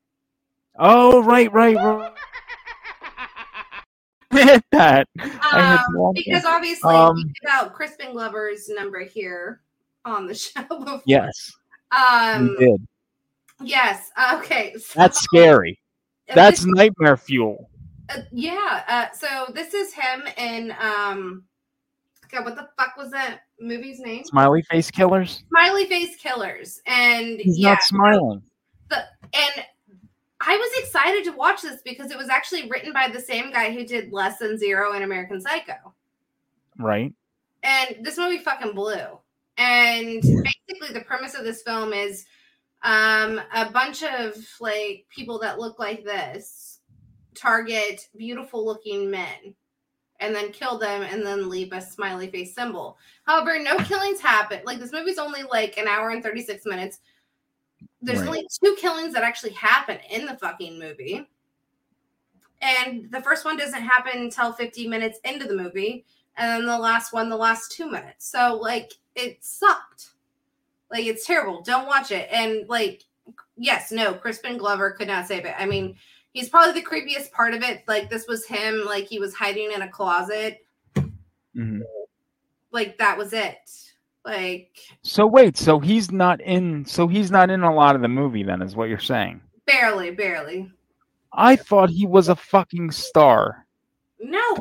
[0.77, 2.13] Oh, right, right, right.
[4.31, 5.07] Hit that.
[5.51, 9.61] Um, because obviously Um, we out Crispin Glover's number here
[10.05, 11.01] on the show before.
[11.05, 11.51] Yes,
[11.91, 12.47] Um.
[12.47, 12.87] you did.
[13.63, 14.09] Yes.
[14.35, 14.75] Okay.
[14.79, 15.79] So, That's scary.
[16.33, 17.69] That's this- nightmare fuel.
[18.09, 18.83] uh, yeah.
[18.87, 21.43] Uh, so this is him in um.
[22.31, 24.23] God, what the fuck was that movie's name?
[24.23, 25.43] Smiley face killers.
[25.49, 28.41] Smiley Face Killers, and He's yeah, not smiling.
[28.89, 28.95] the
[29.33, 29.65] and
[30.39, 33.71] I was excited to watch this because it was actually written by the same guy
[33.73, 35.93] who did Less Than Zero and American Psycho.
[36.79, 37.13] Right.
[37.63, 39.19] And this movie fucking blew.
[39.57, 42.25] And basically the premise of this film is
[42.83, 46.79] um a bunch of like people that look like this
[47.35, 49.53] target beautiful looking men
[50.19, 52.97] and then kill them and then leave a smiley face symbol.
[53.25, 54.61] However, no killings happen.
[54.65, 56.99] Like this movie's only like an hour and 36 minutes.
[58.01, 58.27] There's Right.
[58.27, 61.27] only two killings that actually happen in the fucking movie.
[62.61, 66.05] And the first one doesn't happen until 50 minutes into the movie.
[66.37, 68.29] And then the last one, the last two minutes.
[68.29, 70.11] So, like, it sucked.
[70.91, 71.61] Like, it's terrible.
[71.61, 72.27] Don't watch it.
[72.31, 73.03] And, like,
[73.57, 75.55] yes, no, Crispin Glover could not save it.
[75.57, 75.95] I mean,
[76.33, 77.83] he's probably the creepiest part of it.
[77.87, 80.65] Like, this was him, like, he was hiding in a closet.
[81.55, 81.81] Mhm.
[82.71, 83.57] Like, that was it.
[84.23, 86.85] Like, So wait, so he's not in.
[86.85, 88.43] So he's not in a lot of the movie.
[88.43, 89.41] Then is what you're saying?
[89.65, 90.69] barely, barely.
[91.31, 93.65] I thought he was a fucking star.
[94.23, 94.55] No,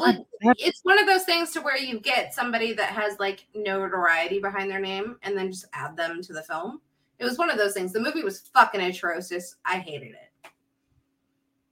[0.58, 4.70] it's one of those things to where you get somebody that has like notoriety behind
[4.70, 6.80] their name and then just add them to the film.
[7.18, 7.92] It was one of those things.
[7.92, 9.56] The movie was fucking atrocious.
[9.66, 10.50] I hated it.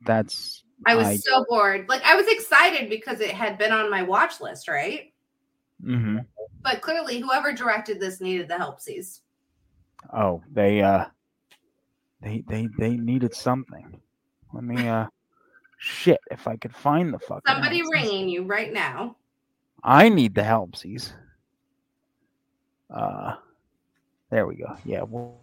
[0.03, 0.65] That's.
[0.87, 1.89] I was so bored.
[1.89, 5.13] Like I was excited because it had been on my watch list, right?
[5.83, 6.19] Mm-hmm.
[6.63, 9.21] But clearly whoever directed this needed the helpsies.
[10.15, 10.83] Oh, they.
[10.83, 11.07] uh
[12.21, 14.01] They they they needed something.
[14.53, 15.07] Let me uh
[15.79, 17.93] shit if I could find the fucking Somebody helpsies.
[17.93, 19.17] ringing you right now.
[19.83, 21.13] I need the helpsies.
[22.91, 23.37] Uh
[24.31, 24.77] there we go.
[24.85, 25.37] Yeah, well,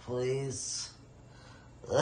[0.00, 0.90] Please.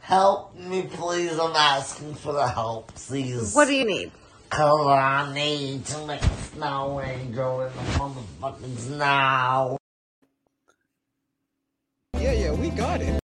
[0.00, 1.38] Help me, please.
[1.38, 3.54] I'm asking for the help, please.
[3.54, 4.12] What do you need?
[4.50, 9.78] Cause I need to make a snow angel in the motherfucking snow.
[12.18, 13.18] Yeah, yeah, we got it.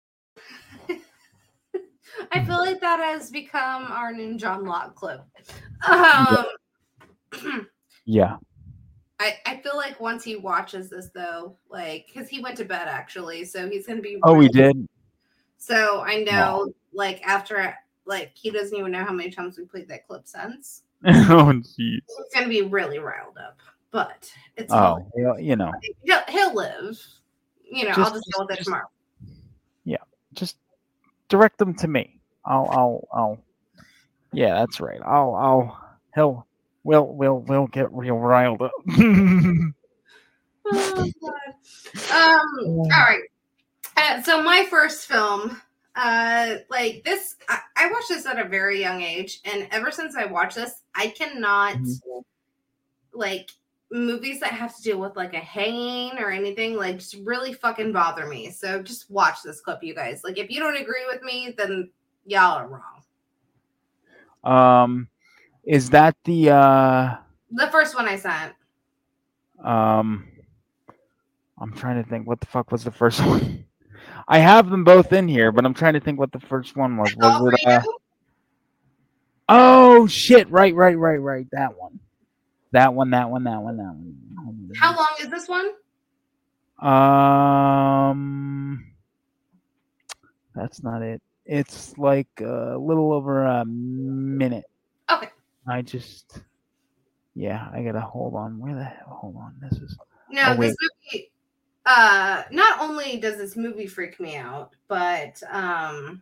[2.38, 5.22] I feel like that has become our new John Locke clip.
[5.88, 6.46] Um,
[8.06, 8.38] yeah.
[9.20, 12.88] I, I feel like once he watches this though, like because he went to bed
[12.88, 14.20] actually, so he's gonna be.
[14.22, 14.88] Oh, we did.
[15.58, 17.74] So I know, like after,
[18.06, 20.84] like he doesn't even know how many times we played that clip since.
[21.08, 21.74] oh jeez.
[21.80, 23.58] He's gonna be really riled up,
[23.90, 25.72] but it's Oh, well, you know.
[26.04, 27.00] he'll, he'll live.
[27.64, 28.90] You know, I'll Just- just deal with it tomorrow.
[29.86, 29.98] Yeah.
[30.34, 30.58] Just
[31.30, 32.17] direct them to me.
[32.48, 33.44] I'll I'll I'll
[34.34, 35.02] Yeah, that's right.
[35.06, 35.80] I'll I'll
[36.16, 36.48] he'll
[36.84, 38.72] we'll we'll we'll get real riled up.
[40.70, 41.34] Oh, God.
[42.14, 43.22] um, all right.
[43.96, 45.62] Uh, so my first film,
[45.96, 50.16] uh, like this, I, I watched this at a very young age, and ever since
[50.16, 52.20] I watched this, I cannot Mm-hmm.
[53.14, 53.50] like
[53.92, 57.94] movies that have to deal with like a hanging or anything like just really fucking
[57.94, 58.52] bother me.
[58.52, 60.22] So just watch this clip, you guys.
[60.24, 61.90] Like if you don't agree with me, then
[62.28, 62.68] y'all are
[64.44, 64.44] wrong.
[64.44, 65.08] um
[65.64, 67.16] is that the uh
[67.52, 68.54] The first one I sent.
[69.64, 70.28] um
[71.60, 73.66] I'm trying to think what the fuck was the first one?
[74.28, 76.98] I have them both in here, but I'm trying to think what the first one
[76.98, 77.16] was.
[77.16, 77.82] Was it uh,
[79.50, 81.48] Oh shit, right, right, right, right.
[81.52, 82.00] That one.
[82.74, 84.72] That one, that one, that one, that one.
[84.76, 85.70] How long is this one?
[86.80, 88.86] Um,
[90.54, 91.22] that's not it.
[91.48, 94.66] It's like a little over a minute.
[95.10, 95.30] Okay.
[95.66, 96.42] I just,
[97.36, 98.60] yeah, I gotta hold on.
[98.60, 99.18] Where the hell?
[99.22, 99.56] Hold on.
[99.62, 99.98] This is.
[100.30, 100.76] No, oh, this
[101.14, 101.32] movie.
[101.86, 106.22] Uh, not only does this movie freak me out, but um,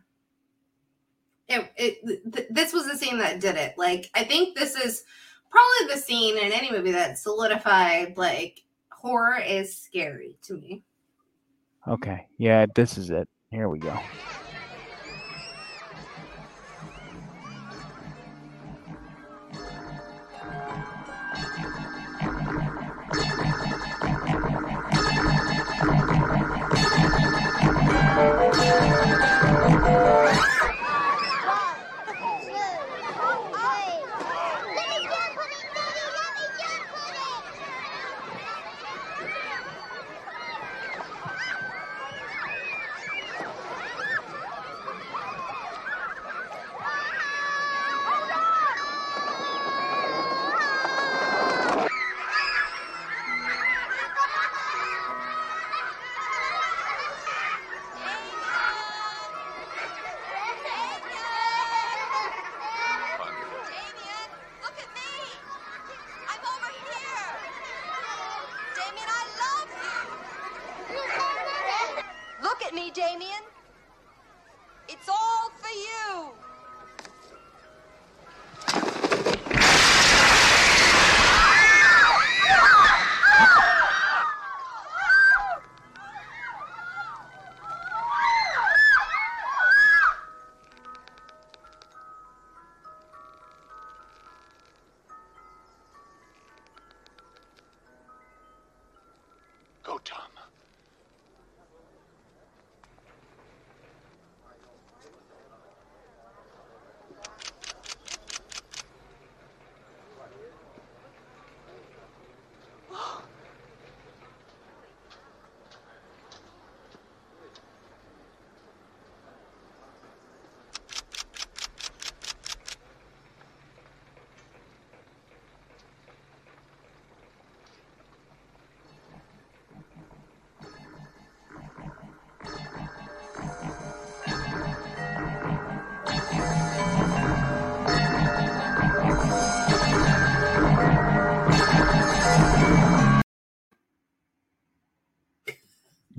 [1.50, 3.76] it it th- this was the scene that did it.
[3.80, 5.04] Like, I think this is
[5.50, 10.84] probably the scene in any movie that solidified like horror is scary to me.
[11.88, 12.28] Okay.
[12.38, 13.28] Yeah, this is it.
[13.50, 14.00] Here we go.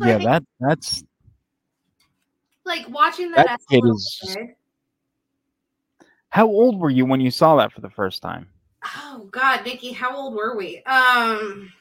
[0.06, 1.02] Yeah, that that's
[2.64, 4.54] Like watching that, That kid is- kid.
[6.30, 8.48] how old were you when you saw that for the first time?
[8.96, 10.82] Oh God, Nikki, how old were we?
[10.84, 11.72] Um,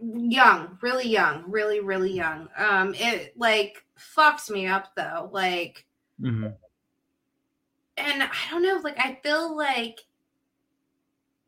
[0.00, 2.48] young, really young, really, really young.
[2.56, 5.28] Um, it like fucked me up though.
[5.32, 5.86] Like,
[6.20, 6.48] hmm
[7.96, 10.00] and I don't know, like I feel like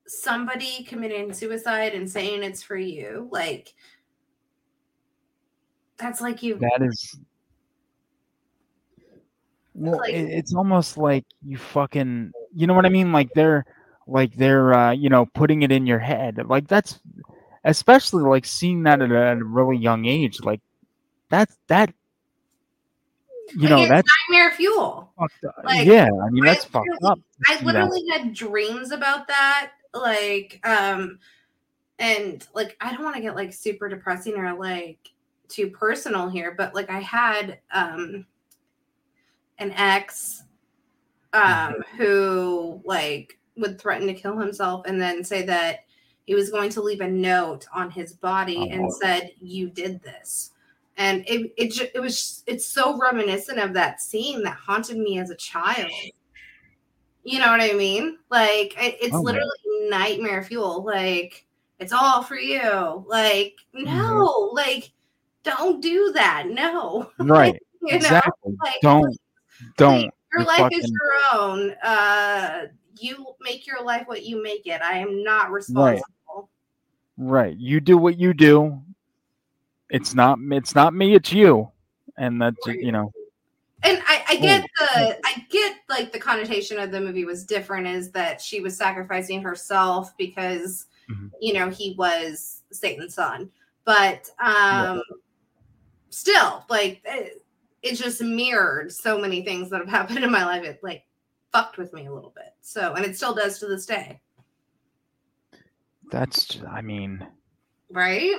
[0.07, 3.75] somebody committing suicide and saying it's for you, like
[5.99, 7.19] that's like you That is.
[9.75, 13.13] Well, Like- it, it's almost like you fucking, you know what I mean?
[13.13, 13.65] Like they're,
[14.07, 16.39] like they're, uh, you know, putting it in your head.
[16.47, 17.01] Like that's,
[17.65, 20.41] especially like seeing that at a, at a really young age.
[20.41, 20.61] Like
[21.29, 21.93] that's that,
[23.55, 25.13] you like, know, that's nightmare fuel.
[25.65, 27.19] like, yeah, I mean that's I fucked up.
[27.49, 27.67] I see that.
[27.67, 29.73] literally had dreams about that.
[29.93, 31.19] Like, um,
[31.99, 35.11] and like I don't want to get like super depressing or like
[35.49, 38.27] too personal here, but like I had um
[39.59, 40.43] an ex
[41.33, 45.81] um who like would threaten to kill himself and then say that
[46.25, 48.91] he was going to leave a note on his body and Oh.
[49.01, 50.51] said you did this.
[50.99, 55.19] And it it, ju- it was it's so reminiscent of that scene that haunted me
[55.19, 55.91] as a child.
[57.25, 58.19] You know what i mean?
[58.31, 59.51] Like it, it's Oh, literally
[59.89, 60.85] nightmare fuel.
[60.85, 61.45] Like
[61.79, 63.05] it's all for you.
[63.07, 64.93] Like no like
[65.47, 67.61] don't do that no Right.
[67.81, 67.97] You know?
[67.97, 68.57] exactly.
[68.63, 69.17] Like, don't,
[69.79, 70.11] don't.
[70.33, 72.67] your you life is your own uh
[72.99, 76.03] you make your life what you make it i am not responsible
[77.17, 77.57] Right.
[77.57, 78.79] You do what you do.
[79.89, 81.71] It's not it's not me, it's you.
[82.19, 83.13] And that's you know.
[83.83, 87.87] and I, I get the I get like the connotation of the movie was different
[87.87, 91.31] is that she was sacrificing herself because Mhm.
[91.41, 93.51] you know he was Satan's son.
[93.85, 95.01] But um
[96.17, 97.45] still like it,
[97.83, 100.65] it just mirrored so many things that have happened in my life.
[100.65, 101.05] It like
[101.53, 102.55] fucked with me a little bit.
[102.63, 104.21] So and it still does to this day.
[106.11, 107.27] That's I mean
[107.91, 108.37] Right?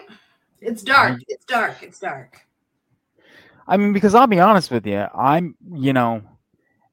[0.60, 1.22] It's dark.
[1.28, 1.84] It's dark.
[1.84, 2.42] It's dark.
[3.68, 6.22] I mean because I'll be honest with you, I'm you know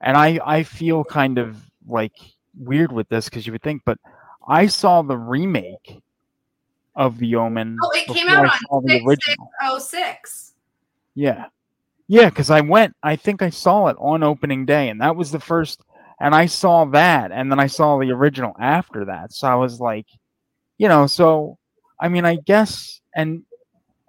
[0.03, 1.57] and I I feel kind of
[1.89, 2.13] like
[2.59, 3.99] weird with this because you would think, but
[4.47, 6.03] I saw the remake
[6.95, 7.79] of The Omen.
[7.83, 9.19] Oh, it came out on the six original.
[9.19, 10.54] six oh six.
[11.15, 11.47] Yeah.
[12.07, 15.31] Yeah, because I went, I think I saw it on opening day, and that was
[15.31, 15.81] the first,
[16.21, 19.33] and I saw that, and then I saw the original after that.
[19.33, 20.07] So I was like,
[20.77, 21.57] you know, so
[21.99, 23.43] I mean, I guess, and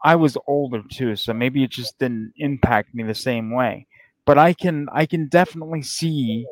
[0.03, 3.87] I was older too, so maybe it just didn't impact me the same way.
[4.25, 6.45] But I can, I can definitely see,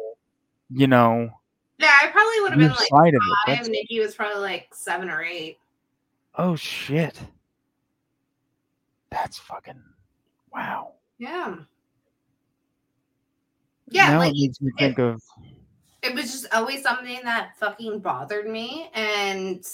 [0.70, 1.30] you know,
[1.78, 3.14] Yeah, I probably would have been like five.
[3.48, 5.58] that's- Nikki was probably like seven or eight.
[6.38, 7.20] oh shit.
[9.10, 9.82] That's fucking
[10.54, 10.94] wow.
[11.18, 11.56] Yeah.
[13.90, 15.22] Yeah, now like it makes me it- think of
[16.02, 19.66] it was just always something that fucking bothered me and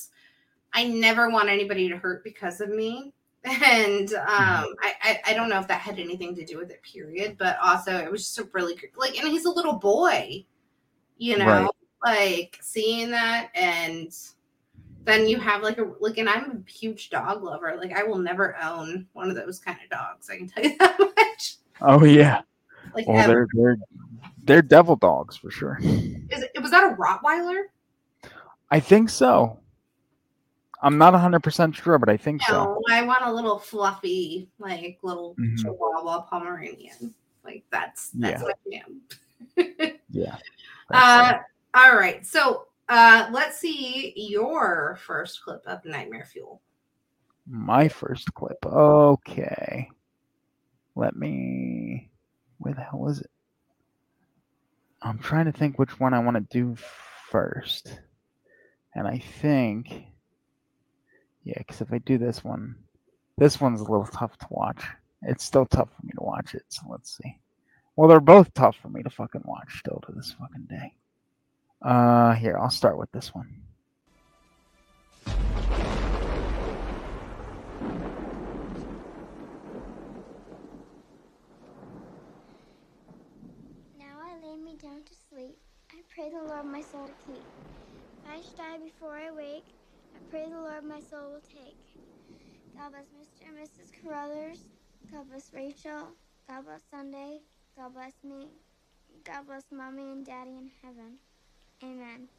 [0.73, 5.49] i never want anybody to hurt because of me and um I, I i don't
[5.49, 8.37] know if that had anything to do with it period but also it was just
[8.39, 10.45] a really like and he's a little boy
[11.17, 11.69] you know Right.
[12.03, 14.15] like seeing that and
[15.09, 18.17] then you have like a like and i'm a huge dog lover like i will
[18.17, 22.03] never own one of those kind of dogs i can tell you that much oh
[22.05, 22.41] yeah.
[22.95, 23.47] like Well, ever.
[23.53, 23.77] they're they're
[24.45, 25.77] they're devil dogs for sure.
[25.81, 27.63] Is it, was that a rottweiler
[28.71, 29.59] I think so.
[30.81, 32.79] I'm not 100% sure, but I think so.
[32.89, 35.57] I want a little fluffy, like little Mhm.
[35.61, 37.13] Chihuahua Pomeranian.
[37.43, 38.47] Like that's that's Yeah.
[39.57, 39.91] my jam.
[40.09, 40.37] Yeah.
[40.91, 41.33] Uh,
[41.75, 46.61] all right, so uh, let's see your first clip of Nightmare Fuel.
[47.47, 48.65] My first clip.
[48.65, 49.89] Okay.
[50.95, 52.09] Let me.
[52.57, 53.29] Where the hell is it?
[55.01, 56.75] I'm trying to think which one I want to do
[57.29, 57.99] first.
[58.95, 60.05] And I think.
[61.43, 62.75] Yeah, because if I do this one,
[63.37, 64.83] this one's a little tough to watch.
[65.21, 67.39] It's still tough for me to watch it, so let's see.
[67.95, 70.93] Well, they're both tough for me to fucking watch still to this fucking day.
[71.81, 73.63] Uh, here, I'll start with this one.
[83.97, 85.57] Now I lay me down to sleep.
[85.91, 87.47] I pray the Lord my soul to keep.
[88.13, 89.73] If I should die before I wake,
[90.15, 91.77] I pray the Lord my soul will take.
[92.77, 93.47] God bless Mr.
[93.47, 93.91] and Mrs.
[94.01, 94.65] Carruthers.
[95.11, 96.09] God bless Rachel.
[96.47, 97.39] God bless Sunday.
[97.77, 98.49] God bless me.
[99.25, 101.19] God bless Mommy and Daddy in heaven.
[101.83, 102.29] Amen.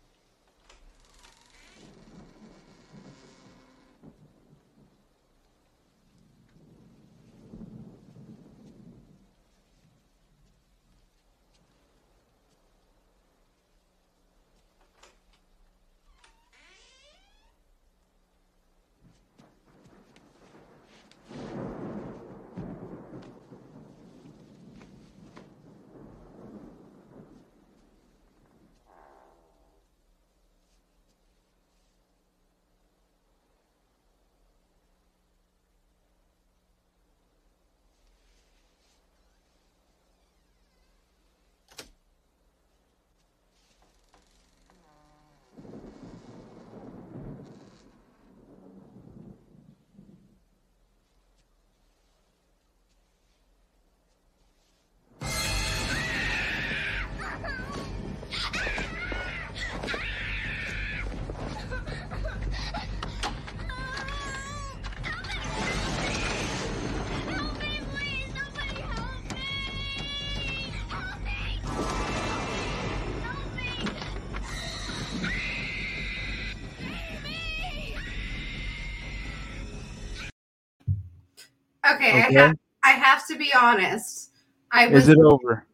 [81.94, 82.36] Okay, Okay.
[82.36, 84.30] I, have, I have to be honest.
[84.72, 85.66] I was Is it over?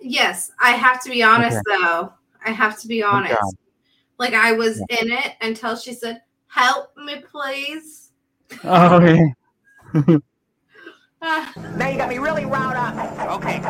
[0.00, 1.82] yes, I have to be honest Okay.
[1.82, 2.12] though.
[2.44, 3.34] I have to be honest.
[3.40, 3.54] God.
[4.18, 8.10] Like I was in it until she said, "Help me, please."
[8.64, 10.16] Oh yeah.
[11.22, 13.38] Ah, Now you got me really riled up.
[13.38, 13.62] Okay.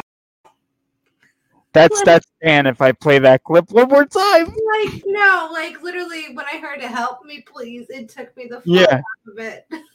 [1.73, 2.67] That's that's Dan.
[2.67, 4.47] If I play that clip one more time.
[4.47, 8.57] like no, like literally when I heard it, "Help me, please," it took me the
[8.57, 8.97] fuck Yeah.
[8.97, 9.67] out of it.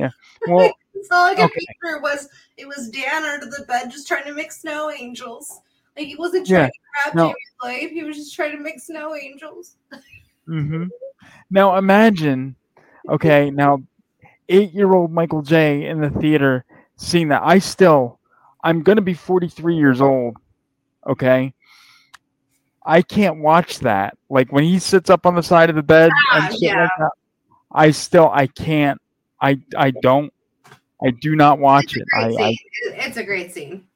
[0.00, 0.10] Yeah.
[0.48, 0.72] Well,
[1.12, 1.66] all I could okay.
[1.66, 5.60] picture was it was Dan under the bed just trying to make snow angels.
[5.96, 7.22] Like he wasn't Yeah, trying to grab no.
[7.28, 9.76] Jamie's life; he was just trying to make snow angels.
[10.46, 10.84] hmm
[11.50, 12.56] Now imagine,
[13.08, 13.82] okay, now
[14.48, 16.64] eight-year-old Michael J in the theater
[16.96, 17.42] seeing that.
[17.44, 18.18] I still,
[18.64, 20.36] I'm gonna be 43 years old.
[21.06, 21.52] Okay,
[22.84, 24.16] I can't watch that.
[24.28, 26.80] Like when he sits up on the side of the bed Ah, and yeah.
[26.82, 27.10] like that.
[27.72, 29.00] I still, I can't.
[29.40, 30.32] I, I don't.
[31.02, 32.06] I do not watch it.
[32.14, 33.86] I, I It's a great scene.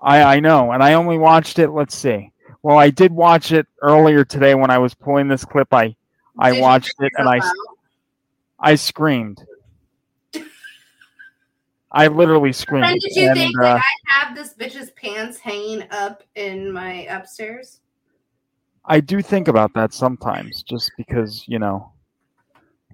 [0.00, 1.70] I I know, and I only watched it.
[1.70, 2.30] Let's see.
[2.62, 5.68] Well, I did watch it earlier today when I was pulling this clip.
[5.72, 5.96] I
[6.38, 7.40] I Did watched it and I
[8.60, 9.44] I screamed.
[11.90, 12.86] I literally screamed.
[12.86, 16.72] And did you and, think uh, like I have this bitch's pants hanging up in
[16.72, 17.80] my upstairs?
[18.84, 21.92] I do think about that sometimes, just because you know,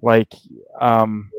[0.03, 0.33] like,
[0.81, 1.31] um,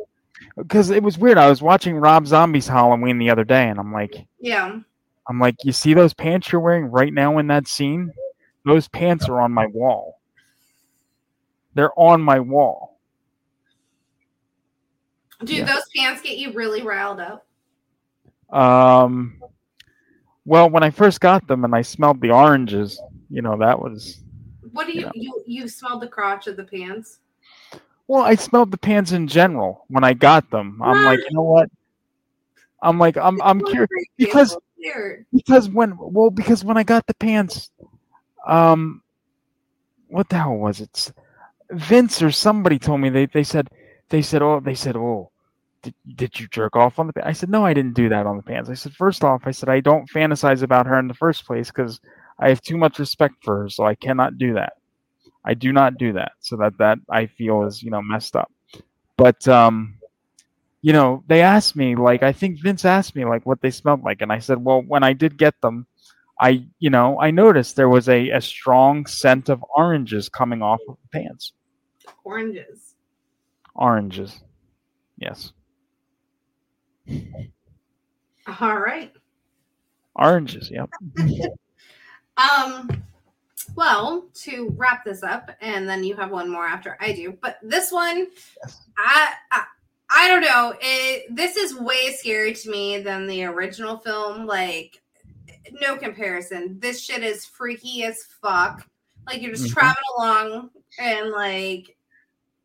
[0.62, 1.38] because it was weird.
[1.38, 4.80] I was watching Rob Zombie's Halloween the other day, and I'm like, Yeah.
[5.28, 8.12] I'm like, you see those pants you're wearing right now in that scene?
[8.66, 10.20] Those pants are on my wall.
[11.74, 13.00] They're on my wall.
[15.40, 15.66] Dude, Yeah.
[15.66, 17.46] those pants get you really riled up.
[18.50, 19.42] Um,
[20.46, 24.22] well, when I first got them and I smelled the oranges, you know, that was
[24.74, 27.20] What do you you you smelled the crotch of the pants?
[28.12, 30.82] Well, I smelled the pants in general when I got them.
[30.84, 31.70] I'm like, you know what?
[32.82, 34.58] I'm like, I'm I'm curious because
[35.32, 37.72] because when well because when I got the pants,
[38.46, 39.02] um,
[40.10, 41.14] what the hell was it?
[41.70, 43.70] Vince or somebody told me they they said
[44.10, 45.32] they said oh they said oh
[45.82, 47.30] did, did you jerk off on the pants?
[47.30, 48.70] I said no I didn't do that on the pants.
[48.70, 51.68] I said first off I said I don't fantasize about her in the first place
[51.68, 52.02] because
[52.40, 54.74] I have too much respect for her so I cannot do that.
[55.46, 56.34] I do not do that.
[56.40, 58.52] So that that I feel is you know messed up.
[59.18, 59.98] But um
[60.82, 64.04] you know, they asked me, like, I think Vince asked me, like, what they smelled
[64.04, 64.22] like.
[64.22, 65.86] And I said, well, when I did get them,
[66.40, 70.80] I, you know, I noticed there was a, a strong scent of oranges coming off
[70.90, 71.54] of the pants.
[72.24, 72.96] Oranges.
[73.76, 74.42] Oranges.
[75.18, 75.54] Yes.
[78.60, 79.14] All right.
[80.16, 80.72] Oranges.
[80.72, 80.90] Yep.
[82.38, 83.04] Um
[83.76, 87.38] well, to wrap this up, and then you have one more after I do.
[87.42, 88.28] But this one,
[88.98, 89.64] I, I
[90.14, 90.74] I don't know.
[90.82, 94.46] It this is way scary to me than the original film.
[94.46, 95.02] Like,
[95.80, 96.80] no comparison.
[96.80, 98.86] This shit is freaky as fuck.
[99.28, 99.74] Like you're just Mhm.
[99.74, 100.70] traveling along
[101.00, 101.96] and like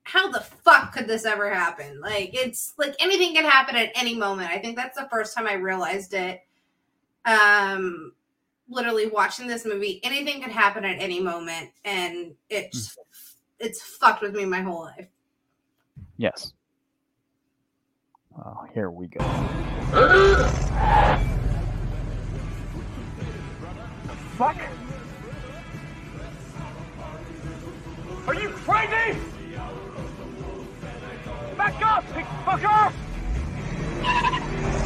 [0.05, 2.01] how the fuck could this ever happen?
[2.01, 4.51] Like it's like anything can happen at any moment.
[4.51, 6.41] I think that's the first time I realized it.
[7.25, 8.13] Um
[8.69, 13.01] literally watching this movie, anything could happen at any moment and it's hmm.
[13.61, 15.09] it's fucked with me my whole life.
[16.17, 16.53] Yes.
[18.39, 19.25] Oh, here we go.
[24.37, 24.57] Fuck!
[28.27, 29.19] Are you crazy?
[31.57, 32.93] Back up, pickfucker!
[34.03, 34.86] Hurry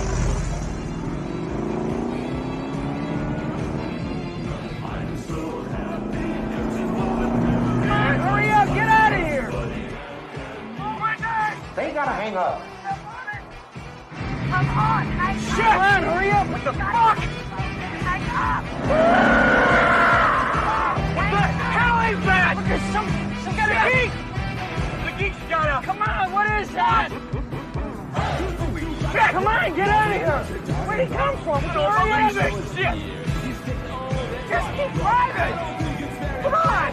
[12.05, 12.63] gotta hang up.
[14.49, 15.05] Come on!
[15.37, 15.57] Shit!
[15.57, 16.47] Come on, hurry up!
[16.49, 17.19] What the fuck?
[18.09, 18.65] Hang up!
[21.15, 21.45] What the
[21.77, 22.57] hell is that?
[22.57, 23.09] Look, there's some,
[23.45, 24.13] some kind of geek!
[25.05, 25.85] The geek's got up!
[25.85, 27.11] Come on, what is that?
[29.13, 29.31] Shit!
[29.37, 30.41] Come on, get out of here!
[30.89, 31.61] Where'd he come from?
[31.65, 32.33] Hurry up!
[32.33, 32.97] Shit!
[34.49, 35.55] Just keep driving!
[36.41, 36.93] Come on!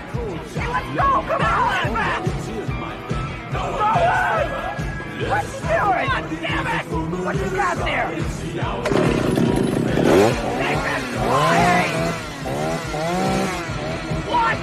[0.52, 1.24] Hey, let's go!
[1.32, 1.96] Come on!
[3.54, 4.77] Go on!
[5.18, 6.06] What you doing?
[6.06, 6.86] God damn it!
[7.26, 8.08] What you got there?
[14.30, 14.58] What?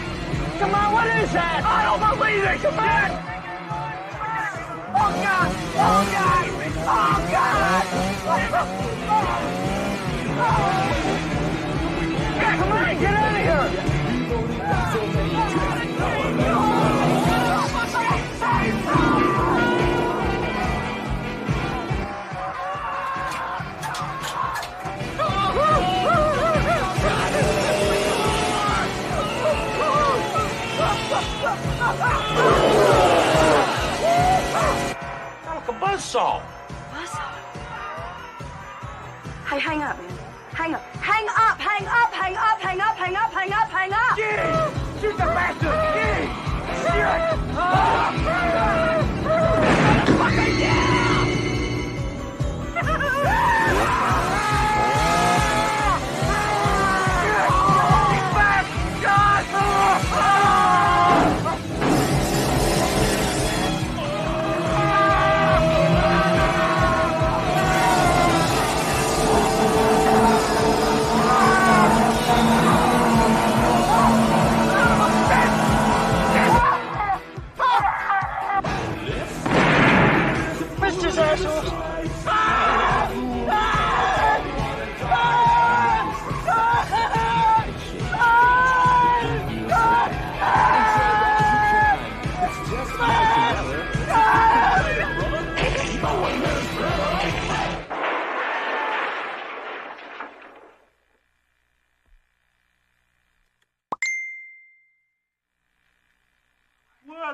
[0.61, 1.65] Come on, what is that?
[1.65, 2.61] I don't believe it!
[2.63, 3.11] Come on!
[4.95, 5.51] Oh God!
[5.75, 6.47] Oh God!
[6.87, 7.85] Oh God!
[10.39, 10.55] Oh.
[12.37, 14.04] Yeah, come on, get out of here!
[35.95, 36.43] Buzzsaw.
[39.47, 40.11] Hey, hang up, man.
[40.53, 40.83] Hang up.
[41.01, 44.17] Hang up, hang up, hang up, hang up, hang up, hang up, hang up.
[44.17, 44.25] Gee!
[45.01, 45.71] Shoot the bastard!
[45.95, 46.27] Gee!
[46.83, 47.21] Shoot!
[50.19, 50.81] Fucking yeah!
[81.35, 81.43] Well,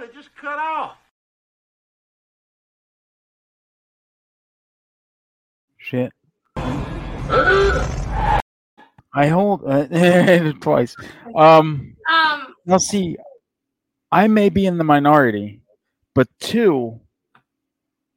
[0.03, 0.90] it just cut off.
[5.81, 6.13] Shit.
[9.13, 9.87] I hold uh,
[10.61, 10.95] twice.
[11.35, 13.17] Um, Um, now see,
[14.13, 15.63] I may be in the minority,
[16.15, 17.01] but two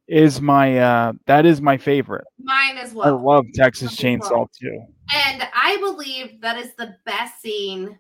[0.08, 2.26] is my uh that is my favorite.
[2.38, 3.08] mine as well.
[3.08, 4.86] I love Texas Chainsaw 2.
[5.16, 7.98] And I believe that is the best scene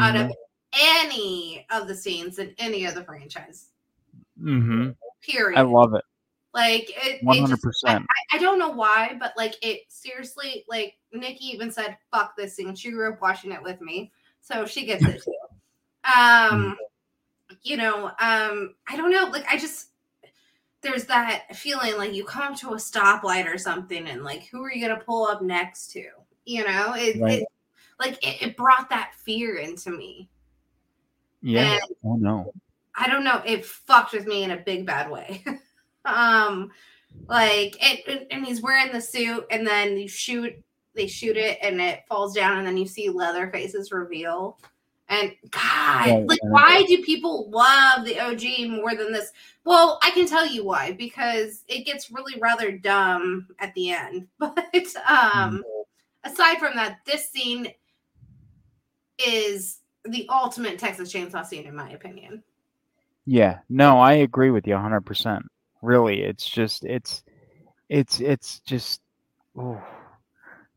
[0.00, 0.32] out of Mhm.
[0.72, 3.68] any of the scenes in any of the franchise.
[4.42, 4.90] Mm-hmm.
[5.22, 5.58] Period.
[5.58, 6.04] I love it.
[6.52, 8.00] Like it, One it just, I.
[8.32, 12.74] I don't know why, but like it seriously, like Nikki even said, "Fuck this scene."
[12.74, 15.32] She grew up watching it with me, so she gets it too.
[16.18, 16.76] Um,
[17.62, 19.26] you know, um, I don't know.
[19.26, 19.90] Like I just
[20.80, 24.72] there's that feeling like you come to a stoplight or something, and like who are
[24.72, 26.04] you gonna pull up next to?
[26.46, 27.42] You know, it, Right.
[27.42, 27.48] it
[28.00, 30.28] like it, it brought that fear into me.
[31.42, 31.74] Yeah.
[31.74, 32.52] And- oh no.
[32.96, 33.40] I don't know.
[33.46, 35.44] It fucked with me in a big bad way.
[36.04, 36.70] um,
[37.26, 40.54] like it, and, he's wearing the suit, and then you shoot,
[40.94, 44.58] they shoot it, and it falls down, and then you see Leatherface's reveal.
[45.08, 46.52] And God, Right, like, right.
[46.52, 49.32] why do people love the OG more than this?
[49.64, 54.28] Well, I can tell you why because it gets really rather dumb at the end.
[54.38, 55.64] But um,
[56.22, 57.72] aside from that, this scene
[59.18, 62.42] is the ultimate Texas Chainsaw scene, in my opinion.
[63.26, 65.42] Yeah, no, I agree with you 100%.
[65.82, 67.22] Really, it's just it's
[67.88, 69.00] it's it's just
[69.56, 69.80] ooh,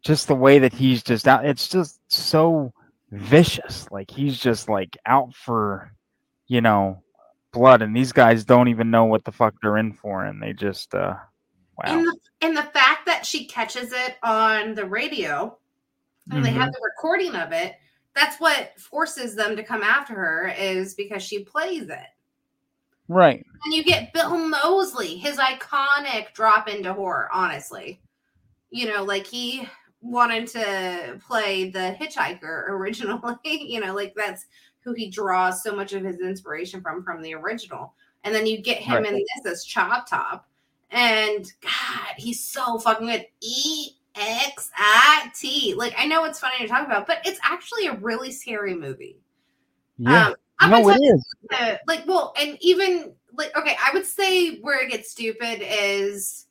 [0.02, 2.74] just the way that he's just out it's just so
[3.12, 3.88] vicious.
[3.92, 5.92] Like he's just like out for,
[6.48, 7.04] you know,
[7.52, 10.54] blood and these guys don't even know what the fuck they're in for and they
[10.54, 11.16] just uh
[11.78, 11.86] wow.
[11.86, 15.58] And the and the fact that she catches it on the radio
[16.32, 16.72] and they have Mhm.
[16.72, 17.76] the recording of it,
[18.16, 22.08] that's what forces them to come after her is because she plays it.
[23.08, 23.46] Right.
[23.66, 28.02] And you get Bill Moseley, his iconic drop into horror, honestly.
[28.70, 29.68] You know, like he
[30.02, 34.46] wanted to play the hitchhiker originally, you know, like that's
[34.84, 37.94] who he draws so much of his inspiration from from the original.
[38.24, 39.06] And then you get him Right.
[39.06, 40.48] in this as Chop Top.
[40.92, 43.26] And God, he's so fucking good.
[43.42, 45.74] E X I T.
[45.76, 49.20] Like I know it's funny to talk about, but it's actually a really scary movie.
[49.98, 50.28] Yeah.
[50.28, 51.78] Um, I'm no, gonna tell is.
[51.88, 56.48] like well and even like okay i would say where it gets stupid is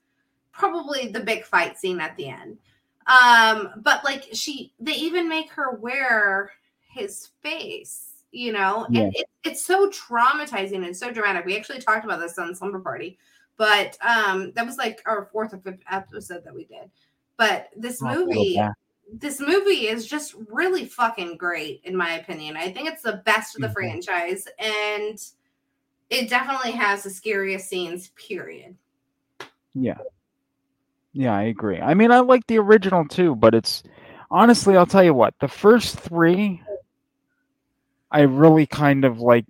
[0.52, 2.58] probably the big fight scene at the end
[3.06, 6.52] um but like she they even make her wear
[6.88, 9.02] his face you know Yeah.
[9.02, 12.80] and it, it's so traumatizing and so dramatic we actually talked about this on slumber
[12.80, 13.18] party
[13.56, 16.90] but um that was like our fourth or fifth episode that we did
[17.36, 18.72] but this I'll have to go movie back.
[19.10, 22.56] This movie is just really fucking great in my opinion.
[22.56, 23.72] I think it's the best of the Mhm.
[23.72, 25.18] franchise and
[26.10, 28.76] it definitely has the scariest scenes period.
[29.74, 29.98] Yeah.
[31.14, 31.78] Yeah, I agree.
[31.80, 33.82] I mean, I like the original too, but it's
[34.30, 36.62] honestly, I'll tell you what, the first three,
[38.10, 39.44] I really kind of like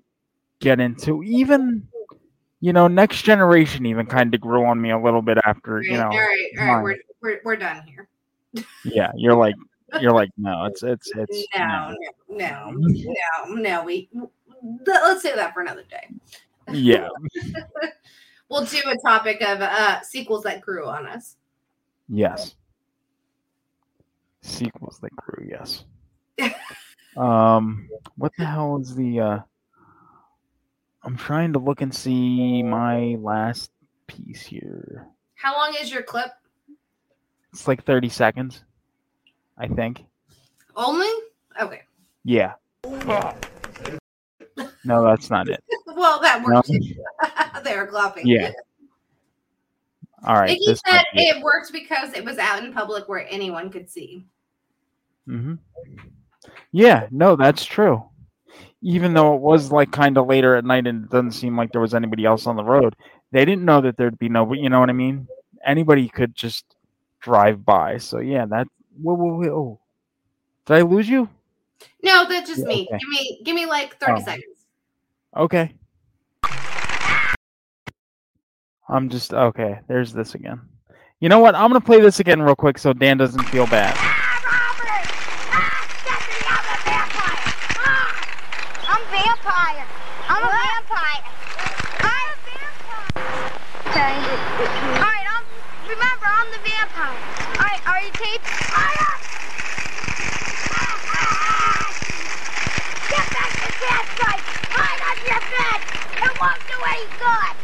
[0.61, 1.23] get into.
[1.23, 1.89] Even,
[2.61, 5.85] you know, Next Generation even kind of grew on me a little bit after, Right,
[5.89, 6.09] you know.
[6.11, 6.83] all right, all mine.
[6.83, 8.09] we're, we're we're done here.
[8.85, 9.55] Yeah, you're like,
[10.01, 11.95] you're like, no, it's, it's, it's, No,
[12.29, 12.93] no, no,
[13.49, 13.85] no, no.
[13.85, 14.09] We
[14.87, 16.09] let's save that for another day.
[16.73, 17.09] yeah,
[18.49, 21.37] We'll do a topic of uh sequels that grew on us.
[22.09, 22.55] yes.
[24.43, 25.85] Sequels that grew, yes.
[27.17, 29.39] um, what the hell is the, uh,
[31.05, 33.71] I'm trying to look and see my last
[34.09, 35.07] piece here.
[35.37, 36.33] How long is your clip?
[37.53, 38.65] It's like 30 seconds,
[39.59, 40.05] I think.
[40.75, 41.11] Only?
[41.61, 41.83] Okay.
[42.25, 42.55] Yeah.
[44.85, 45.63] No, that's not it.
[45.87, 46.71] well, that worked.
[46.71, 47.61] No.
[47.65, 48.23] they were glopping.
[48.25, 48.53] Yeah.
[50.25, 50.51] All right.
[50.51, 51.37] Nikki said it.
[51.37, 54.25] it worked because it was out in public where anyone could see.
[55.29, 55.55] Mm-hmm.
[56.73, 58.05] Yeah, no, that's true.
[58.83, 61.71] Even though it was like kind of later at night and it doesn't seem like
[61.71, 62.97] there was anybody else on the road,
[63.31, 65.29] they didn't know that there'd be no, you know what I mean?
[65.65, 66.65] Anybody could just
[67.23, 67.99] drive by.
[67.99, 68.67] So yeah, that.
[69.01, 69.51] Whoa, whoa, whoa.
[69.51, 69.81] Oh.
[70.67, 71.29] Did I lose you?
[72.03, 72.87] No, that's just Yeah, me.
[72.91, 72.99] okay.
[72.99, 74.25] Give me give me like 30 Oh.
[74.25, 74.67] seconds.
[75.37, 75.73] Okay.
[78.89, 79.81] I'm just okay.
[79.89, 80.61] There's this again.
[81.21, 81.55] You know what?
[81.55, 83.97] I'm gonna play this again real quick so Dan doesn't feel bad.
[88.89, 89.87] I'm vampire.
[90.29, 91.23] I'm a vampire.
[92.03, 93.23] I'm a vampire.
[93.89, 94.15] Okay.
[94.99, 95.27] All right.
[95.33, 95.45] I'm.
[95.89, 97.19] Remember, I'm the vampire.
[97.57, 98.41] All right.
[98.75, 99.19] Are?
[103.11, 104.43] Get back to that side.
[104.71, 105.81] Hide under your bed.
[106.23, 107.55] It won't do any good.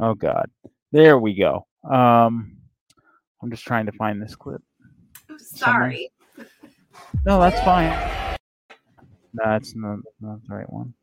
[0.00, 0.48] Oh God.
[0.92, 1.66] There we go.
[1.84, 2.58] Um,
[3.42, 4.62] I'm just trying to find this clip.
[5.28, 6.10] I'm sorry.
[7.26, 8.27] No, that's fine.
[9.34, 10.94] That's not, not the right one.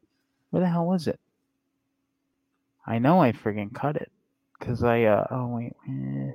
[0.50, 1.20] Where the hell was it?
[2.86, 4.12] I know I friggin' cut it.
[4.60, 5.74] Cause I uh oh wait.
[5.90, 6.32] eh.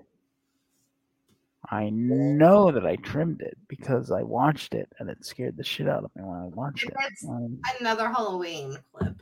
[1.71, 5.89] I know that I trimmed it because I watched it and it scared the shit
[5.89, 6.95] out of me when I watched it.
[7.29, 9.15] Um, another Halloween clip.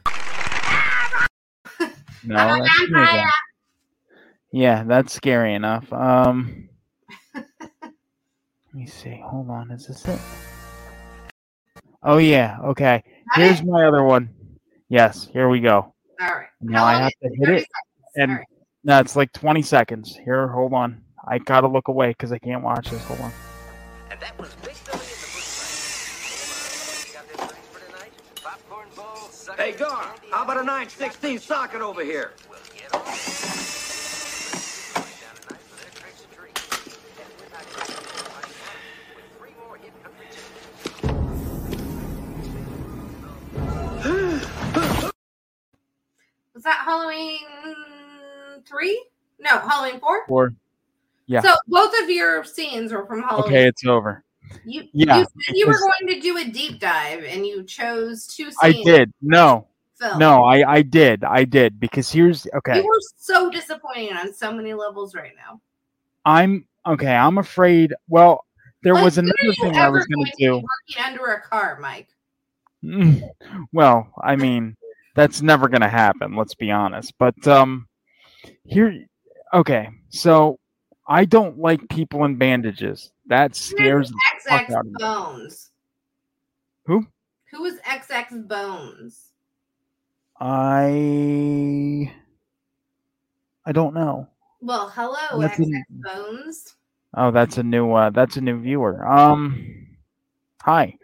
[2.24, 2.82] no, that's
[4.52, 5.92] Yeah, that's scary enough.
[5.92, 6.68] Um
[7.34, 7.92] let
[8.74, 9.22] me see.
[9.24, 10.18] Hold on, is this it?
[12.08, 13.04] Oh yeah, okay.
[13.36, 13.66] Got Here's it?
[13.66, 14.30] my other one.
[14.88, 15.92] Yes, here we go.
[16.18, 16.46] All right.
[16.62, 17.66] Now I have to hit 30 it,
[18.16, 18.38] and
[18.82, 20.16] no, it's like 20 seconds.
[20.24, 21.02] Here, hold on.
[21.28, 23.04] I gotta look away because I can't watch this.
[23.04, 23.30] Hold on.
[24.10, 25.20] And that was Big Billy in
[29.46, 32.32] the Hey, Gar, how about a 916 socket over here?
[49.78, 50.24] Halloween four.
[50.28, 50.54] Or
[51.26, 51.40] yeah.
[51.40, 53.52] So both of your scenes were from Halloween.
[53.52, 54.24] okay, it's over.
[54.64, 58.26] You, Yeah, you said you were going to do a deep dive, and you chose
[58.26, 58.56] two scenes.
[58.62, 59.12] I did.
[59.20, 59.66] No.
[59.98, 60.18] Film.
[60.18, 61.24] No, I I did.
[61.24, 62.76] I did because here's okay.
[62.76, 65.60] You were so disappointing on so many levels right now.
[66.24, 67.14] I'm okay.
[67.14, 67.92] I'm afraid.
[68.08, 68.46] Well,
[68.84, 70.52] there was another thing I was going to do.
[70.54, 72.08] Working under a car, Mike.
[73.72, 74.76] Well, I mean,
[75.16, 77.12] that's never going to happen, let's be honest.
[77.18, 77.88] But um
[78.64, 79.04] here
[79.54, 79.88] okay.
[80.10, 80.58] So
[81.06, 83.12] I don't like people in bandages.
[83.26, 84.92] That scares the fuck out of me.
[84.98, 85.70] Bones.
[86.86, 87.06] Who?
[87.50, 89.32] Who is XX Bones?
[90.40, 92.12] I
[93.66, 94.28] I don't know.
[94.60, 96.74] Well, hello, That's XX an- Bones.
[97.14, 99.06] Oh, that's a new uh that's a new viewer.
[99.06, 99.86] Um
[100.62, 100.96] hi.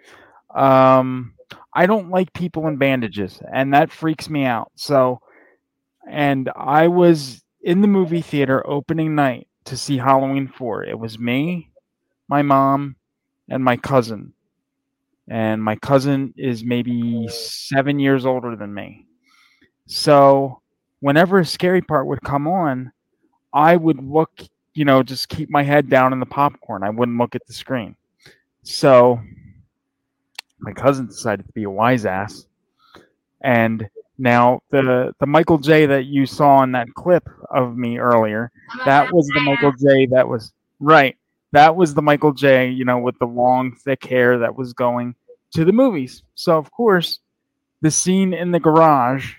[0.55, 1.35] Um
[1.73, 4.71] I don't like people in bandages and that freaks me out.
[4.77, 5.21] So
[6.09, 10.85] and I was in the movie theater opening night to see Halloween 4.
[10.85, 11.71] It was me,
[12.29, 12.97] my mom,
[13.49, 14.35] and my cousin.
[15.29, 19.07] And my cousin is maybe 7 years older than me.
[19.87, 20.61] So
[21.01, 22.93] whenever a scary part would come on,
[23.55, 24.43] I would look,
[24.75, 26.83] you know, just keep my head down in the popcorn.
[26.83, 27.97] I wouldn't look at the screen.
[28.63, 29.19] So
[30.59, 32.47] my cousin decided to be a wise ass.
[33.41, 38.51] And now the the Michael J that you saw in that clip of me earlier,
[38.71, 38.85] uh-huh.
[38.85, 41.17] that was the Michael J that was right.
[41.53, 45.15] That was the Michael J, you know, with the long thick hair that was going
[45.55, 46.23] to the movies.
[46.35, 47.21] So of course,
[47.81, 49.35] the scene in the garage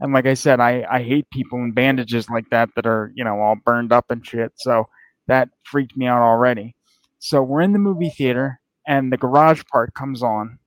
[0.00, 3.24] and like I said, I, I hate people in bandages like that that are, you
[3.24, 4.52] know, all burned up and shit.
[4.56, 4.88] So
[5.26, 6.76] that freaked me out already.
[7.18, 10.58] So we're in the movie theater and the garage part comes on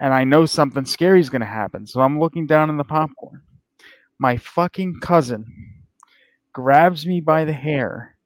[0.00, 1.86] and I know something scary is going to happen.
[1.86, 3.42] So I'm looking down in the popcorn.
[4.18, 5.46] My fucking cousin
[6.52, 8.16] grabs me by the hair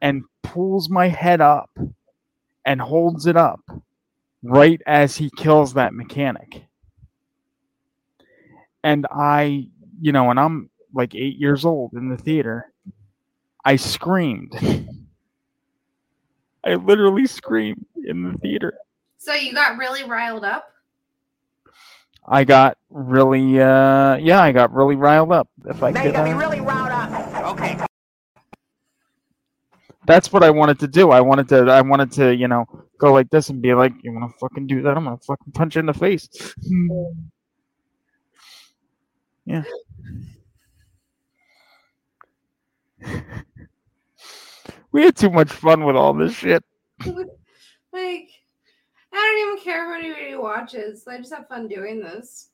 [0.00, 1.70] and pulls my head up
[2.64, 3.60] and holds it up
[4.42, 6.64] right as he kills that mechanic.
[8.84, 9.66] And I,
[10.00, 12.72] you know, and I'm like eight years old in the theater,
[13.64, 14.54] I screamed.
[16.64, 18.74] I literally screamed in the theater.
[19.18, 20.72] So you got really riled up?
[22.28, 25.48] I got really, uh, yeah, I got really riled up.
[25.66, 27.54] If I Now you could, got me uh, really riled up.
[27.54, 27.78] Okay.
[30.06, 31.10] that's what I wanted to do.
[31.10, 32.64] I wanted to, I wanted to, you know,
[32.98, 34.96] go like this and be like, "You want to fucking do that?
[34.96, 36.28] I'm gonna fucking punch you in the face."
[39.44, 39.62] yeah.
[44.92, 46.64] we had too much fun with all this shit.
[47.06, 47.16] like,
[47.92, 48.28] I
[49.26, 51.06] don't even care if anybody watches.
[51.06, 52.50] I just have fun doing this.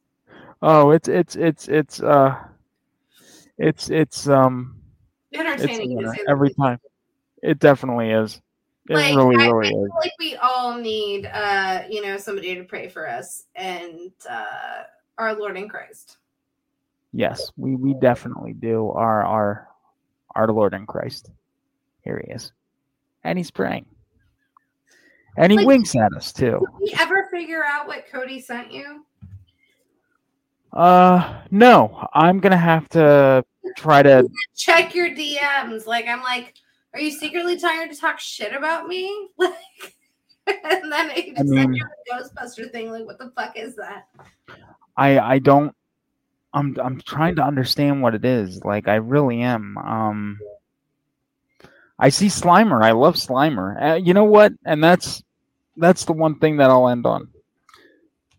[0.63, 2.37] Oh, it's it's it's it's uh,
[3.59, 4.81] it's it's um,
[5.31, 6.79] it's Entertaining to uh, every time.
[7.43, 8.41] It definitely is.
[8.89, 9.91] It Like, really, I, I really feel is.
[10.01, 14.83] like we all need, uh, you know, somebody to pray for us and uh,
[15.19, 16.19] our Lord in Christ.
[17.13, 18.89] Yes, we we definitely do.
[18.91, 19.69] Our our
[20.35, 21.31] our Lord in Christ.
[22.03, 22.53] Here he is,
[23.23, 23.87] and he's praying,
[25.37, 26.65] and he Like- winks at us too.
[26.81, 29.05] Did we ever figure out what Cody sent you?
[30.73, 33.45] Uh, no, I'm gonna have to
[33.77, 34.27] try to.
[34.57, 35.87] Check your DMs.
[35.87, 36.55] Like, I'm like,
[36.95, 39.29] are you secretly tired to talk shit about me?
[40.45, 42.91] Like, and then he just I sent mean- you the Ghostbuster thing.
[42.91, 44.09] Like, what the fuck is that?
[44.97, 45.73] I I don't.
[46.53, 48.65] I'm I'm trying to understand what it is.
[48.65, 49.79] Like I really am.
[49.79, 50.41] Um.
[52.03, 52.83] I see Slimer.
[52.83, 53.81] I love Slimer.
[53.81, 54.53] Uh, you know what?
[54.65, 55.23] And that's
[55.77, 57.29] that's the one thing that I'll end on.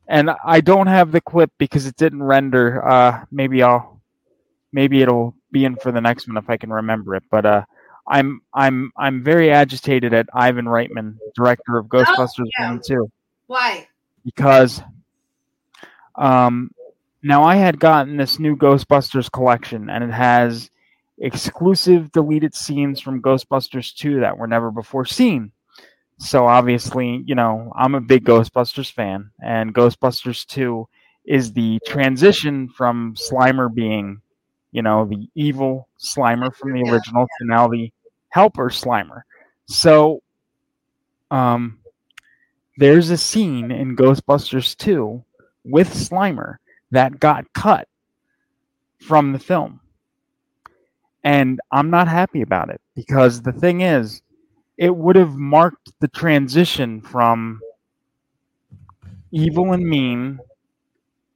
[0.06, 2.86] And I don't have the clip because it didn't render.
[2.86, 4.02] Uh, maybe I'll
[4.74, 7.24] maybe it'll be in for the next one if I can remember it.
[7.32, 7.64] But uh,
[8.06, 12.66] I'm I'm I'm very agitated at Ivan Reitman, director of Ghostbusters yeah.
[12.66, 13.10] one and two
[13.48, 13.88] Why?
[14.26, 14.82] because
[16.16, 16.70] um
[17.22, 20.70] now I had gotten this new Ghostbusters collection and it has
[21.20, 25.52] exclusive deleted scenes from Ghostbusters 2 that were never before seen.
[26.18, 30.88] So obviously, you know, I'm a big Ghostbusters fan and Ghostbusters 2
[31.26, 34.22] is the transition from Slimer being,
[34.72, 37.92] you know, the evil Slimer from the original to now the
[38.30, 39.22] helper Slimer.
[39.66, 40.22] So
[41.32, 41.80] um
[42.78, 45.24] there's a scene in Ghostbusters 2
[45.64, 46.58] with Slimer
[46.92, 47.88] that got cut
[49.00, 49.80] from the film.
[51.24, 54.22] And I'm not happy about it because the thing is,
[54.78, 57.62] it would have marked the transition from
[59.32, 60.40] evil and mean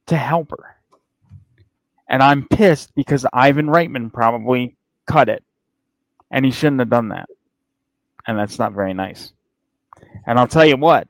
[0.06, 0.76] to helper.
[2.08, 4.76] And I'm pissed because Ivan Reitman probably
[5.06, 5.42] cut it.
[6.30, 7.28] And he shouldn't have done that.
[8.26, 9.32] And that's not very nice.
[10.26, 11.06] And I'll tell you what,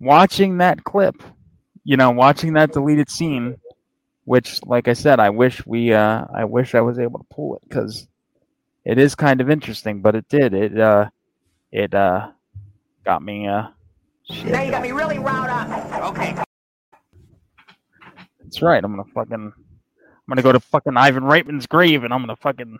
[0.00, 1.22] watching that clip,
[1.84, 3.56] you know, watching that deleted scene,
[4.24, 7.56] which, like I said, I wish we, uh, I wish I was able to pull
[7.56, 8.08] it because
[8.84, 10.54] it is kind of interesting, but it did.
[10.54, 11.10] It, uh,
[11.72, 12.30] it, uh,
[13.04, 13.68] got me, uh,
[14.44, 16.10] Now you got me really riled up.
[16.12, 16.34] Okay.
[18.42, 18.82] that's right.
[18.82, 22.78] I'm gonna fucking, I'm gonna go to fucking Ivan Reitman's grave and I'm gonna fucking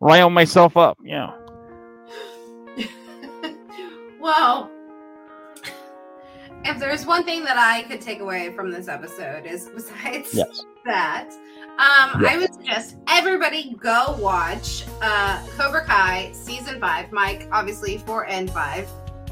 [0.00, 0.98] rile myself up.
[1.04, 1.32] Yeah.
[4.20, 4.70] Well,
[6.64, 10.64] if there's one thing that I could take away from this episode is besides Yes.
[10.84, 11.30] that,
[11.78, 12.32] um, Yes.
[12.34, 17.10] I would suggest everybody go watch uh, Cobra Kai season five.
[17.12, 18.88] Mike, obviously four and five,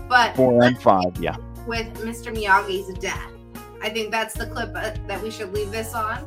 [0.08, 1.16] but Four and five.
[1.20, 1.36] Yeah.
[1.66, 2.34] with Mr.
[2.34, 3.30] Miyagi's death.
[3.82, 6.26] I think that's the clip uh, that we should leave this on.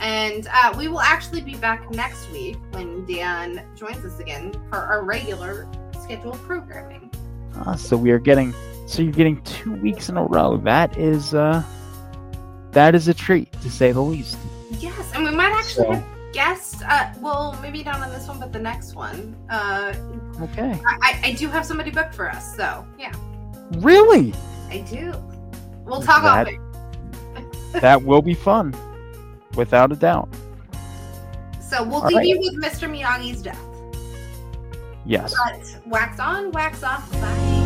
[0.00, 4.76] And uh, we will actually be back next week when Dan joins us again for
[4.78, 5.66] our regular
[6.02, 7.10] scheduled programming.
[7.64, 8.54] Uh, so we are getting,
[8.86, 10.56] so you're getting two weeks in a row.
[10.58, 11.62] That is, uh,
[12.72, 14.38] that is a treat to say the least.
[14.78, 16.82] Yes, and we might actually So- have guests.
[16.82, 19.34] Uh, well, maybe not on this one, but the next one.
[19.50, 19.92] Uh,
[20.42, 20.78] Okay.
[21.02, 23.12] I, I- do have somebody booked for us, so yeah,
[23.78, 24.34] Really?
[24.70, 25.12] I do.
[25.84, 26.60] We'll talk That- it.
[27.80, 28.74] that will be fun,
[29.54, 30.28] without a doubt.
[31.60, 32.26] So we'll All leave right.
[32.26, 32.88] you with Mr.
[32.88, 33.58] Miyagi's death.
[35.04, 35.34] Yes.
[35.44, 37.10] But wax on, wax off.
[37.12, 37.65] Bye.